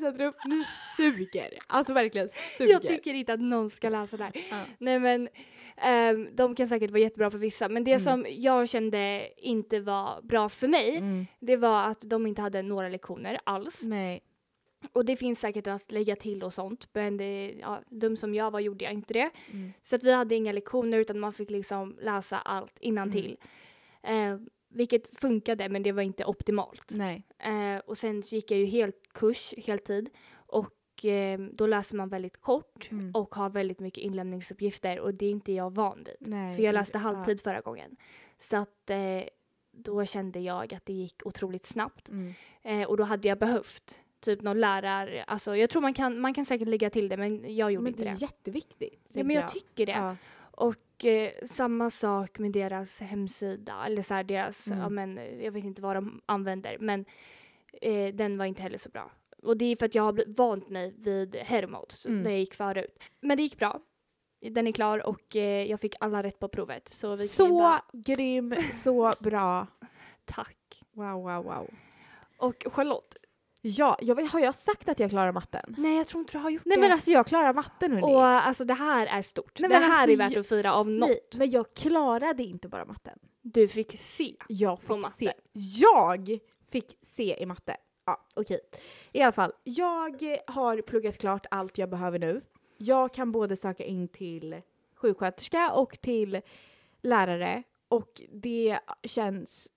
sätter 0.00 0.24
upp, 0.24 0.36
ni 0.46 0.64
suger. 0.96 1.58
Alltså 1.66 1.92
verkligen 1.92 2.28
suger. 2.58 2.72
jag 2.72 2.82
tycker 2.82 3.14
inte 3.14 3.32
att 3.32 3.40
någon 3.40 3.70
ska 3.70 3.88
läsa 3.88 4.16
här. 4.16 4.32
Ja. 4.50 4.60
Nej 4.78 4.98
men 4.98 5.28
ehm, 5.76 6.28
de 6.36 6.54
kan 6.54 6.68
säkert 6.68 6.90
vara 6.90 7.00
jättebra 7.00 7.30
för 7.30 7.38
vissa 7.38 7.68
men 7.68 7.84
det 7.84 7.90
Mm. 7.92 8.00
som 8.04 8.26
jag 8.28 8.68
kände 8.68 9.28
inte 9.36 9.80
var 9.80 10.22
bra 10.22 10.48
för 10.48 10.68
mig 10.68 10.96
Mm. 10.96 11.26
det 11.40 11.56
var 11.56 11.82
att 11.84 12.00
de 12.00 12.26
inte 12.26 12.42
hade 12.42 12.62
några 12.62 12.88
lektioner 12.88 13.38
alls. 13.44 13.82
Nej. 13.84 14.20
Och 14.92 15.04
det 15.04 15.16
finns 15.16 15.40
säkert 15.40 15.66
att 15.66 15.92
lägga 15.92 16.16
till 16.16 16.42
och 16.42 16.54
sånt 16.54 16.88
men 16.92 17.16
det, 17.16 17.54
ja, 17.60 17.80
dum 17.88 18.16
som 18.16 18.34
jag 18.34 18.50
var 18.50 18.60
gjorde 18.60 18.84
jag 18.84 18.92
inte 18.94 19.12
det. 19.14 19.30
Mm. 19.52 19.72
Så 19.84 19.96
att 19.96 20.02
vi 20.02 20.12
hade 20.12 20.34
inga 20.34 20.52
lektioner 20.52 20.98
utan 20.98 21.18
man 21.20 21.32
fick 21.32 21.50
liksom 21.50 21.98
läsa 22.02 22.38
allt 22.38 22.78
innantill. 22.80 23.36
Eh, 24.02 24.36
vilket 24.68 25.20
funkade 25.20 25.68
men 25.68 25.82
det 25.82 25.92
var 25.92 26.02
inte 26.02 26.24
optimalt. 26.24 26.82
Nej. 26.88 27.22
Eh, 27.38 27.78
och 27.86 27.98
sen 27.98 28.20
gick 28.26 28.50
jag 28.50 28.60
ju 28.60 28.66
helt 28.66 29.12
kurs, 29.14 29.54
heltid. 29.56 30.10
Och 30.34 30.70
eh, 31.04 31.38
då 31.38 31.66
läser 31.66 31.96
man 31.96 32.08
väldigt 32.08 32.40
kort 32.40 32.88
Mm. 32.90 33.10
och 33.14 33.34
har 33.34 33.50
väldigt 33.50 33.80
mycket 33.80 34.04
inlämningsuppgifter 34.04 35.00
och 35.00 35.14
det 35.14 35.26
är 35.26 35.30
inte 35.30 35.52
jag 35.52 35.74
van 35.74 36.04
vid. 36.04 36.16
Nej. 36.30 36.56
För 36.56 36.62
jag 36.62 36.72
läste 36.72 36.98
Ja. 36.98 37.02
halvtid 37.02 37.40
förra 37.40 37.60
gången. 37.60 37.96
Så 38.40 38.56
att 38.56 38.90
eh, 38.90 39.22
då 39.72 40.04
kände 40.04 40.40
jag 40.40 40.74
att 40.74 40.86
det 40.86 40.92
gick 40.92 41.26
otroligt 41.26 41.66
snabbt. 41.66 42.08
Mm. 42.08 42.34
Eh, 42.62 42.88
och 42.88 42.96
då 42.96 43.04
hade 43.04 43.28
jag 43.28 43.38
behövt 43.38 44.00
typ 44.20 44.42
någon 44.42 44.60
lärare. 44.60 45.24
Alltså 45.24 45.56
jag 45.56 45.70
tror 45.70 45.82
man 45.82 45.94
kan, 45.94 46.20
man 46.20 46.34
kan 46.34 46.44
säkert 46.44 46.68
lägga 46.68 46.90
till 46.90 47.08
det 47.08 47.16
men 47.16 47.56
jag 47.56 47.72
gjorde 47.72 47.82
Men 47.82 47.92
inte 47.92 48.02
det 48.02 48.10
det. 48.10 48.16
är 48.16 48.22
jätteviktigt. 48.22 49.10
Ja, 49.12 49.24
men 49.24 49.36
jag 49.36 49.48
tycker 49.48 49.86
det. 49.86 49.92
Ja. 49.92 50.16
Och 50.38 51.04
eh, 51.04 51.30
samma 51.44 51.90
sak 51.90 52.38
med 52.38 52.52
deras 52.52 53.00
hemsida, 53.00 53.86
eller 53.86 54.02
så 54.02 54.14
här 54.14 54.24
deras, 54.24 54.66
Mm. 54.66 54.78
ja 54.78 54.88
men 54.88 55.20
jag 55.40 55.52
vet 55.52 55.64
inte 55.64 55.82
vad 55.82 55.96
de 55.96 56.20
använder, 56.26 56.76
men 56.80 57.04
eh, 57.82 58.14
den 58.14 58.38
var 58.38 58.44
inte 58.44 58.62
heller 58.62 58.78
så 58.78 58.88
bra. 58.88 59.10
Och 59.46 59.56
det 59.56 59.64
är 59.64 59.76
för 59.76 59.86
att 59.86 59.94
jag 59.94 60.02
har 60.02 60.24
vant 60.36 60.68
mig 60.70 60.94
vid 60.98 61.36
Hermods 61.36 62.06
Mm. 62.06 62.24
där 62.24 62.30
jag 62.30 62.40
gick 62.40 62.54
förut. 62.54 62.98
Men 63.20 63.36
det 63.36 63.42
gick 63.42 63.58
bra. 63.58 63.80
Den 64.50 64.66
är 64.66 64.72
klar 64.72 65.06
och 65.06 65.36
eh, 65.36 65.70
jag 65.70 65.80
fick 65.80 65.94
alla 66.00 66.22
rätt 66.22 66.38
på 66.38 66.48
provet. 66.48 66.88
Så, 66.88 67.16
vi 67.16 67.28
Så 67.28 67.48
bara, 67.48 67.82
grym, 67.92 68.54
så 68.72 69.12
bra. 69.20 69.66
tack. 70.24 70.82
Wow, 70.92 71.22
wow, 71.22 71.44
wow. 71.44 71.70
Och 72.38 72.66
Charlotte, 72.72 73.16
Ja, 73.60 73.98
jag 74.00 74.14
vet, 74.14 74.30
har 74.30 74.40
jag 74.40 74.54
sagt 74.54 74.88
att 74.88 75.00
jag 75.00 75.10
klarar 75.10 75.32
matten? 75.32 75.74
nej 75.78 75.96
jag 75.96 76.06
tror 76.06 76.20
inte 76.20 76.32
du 76.32 76.38
har 76.38 76.50
gjort 76.50 76.62
Nej 76.64 76.76
det. 76.76 76.80
men 76.80 76.92
alltså 76.92 77.10
jag 77.10 77.26
klarar 77.26 77.52
matten 77.54 77.92
hörni. 77.92 78.02
och 78.06 78.24
alltså 78.24 78.64
det 78.64 78.74
här 78.74 79.06
är 79.06 79.22
stort. 79.22 79.58
Nej, 79.58 79.68
det 79.70 79.76
här 79.76 79.90
alltså, 79.90 80.10
är 80.10 80.16
värt 80.16 80.36
att 80.36 80.48
fira 80.48 80.74
av 80.74 80.90
något. 80.90 81.08
Nej, 81.08 81.20
men 81.38 81.50
jag 81.50 81.74
klarade 81.74 82.42
inte 82.42 82.68
bara 82.68 82.84
matten. 82.84 83.18
Du 83.42 83.68
fick 83.68 83.98
se. 84.00 84.34
Jag 84.48 84.80
fick 84.80 85.06
se. 85.14 85.32
Jag 85.80 86.38
fick 86.70 86.98
se 87.02 87.36
i 87.42 87.46
matte. 87.46 87.76
Ja, 88.06 88.20
okej. 88.34 88.60
I 89.12 89.22
alla 89.22 89.32
fall, 89.32 89.52
jag 89.64 90.38
har 90.46 90.82
pluggat 90.82 91.18
klart 91.18 91.46
allt 91.50 91.78
jag 91.78 91.88
behöver 91.90 92.18
nu. 92.18 92.40
Jag 92.76 93.14
kan 93.14 93.32
både 93.32 93.56
söka 93.56 93.84
in 93.84 94.08
till 94.08 94.60
sjuksköterska 94.94 95.72
och 95.72 96.00
till 96.00 96.40
lärare 97.02 97.62
och 97.88 98.22
det 98.32 98.78
känns 99.02 99.68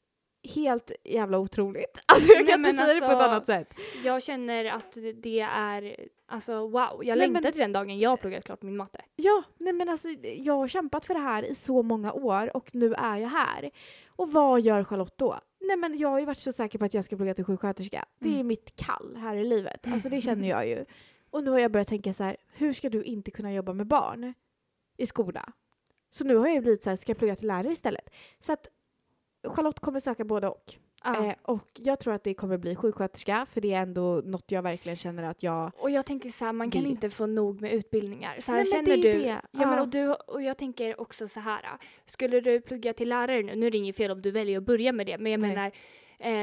helt 0.56 0.92
jävla 1.04 1.40
otroligt. 1.40 2.04
Alltså 2.14 2.28
jag 2.30 2.38
Nej, 2.38 2.48
kan 2.48 2.66
inte 2.66 2.84
säga 2.86 2.94
det 2.94 3.00
på 3.00 3.06
ett 3.06 3.12
alltså, 3.12 3.30
annat 3.30 3.46
sätt. 3.46 3.74
Jag 4.04 4.24
känner 4.24 4.66
att 4.66 4.98
det 5.16 5.40
är, 5.40 6.08
alltså 6.28 6.68
wow, 6.68 7.02
jag 7.04 7.18
längtar 7.18 7.42
men- 7.42 7.52
till 7.52 7.62
den 7.62 7.72
dagen 7.72 8.00
jag 8.00 8.10
har 8.10 8.18
pluggat 8.18 8.46
klart 8.46 8.62
min 8.62 8.78
matte. 8.78 9.02
Ja, 9.16 9.44
nej 9.58 9.74
men 9.74 9.90
alltså 9.90 10.10
jag 10.22 10.54
har 10.54 10.68
kämpat 10.68 11.06
för 11.06 11.14
det 11.14 11.20
här 11.20 11.44
i 11.44 11.56
så 11.56 11.82
många 11.82 12.14
år 12.14 12.58
och 12.58 12.76
nu 12.76 12.94
är 12.94 13.18
jag 13.18 13.30
här. 13.30 13.72
Och 14.08 14.32
vad 14.32 14.62
gör 14.62 14.84
Charlotte 14.84 15.18
då? 15.18 15.40
Nej 15.60 15.78
men 15.78 15.98
jag 15.98 16.10
har 16.10 16.20
ju 16.20 16.26
varit 16.26 16.40
så 16.40 16.54
säker 16.54 16.80
på 16.80 16.86
att 16.86 16.94
jag 16.94 17.04
ska 17.06 17.18
plugga 17.18 17.34
till 17.34 17.46
sjuksköterska. 17.46 18.06
Det 18.20 18.30
är 18.30 18.34
Mm. 18.34 18.48
mitt 18.48 18.76
kall 18.76 19.16
här 19.18 19.36
i 19.36 19.44
livet. 19.44 19.88
Alltså 19.88 20.10
det 20.10 20.22
känner 20.22 20.50
jag 20.50 20.68
ju. 20.68 20.86
Och 21.30 21.44
nu 21.44 21.52
har 21.52 21.60
jag 21.60 21.72
börjat 21.72 21.88
tänka 21.88 22.14
så 22.14 22.24
här, 22.24 22.38
hur 22.54 22.74
ska 22.74 22.90
du 22.90 23.04
inte 23.04 23.32
kunna 23.32 23.54
jobba 23.54 23.74
med 23.74 23.88
barn 23.88 24.34
i 24.98 25.06
skola? 25.06 25.54
Så 26.10 26.24
nu 26.24 26.36
har 26.36 26.48
jag 26.48 26.56
ju 26.56 26.62
blivit 26.62 26.84
så 26.84 26.90
här, 26.90 26.98
ska 26.98 27.10
jag 27.12 27.18
plugga 27.18 27.36
till 27.36 27.48
lärare 27.48 27.72
istället? 27.72 28.10
Så 28.40 28.54
att 28.54 28.68
Charlotte 29.44 29.80
kommer 29.80 30.00
söka 30.00 30.24
både 30.26 30.48
och. 30.48 30.76
Ja. 31.04 31.26
Eh, 31.28 31.34
och 31.42 31.68
jag 31.76 32.00
tror 32.00 32.14
att 32.14 32.24
det 32.24 32.34
kommer 32.34 32.58
bli 32.58 32.76
sjuksköterska 32.76 33.46
för 33.52 33.62
det 33.62 33.74
är 33.74 33.82
ändå 33.82 34.22
något 34.26 34.52
jag 34.52 34.62
verkligen 34.62 34.96
känner 34.96 35.24
att 35.24 35.44
jag 35.44 35.72
och 35.78 35.90
jag 35.92 36.06
tänker 36.06 36.30
så 36.30 36.46
här, 36.46 36.54
man 36.54 36.72
kan 36.72 36.82
vill. 36.82 36.92
inte 36.92 37.10
få 37.10 37.26
nog 37.26 37.62
med 37.62 37.74
utbildningar. 37.74 38.38
Så 38.42 38.52
här, 38.52 38.58
Nej, 38.64 38.72
känner 38.72 38.98
du? 38.98 39.02
det. 39.02 39.28
Ja, 39.28 39.42
Ja. 39.52 39.70
Men, 39.70 39.80
och, 39.80 39.88
du 39.88 40.08
och 40.14 40.42
jag 40.42 40.58
tänker 40.58 41.02
också 41.02 41.28
så 41.28 41.40
här, 41.40 41.62
skulle 42.06 42.40
du 42.40 42.62
plugga 42.62 42.94
till 42.94 43.10
lärare 43.10 43.42
nu, 43.44 43.56
nu 43.56 43.68
är 43.68 43.72
det 43.72 43.78
inget 43.78 43.96
fel 43.96 44.12
om 44.12 44.22
du 44.22 44.32
väljer 44.32 44.58
att 44.58 44.64
börja 44.64 44.92
med 44.92 45.06
det, 45.06 45.18
men 45.18 45.32
jag 45.32 45.40
Nej. 45.42 45.50
menar, 45.50 45.72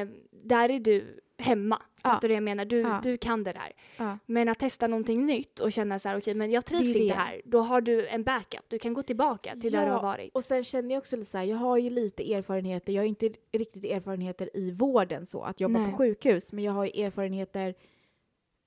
eh, 0.03 0.09
där 0.31 0.69
är 0.69 0.81
du 0.81 1.21
hemma. 1.39 1.83
Ja. 2.03 2.11
Fattar 2.11 2.29
du 2.29 2.35
jag 2.35 2.43
menar? 2.43 2.65
Du, 2.65 2.81
Ja. 2.81 3.01
du 3.03 3.17
kan 3.17 3.45
det 3.45 3.53
där. 3.53 3.73
Ja. 3.97 4.19
Men 4.27 4.49
att 4.49 4.59
testa 4.59 4.87
någonting 4.87 5.27
nytt 5.27 5.61
och 5.61 5.73
känna 5.73 5.99
så 5.99 6.09
här, 6.09 6.19
okej, 6.19 6.35
men 6.35 6.51
jag 6.51 6.65
trivs 6.65 6.93
Det 6.93 6.99
är 6.99 7.03
inte 7.03 7.15
det. 7.15 7.21
här. 7.21 7.43
Då 7.45 7.61
har 7.61 7.81
du 7.81 8.07
en 8.07 8.23
backup. 8.23 8.65
Du 8.69 8.79
kan 8.79 8.95
gå 8.95 9.03
tillbaka 9.03 9.53
till 9.53 9.73
där 9.73 9.81
du 9.81 9.87
Ja, 9.87 9.93
har 9.93 10.03
varit. 10.03 10.31
Och 10.35 10.45
sen 10.45 10.65
känner 10.65 10.95
jag 10.95 10.99
också 11.01 11.17
lite 11.17 11.31
så 11.31 11.39
här, 11.39 11.45
jag 11.45 11.57
har 11.57 11.77
ju 11.77 11.91
lite 11.91 12.33
erfarenheter, 12.35 12.93
jag 12.93 13.03
har 13.03 13.07
inte 13.07 13.33
riktigt 13.53 13.85
erfarenheter 13.85 14.51
i 14.55 14.71
vården 14.71 15.27
så, 15.27 15.43
att 15.43 15.61
jobba 15.61 15.79
Nej. 15.79 15.91
på 15.91 15.97
sjukhus, 15.97 16.53
men 16.53 16.65
jag 16.65 16.73
har 16.73 16.85
ju 16.85 17.03
erfarenheter 17.05 17.75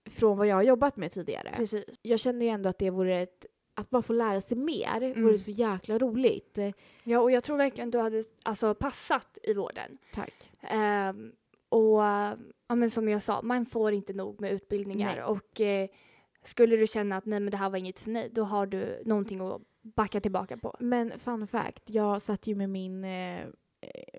från 0.09 0.37
vad 0.37 0.47
jag 0.47 0.55
har 0.55 0.63
jobbat 0.63 0.97
med 0.97 1.11
tidigare. 1.11 1.53
Precis. 1.55 1.83
Jag 2.01 2.19
känner 2.19 2.45
ju 2.45 2.51
ändå 2.51 2.69
att 2.69 2.77
det 2.77 2.89
vore 2.89 3.15
ett, 3.21 3.45
att 3.73 3.89
bara 3.89 4.01
få 4.01 4.13
lära 4.13 4.41
sig 4.41 4.57
mer 4.57 5.01
Mm. 5.01 5.23
vore 5.23 5.37
så 5.37 5.51
jäkla 5.51 5.97
roligt. 5.97 6.57
Ja, 7.03 7.19
och 7.19 7.31
jag 7.31 7.43
tror 7.43 7.57
verkligen 7.57 7.91
du 7.91 7.97
hade 7.99 8.23
alltså, 8.43 8.73
passat 8.73 9.37
i 9.43 9.53
vården. 9.53 9.97
Tack. 10.13 10.51
Ehm, 10.61 11.31
och 11.69 12.01
ja, 12.67 12.75
men 12.75 12.89
som 12.91 13.09
jag 13.09 13.23
sa, 13.23 13.41
man 13.41 13.65
får 13.65 13.91
inte 13.91 14.13
nog 14.13 14.41
med 14.41 14.51
utbildningar. 14.51 15.15
Nej. 15.15 15.23
Och 15.23 15.61
eh, 15.61 15.89
skulle 16.43 16.75
du 16.75 16.87
känna 16.87 17.17
att 17.17 17.25
nej 17.25 17.39
men 17.39 17.51
det 17.51 17.57
här 17.57 17.69
var 17.69 17.77
inget 17.77 17.99
för 17.99 18.09
mig, 18.09 18.29
då 18.31 18.43
har 18.43 18.65
du 18.65 19.01
någonting 19.05 19.39
att 19.41 19.61
backa 19.81 20.21
tillbaka 20.21 20.57
på. 20.57 20.75
Men 20.79 21.19
fun 21.19 21.47
fact, 21.47 21.83
jag 21.85 22.21
satt 22.21 22.47
ju 22.47 22.55
med 22.55 22.69
min 22.69 23.03
eh, 23.03 23.45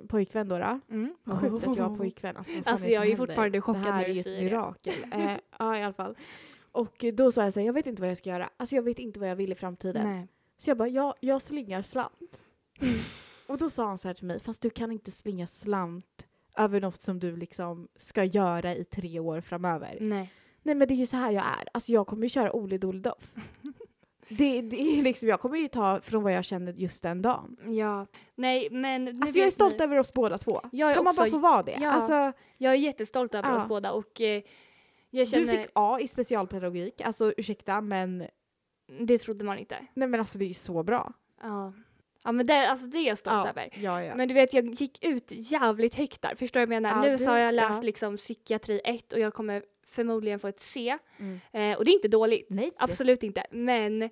pojkvän 0.09 0.49
då. 0.49 0.59
då. 0.59 0.81
Mm. 0.91 1.15
Sjukt 1.25 1.67
att 1.67 1.77
jag 1.77 1.89
har 1.89 1.97
pojkvän. 1.97 2.37
Alltså, 2.37 2.53
Alltså, 2.65 2.87
är 2.87 2.91
det 2.91 2.95
jag 2.95 3.07
är 3.09 3.17
fortfarande 3.17 3.61
chockad 3.61 3.83
Det 3.83 3.91
här 3.91 3.99
när 4.01 4.05
är 4.05 4.09
du 4.09 4.13
ju 4.15 4.21
ett 4.21 4.27
säger 4.27 4.39
det. 4.39 4.45
mirakel. 4.45 4.95
eh, 5.13 5.37
ja, 5.59 5.79
i 5.79 5.83
alla 5.83 5.95
fall. 5.95 6.17
Och 6.73 7.05
då 7.15 7.33
sa 7.33 7.45
jag 7.45 7.53
så 7.53 7.61
här, 7.61 7.67
jag 7.67 7.73
vet 7.73 7.87
inte 7.87 8.03
vad 8.03 8.11
jag 8.11 8.19
ska 8.19 8.31
göra. 8.31 8.51
Alltså 8.57 8.75
jag 8.77 8.83
vet 8.83 8.99
inte 8.99 9.21
vad 9.21 9.29
jag 9.29 9.37
vill 9.37 9.53
i 9.53 9.55
framtiden. 9.55 10.09
Nej. 10.09 10.29
Så 10.57 10.71
jag 10.71 10.77
bara, 10.77 10.89
jag, 10.89 11.15
jag 11.21 11.43
slingar 11.43 11.83
slant. 11.83 12.41
Mm. 12.81 12.99
Och 13.47 13.59
då 13.59 13.71
sa 13.71 13.87
han 13.87 13.99
så 13.99 14.09
här 14.09 14.15
till 14.15 14.27
mig, 14.27 14.41
fast 14.41 14.63
du 14.63 14.71
kan 14.71 14.93
inte 14.93 15.11
slinga 15.11 15.47
slant 15.47 16.27
över 16.57 16.81
något 16.81 17.01
som 17.01 17.19
du 17.19 17.37
liksom 17.37 17.89
ska 17.97 18.25
göra 18.25 18.75
i 18.75 18.85
tre 18.85 19.19
år 19.21 19.41
framöver. 19.41 19.97
Nej. 20.01 20.33
Nej 20.63 20.75
men 20.75 20.89
det 20.89 20.95
är 20.95 20.97
ju 20.97 21.07
så 21.07 21.17
här 21.17 21.31
jag 21.33 21.45
är. 21.45 21.69
Alltså 21.75 21.93
jag 21.93 22.07
kommer 22.07 22.23
ju 22.23 22.29
köra 22.29 22.53
Ole 22.53 22.79
Doledoff. 22.79 23.35
det, 24.29 24.63
det 24.63 24.77
är 24.99 25.03
liksom, 25.03 25.29
jag 25.29 25.41
kommer 25.41 25.57
ju 25.59 25.69
ta 25.69 26.01
från 26.01 26.23
vad 26.23 26.33
jag 26.33 26.45
känner 26.45 26.73
just 26.73 27.03
den 27.03 27.23
dagen. 27.23 27.57
Ja. 27.67 28.07
Nej, 28.35 28.69
men 28.71 29.05
nu 29.05 29.11
Alltså 29.23 29.39
jag 29.39 29.47
är 29.47 29.51
stolt 29.51 29.79
ni, 29.79 29.85
över 29.85 29.99
oss 29.99 30.13
båda 30.13 30.39
två. 30.39 30.61
Jag 30.73 30.95
kan 30.95 31.05
man 31.05 31.11
också- 31.11 31.23
bara 31.23 31.31
få 31.31 31.39
vara 31.39 31.63
det? 31.63 31.79
ja. 31.81 31.91
Alltså, 31.91 32.33
jag 32.59 32.73
är 32.73 32.77
jättestolt 32.79 33.35
över 33.35 33.49
Ja. 33.49 33.57
oss 33.57 33.69
båda 33.69 33.93
och 33.93 34.21
eh, 34.21 34.43
jag 35.11 35.29
känner, 35.29 35.53
du 35.53 35.59
fick 35.63 35.71
A 35.75 35.99
i 36.01 36.09
specialpedagogik, 36.09 37.01
alltså 37.01 37.33
ursäkta 37.37 37.81
men 37.81 38.27
det 39.01 39.19
trodde 39.19 39.45
man 39.45 39.59
inte. 39.59 39.77
nej 39.95 40.09
men 40.09 40.21
alltså 40.21 40.39
det 40.39 40.45
är 40.45 40.49
ju 40.49 40.55
så 40.55 40.83
bra. 40.83 41.13
Ja. 41.43 41.73
Ja 42.24 42.33
men 42.33 42.46
det, 42.46 42.70
alltså 42.70 42.87
det 42.87 42.98
är 42.98 43.06
jag 43.09 43.18
stolt 43.18 43.35
Ja, 43.44 43.48
över. 43.48 43.68
ja, 43.83 44.04
ja. 44.04 44.14
Men 44.14 44.28
du 44.28 44.35
vet, 44.35 44.52
jag 44.54 44.66
gick 44.74 45.04
ut 45.04 45.24
jävligt 45.28 45.94
högt 45.94 46.22
där. 46.22 46.35
Förstår 46.35 46.61
du 46.61 46.66
vad 46.66 46.74
jag 46.76 46.83
menar? 46.83 47.02
Nu 47.02 47.11
du- 47.11 47.18
så 47.24 47.30
har 47.30 47.38
jag 47.38 47.54
läst 47.54 47.83
liksom 47.83 48.16
psykiatri 48.16 48.80
1 48.85 49.12
och 49.12 49.18
jag 49.18 49.35
kommer 49.35 49.62
förmodligen 49.87 50.38
få 50.38 50.48
ett 50.48 50.61
C. 50.61 50.98
Mm. 51.18 51.40
Eh, 51.52 51.78
och 51.78 51.85
det 51.85 51.90
är 51.90 51.94
inte 51.94 52.09
dåligt. 52.09 52.46
Nej, 52.50 52.70
Absolut 52.78 53.22
inte. 53.22 53.44
Men 53.50 54.11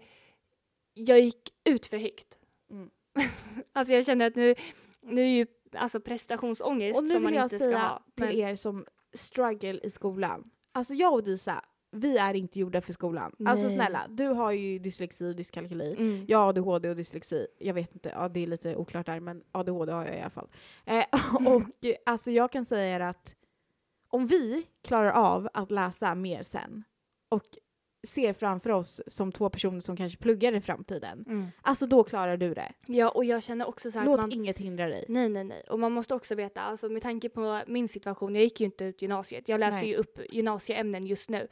jag 0.95 1.21
gick 1.21 1.51
ut 1.65 1.87
för 1.87 1.97
högt. 1.99 2.39
Mm. 2.71 2.91
alltså 3.73 3.95
jag 3.95 4.07
känner 4.07 4.27
att 4.27 4.37
nu, 4.37 4.55
nu 5.01 5.23
är 5.23 5.27
ju 5.27 5.47
alltså 5.77 6.01
prestationsångest 6.01 6.99
Och 6.99 7.05
nu 7.05 7.11
som 7.15 7.23
man 7.23 7.33
vill 7.33 7.37
jag 7.37 7.45
inte 7.45 7.57
ska 7.57 7.65
säga 7.65 7.79
ha. 7.79 8.03
till 8.17 8.27
Men, 8.27 8.35
er 8.37 8.55
som 8.55 8.87
struggle 9.15 9.81
i 9.83 9.91
skolan. 9.91 10.51
Alltså 10.73 10.95
jag 10.95 11.13
och 11.15 11.23
Disa, 11.25 11.65
vi 11.99 12.19
är 12.19 12.35
inte 12.35 12.61
gjorda 12.61 12.81
för 12.81 12.93
skolan. 12.93 13.33
Alltså 13.47 13.67
Nej. 13.67 13.75
snälla, 13.75 14.07
du 14.09 14.27
har 14.27 14.53
ju 14.53 14.79
dyslexi 14.79 15.31
och 15.31 15.37
dyskalkyli. 15.37 15.93
mm. 15.99 16.25
Jag 16.29 16.39
har 16.39 16.49
ADHD 16.49 16.91
och 16.91 16.97
dyslexi. 16.97 17.47
Jag 17.59 17.75
vet 17.75 17.95
inte, 17.95 18.09
ja, 18.09 18.29
det 18.29 18.41
är 18.41 18.47
lite 18.47 18.77
oklart 18.77 19.07
där 19.07 19.21
men 19.21 19.43
ADHD 19.53 19.93
har 19.93 20.07
jag 20.07 20.17
i 20.17 20.21
alla 20.21 20.31
fall. 20.31 20.49
Eh, 20.85 21.05
och 21.47 21.85
eh, 21.85 21.97
alltså 22.07 22.31
jag 22.31 22.53
kan 22.53 22.65
säga 22.65 22.97
er 22.97 23.01
att 23.01 23.35
om 24.09 24.27
vi 24.27 24.67
klarar 24.83 25.11
av 25.11 25.49
att 25.55 25.71
läsa 25.71 26.15
mer 26.15 26.43
sen 26.43 26.85
och 27.29 27.45
ser 28.07 28.33
framför 28.33 28.71
oss 28.71 29.01
som 29.07 29.33
två 29.33 29.51
personer 29.51 29.81
som 29.81 29.97
kanske 29.97 30.19
pluggar 30.19 30.53
i 30.53 30.61
framtiden. 30.61 31.25
Mm. 31.27 31.47
Alltså 31.63 31.87
då 31.87 32.05
klarar 32.05 32.37
du 32.37 32.55
det. 32.55 32.73
Ja, 32.87 33.09
och 33.09 33.25
jag 33.25 33.43
känner 33.43 33.69
också 33.69 33.91
så 33.91 33.99
här 33.99 34.07
Låt 34.07 34.19
att 34.19 34.25
man, 34.25 34.33
inget 34.33 34.59
hindra 34.59 34.89
dig. 34.89 35.05
Nej, 35.09 35.29
nej, 35.29 35.45
nej. 35.45 35.63
Och 35.71 35.81
man 35.81 35.93
måste 35.93 36.15
också 36.15 36.35
veta, 36.35 36.61
alltså 36.61 36.89
med 36.89 37.03
tanke 37.03 37.29
på 37.29 37.63
min 37.67 37.89
situation, 37.89 38.35
jag 38.35 38.45
gick 38.45 38.61
ju 38.61 38.67
inte 38.67 38.85
ut 38.85 39.03
gymnasiet. 39.03 39.49
Jag 39.49 39.61
läser 39.61 39.79
Nej. 39.79 39.89
ju 39.89 39.97
upp 39.97 40.19
gymnasieämnen 40.31 41.07
just 41.07 41.31
nu. 41.31 41.49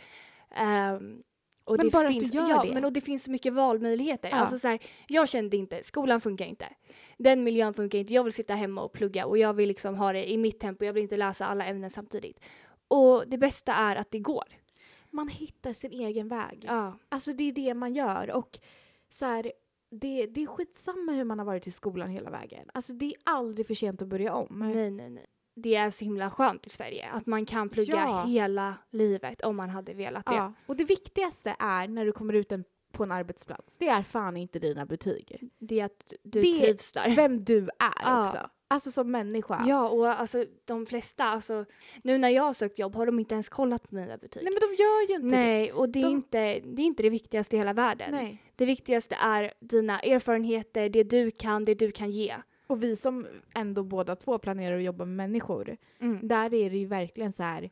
Ehm, 0.50 1.22
Och 1.64 1.76
Men 1.76 1.86
det 1.86 1.92
bara 1.92 2.08
att 2.08 2.14
du 2.14 2.20
finns, 2.20 2.34
gör 2.34 2.48
ja, 2.50 2.62
det. 2.64 2.74
Men 2.74 2.84
och 2.84 2.92
det 2.92 3.00
finns 3.00 3.22
så 3.22 3.30
mycket 3.30 3.52
valmöjligheter. 3.52 4.28
Ja. 4.28 4.36
Alltså 4.36 4.58
så 4.58 4.68
här, 4.68 4.78
jag 5.08 5.28
kände 5.28 5.56
inte, 5.56 5.82
skolan 5.84 6.20
funkar 6.20 6.44
inte. 6.44 6.68
Den 7.18 7.44
miljön 7.44 7.74
funkar 7.74 7.98
inte. 7.98 8.14
Jag 8.14 8.24
vill 8.24 8.32
sitta 8.32 8.54
hemma 8.54 8.82
och 8.82 8.92
plugga 8.92 9.26
och 9.26 9.38
jag 9.38 9.54
vill 9.54 9.68
liksom 9.68 9.94
ha 9.94 10.12
det 10.12 10.30
i 10.30 10.36
mitt 10.36 10.60
tempo. 10.60 10.84
Jag 10.84 10.92
vill 10.92 11.02
inte 11.02 11.16
läsa 11.16 11.46
alla 11.46 11.64
ämnen 11.64 11.90
samtidigt. 11.90 12.40
Och 12.88 13.24
det 13.26 13.38
bästa 13.38 13.74
är 13.74 13.96
att 13.96 14.10
det 14.10 14.18
går. 14.18 14.44
Man 15.10 15.28
hittar 15.28 15.72
sin 15.72 15.92
egen 15.92 16.28
väg. 16.28 16.64
Ja, 16.68 16.98
Alltså 17.08 17.32
det 17.32 17.44
är 17.44 17.52
det 17.52 17.74
man 17.74 17.94
gör. 17.94 18.30
Och 18.30 18.58
så 19.10 19.24
här, 19.24 19.52
det, 19.90 20.26
det 20.26 20.42
är 20.42 20.46
skitsamma 20.46 21.12
hur 21.12 21.24
man 21.24 21.38
har 21.38 21.46
varit 21.46 21.66
i 21.66 21.70
skolan 21.70 22.10
hela 22.10 22.30
vägen. 22.30 22.70
Alltså 22.74 22.92
det 22.92 23.06
är 23.06 23.14
aldrig 23.24 23.66
för 23.66 23.74
sent 23.74 24.02
att 24.02 24.08
börja 24.08 24.34
om. 24.34 24.72
nej, 24.74 24.90
nej, 24.90 25.10
nej. 25.10 25.26
Det 25.58 25.74
är 25.74 25.90
så 25.90 26.04
himla 26.04 26.30
skönt 26.30 26.66
i 26.66 26.70
Sverige 26.70 27.08
att 27.12 27.26
man 27.26 27.46
kan 27.46 27.68
plugga 27.68 27.94
Ja. 27.94 28.24
hela 28.26 28.74
livet 28.90 29.42
om 29.42 29.56
man 29.56 29.70
hade 29.70 29.94
velat 29.94 30.26
det. 30.26 30.34
Ja. 30.34 30.52
Och 30.66 30.76
det 30.76 30.84
viktigaste 30.84 31.56
är 31.58 31.88
när 31.88 32.04
du 32.06 32.12
kommer 32.12 32.34
ut 32.34 32.52
en, 32.52 32.64
på 32.92 33.02
en 33.02 33.12
arbetsplats, 33.12 33.78
det 33.78 33.88
är 33.88 34.02
fan 34.02 34.36
inte 34.36 34.58
dina 34.58 34.86
betyg. 34.86 35.48
Det 35.58 35.80
är 35.80 35.84
att 35.84 36.12
du 36.22 36.40
Det- 36.42 36.58
trivs 36.58 36.92
där. 36.92 37.10
Vem 37.16 37.44
du 37.44 37.58
är 37.58 37.68
Ja. 38.02 38.22
också. 38.22 38.50
Alltså 38.68 38.90
som 38.90 39.10
människa. 39.10 39.64
Ja, 39.66 39.88
och 39.88 40.08
alltså 40.20 40.44
de 40.64 40.86
flesta, 40.86 41.24
alltså 41.24 41.64
nu 42.04 42.18
när 42.18 42.28
jag 42.28 42.42
har 42.42 42.52
sökt 42.52 42.78
jobb 42.78 42.94
har 42.94 43.06
de 43.06 43.18
inte 43.18 43.34
ens 43.34 43.48
kollat 43.48 43.88
på 43.88 43.94
mina 43.94 44.16
betyg. 44.16 44.44
Nej 44.44 44.52
men 44.52 44.60
de 44.60 44.82
gör 44.82 45.08
ju 45.08 45.14
inte 45.14 45.36
Nej, 45.36 45.72
och 45.72 45.88
det 45.88 45.98
är, 45.98 46.02
De- 46.02 46.08
inte, 46.12 46.38
det 46.64 46.82
är 46.82 46.86
inte 46.86 47.02
det 47.02 47.10
viktigaste 47.10 47.56
i 47.56 47.58
hela 47.58 47.72
det. 47.74 47.82
världen. 47.82 48.10
Nej. 48.10 48.42
Det 48.56 48.66
viktigaste 48.66 49.14
är 49.14 49.52
dina 49.60 50.00
erfarenheter, 50.00 50.88
det 50.88 51.02
du 51.02 51.30
kan, 51.30 51.64
det 51.64 51.74
du 51.74 51.90
kan 51.90 52.10
ge. 52.10 52.36
Och 52.66 52.82
vi 52.82 52.96
som 52.96 53.26
ändå 53.54 53.82
båda 53.82 54.16
två 54.16 54.38
planerar 54.38 54.76
att 54.76 54.82
jobba 54.82 55.04
med 55.04 55.16
människor, 55.16 55.76
Mm. 55.98 56.28
där 56.28 56.54
är 56.54 56.70
det 56.70 56.76
ju 56.78 56.86
verkligen 56.86 57.32
så 57.32 57.42
här 57.42 57.70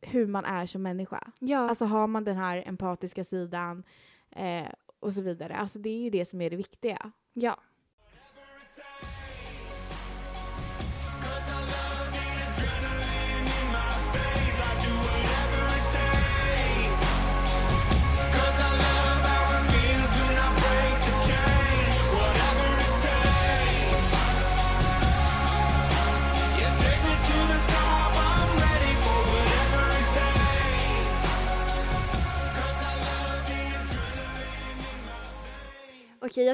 hur 0.00 0.26
man 0.26 0.44
är 0.44 0.66
som 0.66 0.82
människa. 0.82 1.30
Ja, 1.38 1.58
Alltså 1.68 1.84
har 1.84 2.06
man 2.06 2.24
den 2.24 2.36
här 2.36 2.62
empatiska 2.66 3.24
sidan 3.24 3.82
eh, 4.30 4.66
och 5.00 5.12
så 5.12 5.22
vidare. 5.22 5.54
Alltså 5.56 5.78
det 5.78 5.90
är 5.90 5.98
ju 6.02 6.10
det 6.10 6.24
som 6.24 6.40
är 6.40 6.50
det 6.50 6.56
viktiga. 6.56 7.12
ja. 7.32 7.56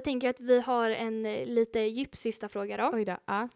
Tänker 0.09 0.30
att 0.30 0.40
vi 0.40 0.61
har 0.61 0.90
en 0.90 1.26
eh, 1.26 1.46
lite 1.46 1.80
djup 1.80 2.16
sista 2.16 2.48
fråga 2.48 2.76
då. 2.76 2.90
Oj 2.92 3.04
då. 3.04 3.16
Ja. 3.24 3.48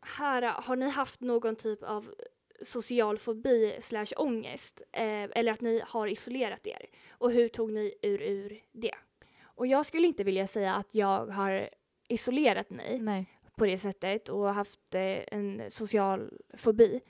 Här, 0.00 0.42
eh, 0.42 0.60
har 0.60 0.76
ni 0.76 0.88
haft 0.88 1.20
någon 1.20 1.56
typ 1.56 1.82
av 1.82 2.14
social 2.62 3.18
fobi 3.18 3.78
slash 3.80 4.06
ångest? 4.16 4.82
Eh, 4.92 5.02
eller 5.34 5.52
att 5.52 5.60
ni 5.60 5.82
har 5.86 6.06
isolerat 6.06 6.66
er? 6.66 6.86
Och 7.10 7.32
hur 7.32 7.48
tog 7.48 7.72
ni 7.72 7.94
ur, 8.02 8.22
ur 8.22 8.60
det? 8.72 8.94
Och 9.42 9.66
jag 9.66 9.86
skulle 9.86 10.06
inte 10.06 10.24
vilja 10.24 10.46
säga 10.46 10.74
att 10.74 10.88
jag 10.90 11.26
har 11.26 11.68
isolerat 12.08 12.70
mig. 12.70 12.98
Nej. 13.00 13.26
på 13.56 13.66
det 13.66 13.78
sättet 13.78 14.28
och 14.28 14.54
haft 14.54 14.94
eh, 14.94 15.18
en 15.32 15.70
social 15.70 16.30
fobi. 16.56 17.00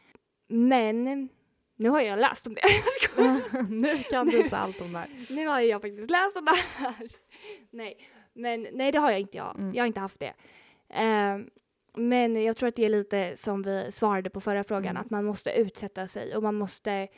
Men 0.46 1.28
nu 1.76 1.88
har 1.88 2.00
jag 2.00 2.18
läst 2.18 2.46
om 2.46 2.54
det. 2.54 2.62
Nu 3.70 4.02
kan 4.02 4.26
du 4.26 4.42
säga 4.42 4.56
allt 4.56 4.80
om 4.80 4.92
det 4.92 4.98
här. 4.98 5.08
nu 5.30 5.46
har 5.46 5.60
jag 5.60 5.82
faktiskt 5.82 6.10
läst 6.10 6.36
om 6.36 6.44
det 6.44 6.56
här. 6.76 7.08
nej, 7.70 8.08
men 8.38 8.66
nej 8.72 8.92
det 8.92 8.98
har 8.98 9.10
jag 9.10 9.20
inte 9.20 9.36
jag. 9.36 9.58
Mm. 9.58 9.74
Jag 9.74 9.82
har 9.82 9.86
inte 9.86 10.00
haft 10.00 10.20
det. 10.20 10.32
Ehm, 10.88 11.50
men 11.94 12.42
jag 12.42 12.56
tror 12.56 12.68
att 12.68 12.76
det 12.76 12.84
är 12.84 12.88
lite 12.88 13.36
som 13.36 13.62
vi 13.62 13.92
svarade 13.92 14.30
på 14.30 14.40
förra 14.40 14.64
frågan, 14.64 14.90
Mm. 14.90 15.00
att 15.02 15.10
man 15.10 15.24
måste 15.24 15.50
utsätta 15.52 16.06
sig 16.06 16.36
och 16.36 16.42
man 16.42 16.54
måste 16.54 17.08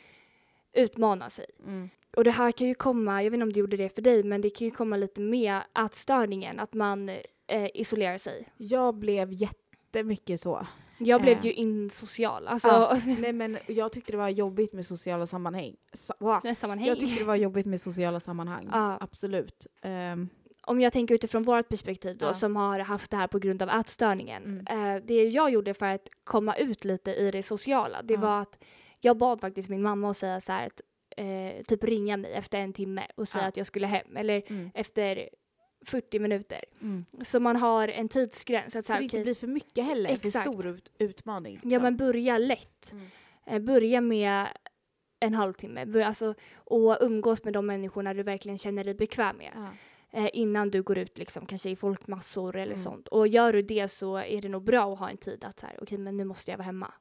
utmana 0.73 1.29
sig. 1.29 1.45
Mm. 1.67 1.89
Och 2.17 2.23
det 2.23 2.31
här 2.31 2.51
kan 2.51 2.67
ju 2.67 2.73
komma, 2.73 3.23
jag 3.23 3.31
vet 3.31 3.33
inte 3.37 3.43
om 3.43 3.53
det 3.53 3.59
gjorde 3.59 3.77
det 3.77 3.89
för 3.95 4.01
dig, 4.01 4.23
men 4.23 4.41
det 4.41 4.49
kan 4.49 4.65
ju 4.67 4.71
komma 4.71 4.97
lite 4.97 5.21
med 5.21 5.61
ätstörningen, 5.85 6.59
att 6.59 6.73
man 6.73 7.09
eh, 7.47 7.69
isolerar 7.73 8.17
sig. 8.17 8.47
Jag 8.57 8.95
blev 8.95 9.29
jättemycket 9.31 10.39
så. 10.39 10.67
Jag 10.97 11.21
blev 11.21 11.37
Eh. 11.37 11.45
ju 11.45 11.53
insocial. 11.53 12.47
Alltså, 12.47 12.67
Ja. 12.67 12.99
Nej 13.19 13.33
men 13.33 13.57
jag 13.67 13.91
tyckte 13.91 14.11
det 14.11 14.17
var 14.17 14.29
jobbigt 14.29 14.73
med 14.73 14.85
sociala 14.85 15.27
sammanhang. 15.27 15.75
Sa-? 15.93 16.41
Nej, 16.43 16.55
sammanhang. 16.55 16.87
Jag 16.87 16.99
tyckte 16.99 17.19
det 17.19 17.25
var 17.25 17.35
jobbigt 17.35 17.65
med 17.65 17.81
sociala 17.81 18.19
sammanhang. 18.19 18.69
Ja. 18.71 18.97
Absolut. 19.01 19.67
Ehm, 19.81 20.29
Om 20.71 20.81
jag 20.81 20.93
tänker 20.93 21.15
utifrån 21.15 21.43
vårt 21.43 21.69
perspektiv 21.69 22.17
då, 22.17 22.25
Ja. 22.25 22.33
som 22.33 22.55
har 22.55 22.79
haft 22.79 23.11
det 23.11 23.17
här 23.17 23.27
på 23.27 23.39
grund 23.39 23.61
av 23.61 23.69
ätstörningen. 23.69 24.43
Mm. 24.67 24.95
Eh, 24.95 25.03
det 25.05 25.23
jag 25.23 25.49
gjorde 25.51 25.73
för 25.73 25.85
att 25.85 26.09
komma 26.23 26.55
ut 26.55 26.85
lite 26.85 27.13
i 27.13 27.31
det 27.31 27.43
sociala, 27.43 28.01
det 28.01 28.13
Ja. 28.13 28.19
var 28.19 28.41
att 28.41 28.63
jag 29.01 29.17
bad 29.17 29.41
faktiskt 29.41 29.69
min 29.69 29.81
mamma 29.81 30.11
att 30.11 30.17
säga 30.17 30.41
så 30.41 30.51
här 30.51 30.67
att 30.67 30.81
eh, 31.17 31.63
typ 31.63 31.83
ringa 31.83 32.17
mig 32.17 32.33
efter 32.33 32.59
en 32.59 32.73
timme 32.73 33.07
och 33.15 33.27
säga 33.27 33.43
Ja. 33.43 33.47
att 33.47 33.57
jag 33.57 33.65
skulle 33.65 33.87
hem. 33.87 34.17
Eller 34.17 34.43
mm. 34.47 34.71
efter 34.73 35.29
40 35.85 36.19
minuter. 36.19 36.63
Mm. 36.81 37.05
Så 37.23 37.39
man 37.39 37.55
har 37.55 37.87
en 37.87 38.09
tidsgräns. 38.09 38.75
Att 38.75 38.85
så 38.85 38.87
Så 38.87 38.93
här, 38.93 38.99
det 38.99 39.03
inte 39.03 39.19
blir 39.21 39.35
för 39.35 39.47
mycket 39.47 39.85
heller, 39.85 40.17
för 40.17 40.27
Exakt. 40.27 40.49
stor 40.51 40.67
ut, 40.67 40.91
utmaning. 40.99 41.53
Ja 41.63 41.69
liksom. 41.69 41.83
men 41.83 41.97
börja 41.97 42.37
lätt. 42.37 42.91
Mm. 42.91 43.05
Eh, 43.45 43.59
börja 43.59 44.01
med 44.01 44.47
en 45.19 45.33
halvtimme. 45.33 46.03
Alltså, 46.03 46.33
och 46.55 46.97
umgås 47.01 47.43
med 47.43 47.53
de 47.53 47.65
människorna 47.65 48.13
du 48.13 48.23
verkligen 48.23 48.57
känner 48.57 48.83
dig 48.83 48.93
bekväm 48.93 49.37
med. 49.37 49.51
Eh, 50.13 50.29
innan 50.33 50.69
du 50.69 50.81
går 50.83 50.97
ut 50.97 51.17
liksom, 51.17 51.45
kanske 51.45 51.69
i 51.69 51.75
folkmassor 51.75 52.55
eller 52.55 52.73
Mm. 52.73 52.83
sånt. 52.83 53.07
Och 53.07 53.27
gör 53.27 53.53
du 53.53 53.61
det 53.61 53.87
så 53.87 54.17
är 54.17 54.41
det 54.41 54.49
nog 54.49 54.63
bra 54.63 54.93
att 54.93 54.99
ha 54.99 55.09
en 55.09 55.17
tid 55.17 55.43
att 55.43 55.59
så 55.59 55.65
här, 55.65 55.77
okej 55.81 55.97
men 55.97 56.17
nu 56.17 56.23
måste 56.25 56.51
jag 56.51 56.57
vara 56.57 56.65
hemma. 56.65 56.93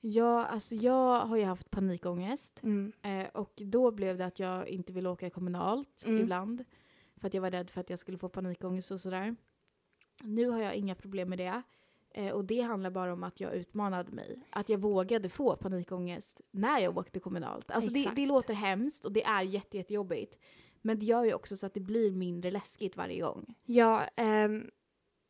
Ja, 0.00 0.44
alltså 0.46 0.74
jag 0.74 1.20
har 1.26 1.36
ju 1.36 1.44
haft 1.44 1.70
panikångest. 1.70 2.62
Mm. 2.62 2.92
Eh, 3.02 3.26
och 3.34 3.52
då 3.56 3.90
blev 3.90 4.18
det 4.18 4.26
att 4.26 4.38
jag 4.38 4.68
inte 4.68 4.92
ville 4.92 5.08
åka 5.08 5.30
kommunalt 5.30 6.04
Mm. 6.06 6.22
ibland. 6.22 6.64
För 7.20 7.26
att 7.26 7.34
jag 7.34 7.40
var 7.42 7.50
rädd 7.50 7.70
för 7.70 7.80
att 7.80 7.90
jag 7.90 7.98
skulle 7.98 8.18
få 8.18 8.28
panikångest 8.28 8.90
och 8.90 9.00
sådär. 9.00 9.36
Nu 10.24 10.48
har 10.48 10.60
jag 10.60 10.74
inga 10.74 10.94
problem 10.94 11.28
med 11.28 11.38
det. 11.38 11.62
Eh, 12.10 12.30
och 12.32 12.44
det 12.44 12.60
handlar 12.60 12.90
bara 12.90 13.12
om 13.12 13.22
att 13.24 13.40
jag 13.40 13.54
utmanade 13.54 14.12
mig. 14.12 14.40
Att 14.50 14.68
jag 14.68 14.78
vågade 14.78 15.28
få 15.28 15.56
panikångest 15.56 16.40
när 16.50 16.78
jag 16.78 16.98
åkte 16.98 17.20
kommunalt. 17.20 17.70
Alltså 17.70 17.90
det, 17.92 18.10
det 18.16 18.26
låter 18.26 18.54
hemskt 18.54 19.04
och 19.04 19.12
det 19.12 19.24
är 19.24 19.42
jätte, 19.42 19.76
jättejobbigt. 19.76 20.38
Men 20.86 20.98
det 20.98 21.06
gör 21.06 21.24
ju 21.24 21.34
också 21.34 21.56
så 21.56 21.66
att 21.66 21.74
det 21.74 21.80
blir 21.80 22.10
mindre 22.12 22.50
läskigt 22.50 22.96
varje 22.96 23.20
gång. 23.22 23.54
Ja, 23.64 24.04
ehm, 24.16 24.70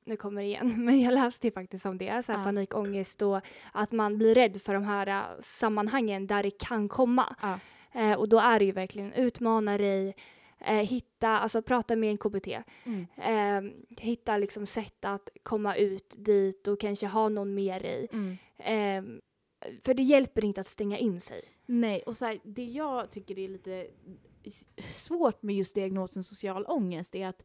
nu 0.04 0.16
kommer 0.16 0.40
det 0.42 0.46
igen, 0.46 0.84
men 0.84 1.00
jag 1.00 1.14
läste 1.14 1.46
ju 1.46 1.50
faktiskt 1.52 1.86
om 1.86 1.98
det, 1.98 2.24
så 2.26 2.32
här 2.32 2.38
Ja. 2.38 2.44
panikångest 2.44 3.22
och 3.22 3.40
att 3.72 3.92
man 3.92 4.18
blir 4.18 4.34
rädd 4.34 4.62
för 4.62 4.74
de 4.74 4.84
här 4.84 5.06
äh, 5.06 5.40
sammanhangen 5.40 6.26
där 6.26 6.42
det 6.42 6.50
kan 6.50 6.88
komma. 6.88 7.36
Ja. 7.42 7.58
Eh, 8.00 8.12
och 8.12 8.28
då 8.28 8.38
är 8.38 8.58
det 8.58 8.64
ju 8.64 8.72
verkligen 8.72 9.12
utmana 9.12 9.78
dig, 9.78 10.14
eh, 10.60 10.74
hitta, 10.74 11.28
alltså 11.28 11.62
prata 11.62 11.96
med 11.96 12.10
en 12.10 12.18
KBT, 12.18 12.62
Mm. 12.84 13.06
eh, 13.16 13.72
hitta 13.98 14.38
liksom 14.38 14.66
sätt 14.66 15.04
att 15.04 15.28
komma 15.42 15.76
ut 15.76 16.14
dit 16.16 16.68
och 16.68 16.80
kanske 16.80 17.06
ha 17.06 17.28
någon 17.28 17.54
med 17.54 17.82
dig. 17.82 18.08
Mm. 18.12 18.36
Ehm, 18.58 19.20
för 19.84 19.94
det 19.94 20.02
hjälper 20.02 20.44
inte 20.44 20.60
att 20.60 20.68
stänga 20.68 20.98
in 20.98 21.20
sig. 21.20 21.42
Nej, 21.66 22.02
och 22.06 22.16
så 22.16 22.26
här, 22.26 22.38
det 22.44 22.64
jag 22.64 23.10
tycker 23.10 23.38
är 23.38 23.48
lite 23.48 23.86
svårt 24.92 25.42
med 25.42 25.54
just 25.56 25.74
diagnosen 25.74 26.22
social 26.22 26.64
ångest 26.66 27.14
är 27.14 27.26
att 27.26 27.44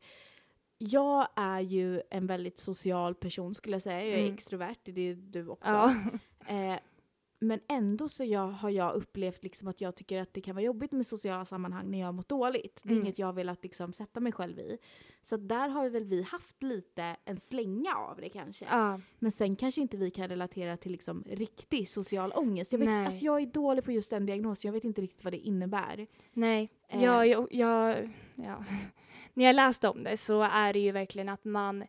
jag 0.78 1.28
är 1.36 1.60
ju 1.60 2.02
en 2.10 2.28
väldigt 2.28 2.60
social 2.60 3.16
person 3.16 3.56
skulle 3.56 3.76
jag 3.76 3.82
säga. 3.82 4.02
Jag 4.06 4.20
är 4.20 4.24
Mm. 4.24 4.34
extrovert, 4.34 4.76
det 4.84 5.02
är 5.02 5.16
du 5.16 5.48
också. 5.48 5.72
Ja. 5.72 5.96
Eh, 6.48 6.80
men 7.44 7.60
ändå 7.68 8.08
så 8.08 8.24
jag, 8.24 8.48
har 8.48 8.70
jag 8.70 8.94
upplevt 8.96 9.44
liksom 9.44 9.68
att 9.68 9.82
jag 9.82 9.96
tycker 9.96 10.22
att 10.22 10.34
det 10.34 10.42
kan 10.42 10.56
vara 10.56 10.66
jobbigt 10.66 10.92
med 10.92 11.08
sociala 11.08 11.46
sammanhang 11.46 11.92
när 11.92 12.00
jag 12.00 12.08
har 12.08 12.12
mått 12.14 12.30
dåligt. 12.30 12.80
Det 12.84 12.90
är 12.90 12.92
Mm. 12.92 13.04
inget 13.06 13.20
jag 13.20 13.28
har 13.28 13.34
velat 13.34 13.64
liksom 13.64 13.94
sätta 13.94 14.20
mig 14.20 14.32
själv 14.32 14.60
i. 14.60 14.78
Så 15.22 15.36
att 15.36 15.48
där 15.50 15.70
har 15.70 15.90
väl 15.90 16.04
vi 16.04 16.22
haft 16.24 16.64
lite 16.64 17.16
en 17.26 17.38
slänga 17.38 17.96
av 17.96 18.18
det 18.22 18.30
kanske. 18.30 18.66
ja. 18.66 19.00
Men 19.20 19.32
sen 19.32 19.56
kanske 19.56 19.82
inte 19.82 19.98
vi 19.98 20.12
kan 20.12 20.28
relatera 20.30 20.78
till 20.78 20.92
liksom 20.92 21.24
riktig 21.30 21.90
social 21.90 22.32
ångest. 22.36 22.72
Jag, 22.72 22.80
vet, 22.80 22.88
Nej. 22.90 23.06
alltså 23.06 23.26
jag 23.26 23.42
är 23.42 23.46
dålig 23.46 23.84
på 23.84 23.92
just 23.92 24.10
den 24.10 24.26
diagnosen, 24.26 24.70
jag 24.70 24.74
vet 24.74 24.84
inte 24.84 25.02
riktigt 25.02 25.24
vad 25.24 25.34
det 25.34 25.38
innebär. 25.40 26.08
Nej, 26.34 26.70
Eh. 26.88 27.04
jag, 27.04 27.28
jag, 27.28 27.48
jag, 27.52 28.10
ja. 28.36 28.66
när 29.34 29.46
jag 29.46 29.56
läste 29.56 29.90
om 29.90 30.04
det 30.04 30.18
så 30.18 30.42
är 30.42 30.74
det 30.74 30.80
ju 30.80 30.92
verkligen 30.92 31.30
att 31.30 31.44
man, 31.46 31.84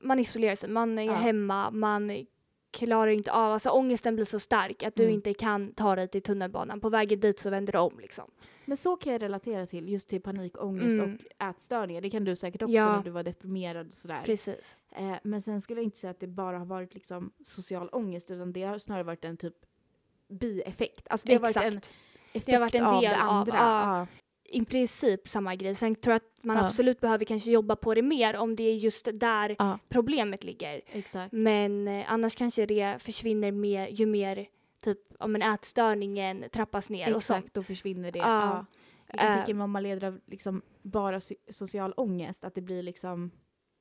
man 0.00 0.18
isolerar 0.18 0.54
sig, 0.56 0.68
man 0.70 0.98
är 0.98 1.02
Ja. 1.02 1.12
hemma, 1.12 1.70
man 1.70 2.26
klarar 2.76 3.10
inte 3.10 3.32
av, 3.32 3.52
alltså 3.52 3.70
ångesten 3.70 4.14
blir 4.14 4.24
så 4.24 4.40
stark 4.40 4.82
att 4.82 4.94
du 4.96 5.02
Mm. 5.02 5.14
inte 5.14 5.34
kan 5.34 5.72
ta 5.72 5.96
dig 5.96 6.08
till 6.08 6.22
tunnelbanan. 6.22 6.80
På 6.80 6.88
vägen 6.88 7.20
dit 7.20 7.40
så 7.40 7.50
vänder 7.50 7.72
du 7.72 7.78
om 7.78 7.98
liksom. 8.00 8.30
Men 8.64 8.76
så 8.76 8.96
kan 8.96 9.12
jag 9.12 9.22
relatera 9.22 9.66
till, 9.66 9.88
just 9.88 10.08
till 10.08 10.20
panikångest 10.22 10.98
Mm. 11.00 11.14
och 11.38 11.46
ätstörningar. 11.48 12.00
Det 12.00 12.10
kan 12.10 12.24
du 12.24 12.36
säkert 12.36 12.62
också 12.62 12.74
Ja. 12.74 12.96
när 12.96 13.02
du 13.04 13.10
var 13.10 13.22
deprimerad 13.22 13.86
och 13.86 13.92
sådär. 13.94 14.22
Precis. 14.24 14.76
Eh, 14.96 15.14
men 15.22 15.42
sen 15.42 15.60
skulle 15.60 15.80
jag 15.80 15.84
inte 15.84 15.98
säga 15.98 16.10
att 16.10 16.20
det 16.20 16.26
bara 16.26 16.58
har 16.58 16.66
varit 16.66 16.94
liksom 16.94 17.32
social 17.44 17.88
ångest, 17.92 18.30
utan 18.30 18.52
det 18.52 18.62
har 18.62 18.78
snarare 18.78 19.02
varit 19.04 19.24
en 19.24 19.36
typ 19.36 19.54
bieffekt. 20.28 21.06
Alltså 21.10 21.26
det 21.28 21.34
har 21.34 21.40
varit 21.40 21.56
en 21.56 21.62
Exakt. 21.76 21.90
effekt 22.32 22.46
Det 22.46 22.52
har 22.52 22.60
varit 22.60 22.74
en 22.74 22.84
av 22.84 23.00
del 23.02 23.10
det 23.10 23.22
av- 23.22 23.28
andra. 23.30 23.56
ja. 23.56 23.98
ja. 23.98 24.06
I 24.48 24.64
princip 24.64 25.28
samma 25.28 25.54
grej. 25.54 25.74
Sen 25.74 25.94
tror 25.94 26.12
jag 26.12 26.16
att 26.16 26.44
man 26.44 26.56
Ja. 26.56 26.66
absolut 26.66 27.00
behöver 27.00 27.24
kanske 27.24 27.50
jobba 27.50 27.76
på 27.76 27.94
det 27.94 28.02
mer 28.02 28.36
om 28.36 28.56
det 28.56 28.62
är 28.62 28.74
just 28.74 29.08
där 29.14 29.56
Ja, 29.58 29.78
problemet 29.88 30.44
ligger. 30.44 30.80
exakt. 30.92 31.32
Men 31.32 31.88
eh, 31.88 32.12
annars 32.12 32.34
kanske 32.34 32.66
det 32.66 33.02
försvinner 33.02 33.52
mer 33.52 33.88
ju 33.88 34.06
mer 34.06 34.46
typ 34.84 34.98
om 35.18 35.34
en 35.34 35.42
ätstörningen 35.42 36.44
trappas 36.52 36.90
ner 36.90 37.14
och 37.14 37.22
sånt. 37.22 37.38
Exakt, 37.38 37.54
då 37.54 37.62
försvinner 37.62 38.12
det. 38.12 38.18
Ja. 38.18 38.24
Ja. 38.46 38.66
Jag 39.10 39.18
kan 39.20 39.28
Eh. 39.30 39.36
tänka 39.36 39.54
mig 39.54 39.64
om 39.64 39.70
man 39.70 39.82
leder 39.82 40.06
av 40.08 40.20
liksom 40.26 40.62
bara 40.82 41.18
so- 41.18 41.34
social 41.52 41.94
ångest, 41.96 42.44
att 42.44 42.54
det 42.54 42.60
blir 42.60 42.82
liksom 42.82 43.30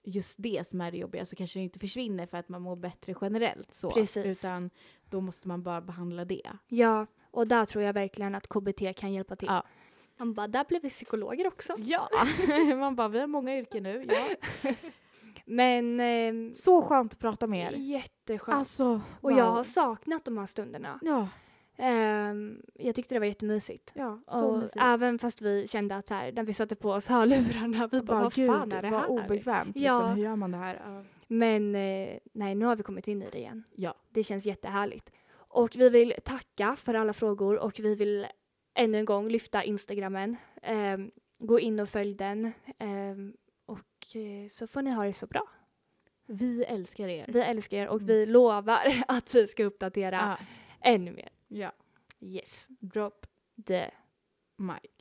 just 0.04 0.36
det 0.44 0.68
som 0.68 0.82
är 0.82 0.92
det 0.92 0.98
jobbiga, 0.98 1.26
så 1.26 1.36
kanske 1.36 1.60
det 1.60 1.64
inte 1.64 1.80
försvinner 1.80 2.26
för 2.26 2.38
att 2.38 2.50
man 2.50 2.62
mår 2.62 2.76
bättre 2.76 3.16
generellt 3.22 3.74
så. 3.74 3.92
Precis. 3.92 4.26
Utan 4.26 4.70
då 5.10 5.22
måste 5.22 5.48
man 5.48 5.64
bara 5.64 5.82
behandla 5.82 6.26
det. 6.26 6.52
Ja, 6.68 7.06
och 7.32 7.48
där 7.48 7.66
tror 7.66 7.84
jag 7.84 7.94
verkligen 7.94 8.36
att 8.36 8.48
KBT 8.48 8.94
kan 8.94 9.14
hjälpa 9.14 9.36
till. 9.36 9.48
Ja. 9.52 9.64
Man 10.18 10.34
bara, 10.34 10.48
där 10.48 10.64
blev 10.64 10.82
vi 10.82 10.90
psykologer 10.90 11.48
också. 11.48 11.76
Ja! 11.78 12.10
man 12.76 12.96
bara, 12.96 13.08
vi 13.08 13.20
har 13.20 13.28
många 13.28 13.58
yrken 13.58 13.84
nu. 13.84 14.06
Ja. 14.10 14.72
Men 15.46 16.00
eh, 16.00 16.54
Så 16.54 16.82
skönt 16.82 17.14
att 17.14 17.20
prata 17.20 17.48
med 17.48 17.74
er. 17.74 17.78
jätteskönt. 17.78 18.58
Alltså, 18.58 19.02
och 19.22 19.32
jag 19.32 19.46
wow. 19.46 19.54
har 19.54 19.64
saknat 19.64 20.26
de 20.26 20.38
här 20.38 20.46
stunderna. 20.46 21.00
Ja, 21.02 21.28
Ehm, 21.78 22.62
jag 22.74 22.96
tyckte 22.96 23.16
det 23.16 23.20
var 23.20 23.26
jättemysigt. 23.26 23.92
ja 23.96 24.20
så 24.28 24.46
och 24.46 24.58
mysigt. 24.60 24.78
även 24.82 25.20
fast 25.20 25.42
vi 25.42 25.68
kände 25.68 25.96
att 25.96 26.08
så 26.08 26.14
här, 26.14 26.32
när 26.32 26.44
vi 26.44 26.54
satte 26.54 26.76
på 26.76 26.92
oss 26.92 27.08
hörlurarna, 27.08 27.88
vi 27.92 28.02
bara, 28.02 28.04
bara, 28.04 28.24
vad 28.24 28.34
gud, 28.34 28.48
fan 28.52 28.72
är 28.72 28.82
det 28.82 28.90
vad 28.90 29.02
här? 29.02 29.10
obekvämt. 29.10 29.76
Ja. 29.76 29.94
Liksom, 29.94 30.16
hur 30.16 30.24
gör 30.24 30.36
man 30.36 30.52
det 30.52 30.58
här? 30.58 30.82
Ja. 30.86 31.04
Men 31.28 31.76
eh, 31.76 32.18
nej, 32.34 32.56
nu 32.56 32.66
har 32.66 32.76
vi 32.76 32.84
kommit 32.84 33.08
in 33.08 33.22
i 33.22 33.30
det 33.32 33.38
igen. 33.38 33.64
Ja. 33.76 33.94
Det 34.10 34.24
känns 34.24 34.46
jättehärligt. 34.46 35.10
Och 35.34 35.76
vi 35.76 35.90
vill 35.90 36.14
tacka 36.24 36.76
för 36.76 36.94
alla 36.94 37.14
frågor 37.14 37.58
och 37.60 37.80
vi 37.80 37.96
vill 37.96 38.28
ännu 38.76 38.98
en 38.98 39.06
gång 39.06 39.30
lyfta 39.30 39.64
Instagrammen. 39.64 40.36
Ehm, 40.62 41.12
gå 41.40 41.60
in 41.60 41.80
och 41.80 41.90
följ 41.90 42.16
den. 42.16 42.52
Ehm, 42.80 43.34
och 43.66 44.16
eh, 44.16 44.50
så 44.52 44.68
får 44.68 44.82
ni 44.82 44.92
ha 44.92 45.04
det 45.06 45.14
så 45.14 45.28
bra. 45.28 45.48
Vi 46.28 46.64
älskar 46.64 47.08
er. 47.08 47.26
Vi 47.28 47.40
älskar 47.40 47.78
er 47.78 47.88
och 47.88 47.96
Mm. 48.02 48.08
vi 48.08 48.26
lovar 48.26 49.04
att 49.08 49.36
vi 49.36 49.48
ska 49.48 49.64
uppdatera 49.64 50.16
Ja. 50.40 50.46
ännu 50.82 51.12
mer. 51.12 51.30
ja. 51.48 51.72
Yes, 52.20 52.68
Drop 52.80 53.28
the 53.66 53.92
mic. 54.58 54.92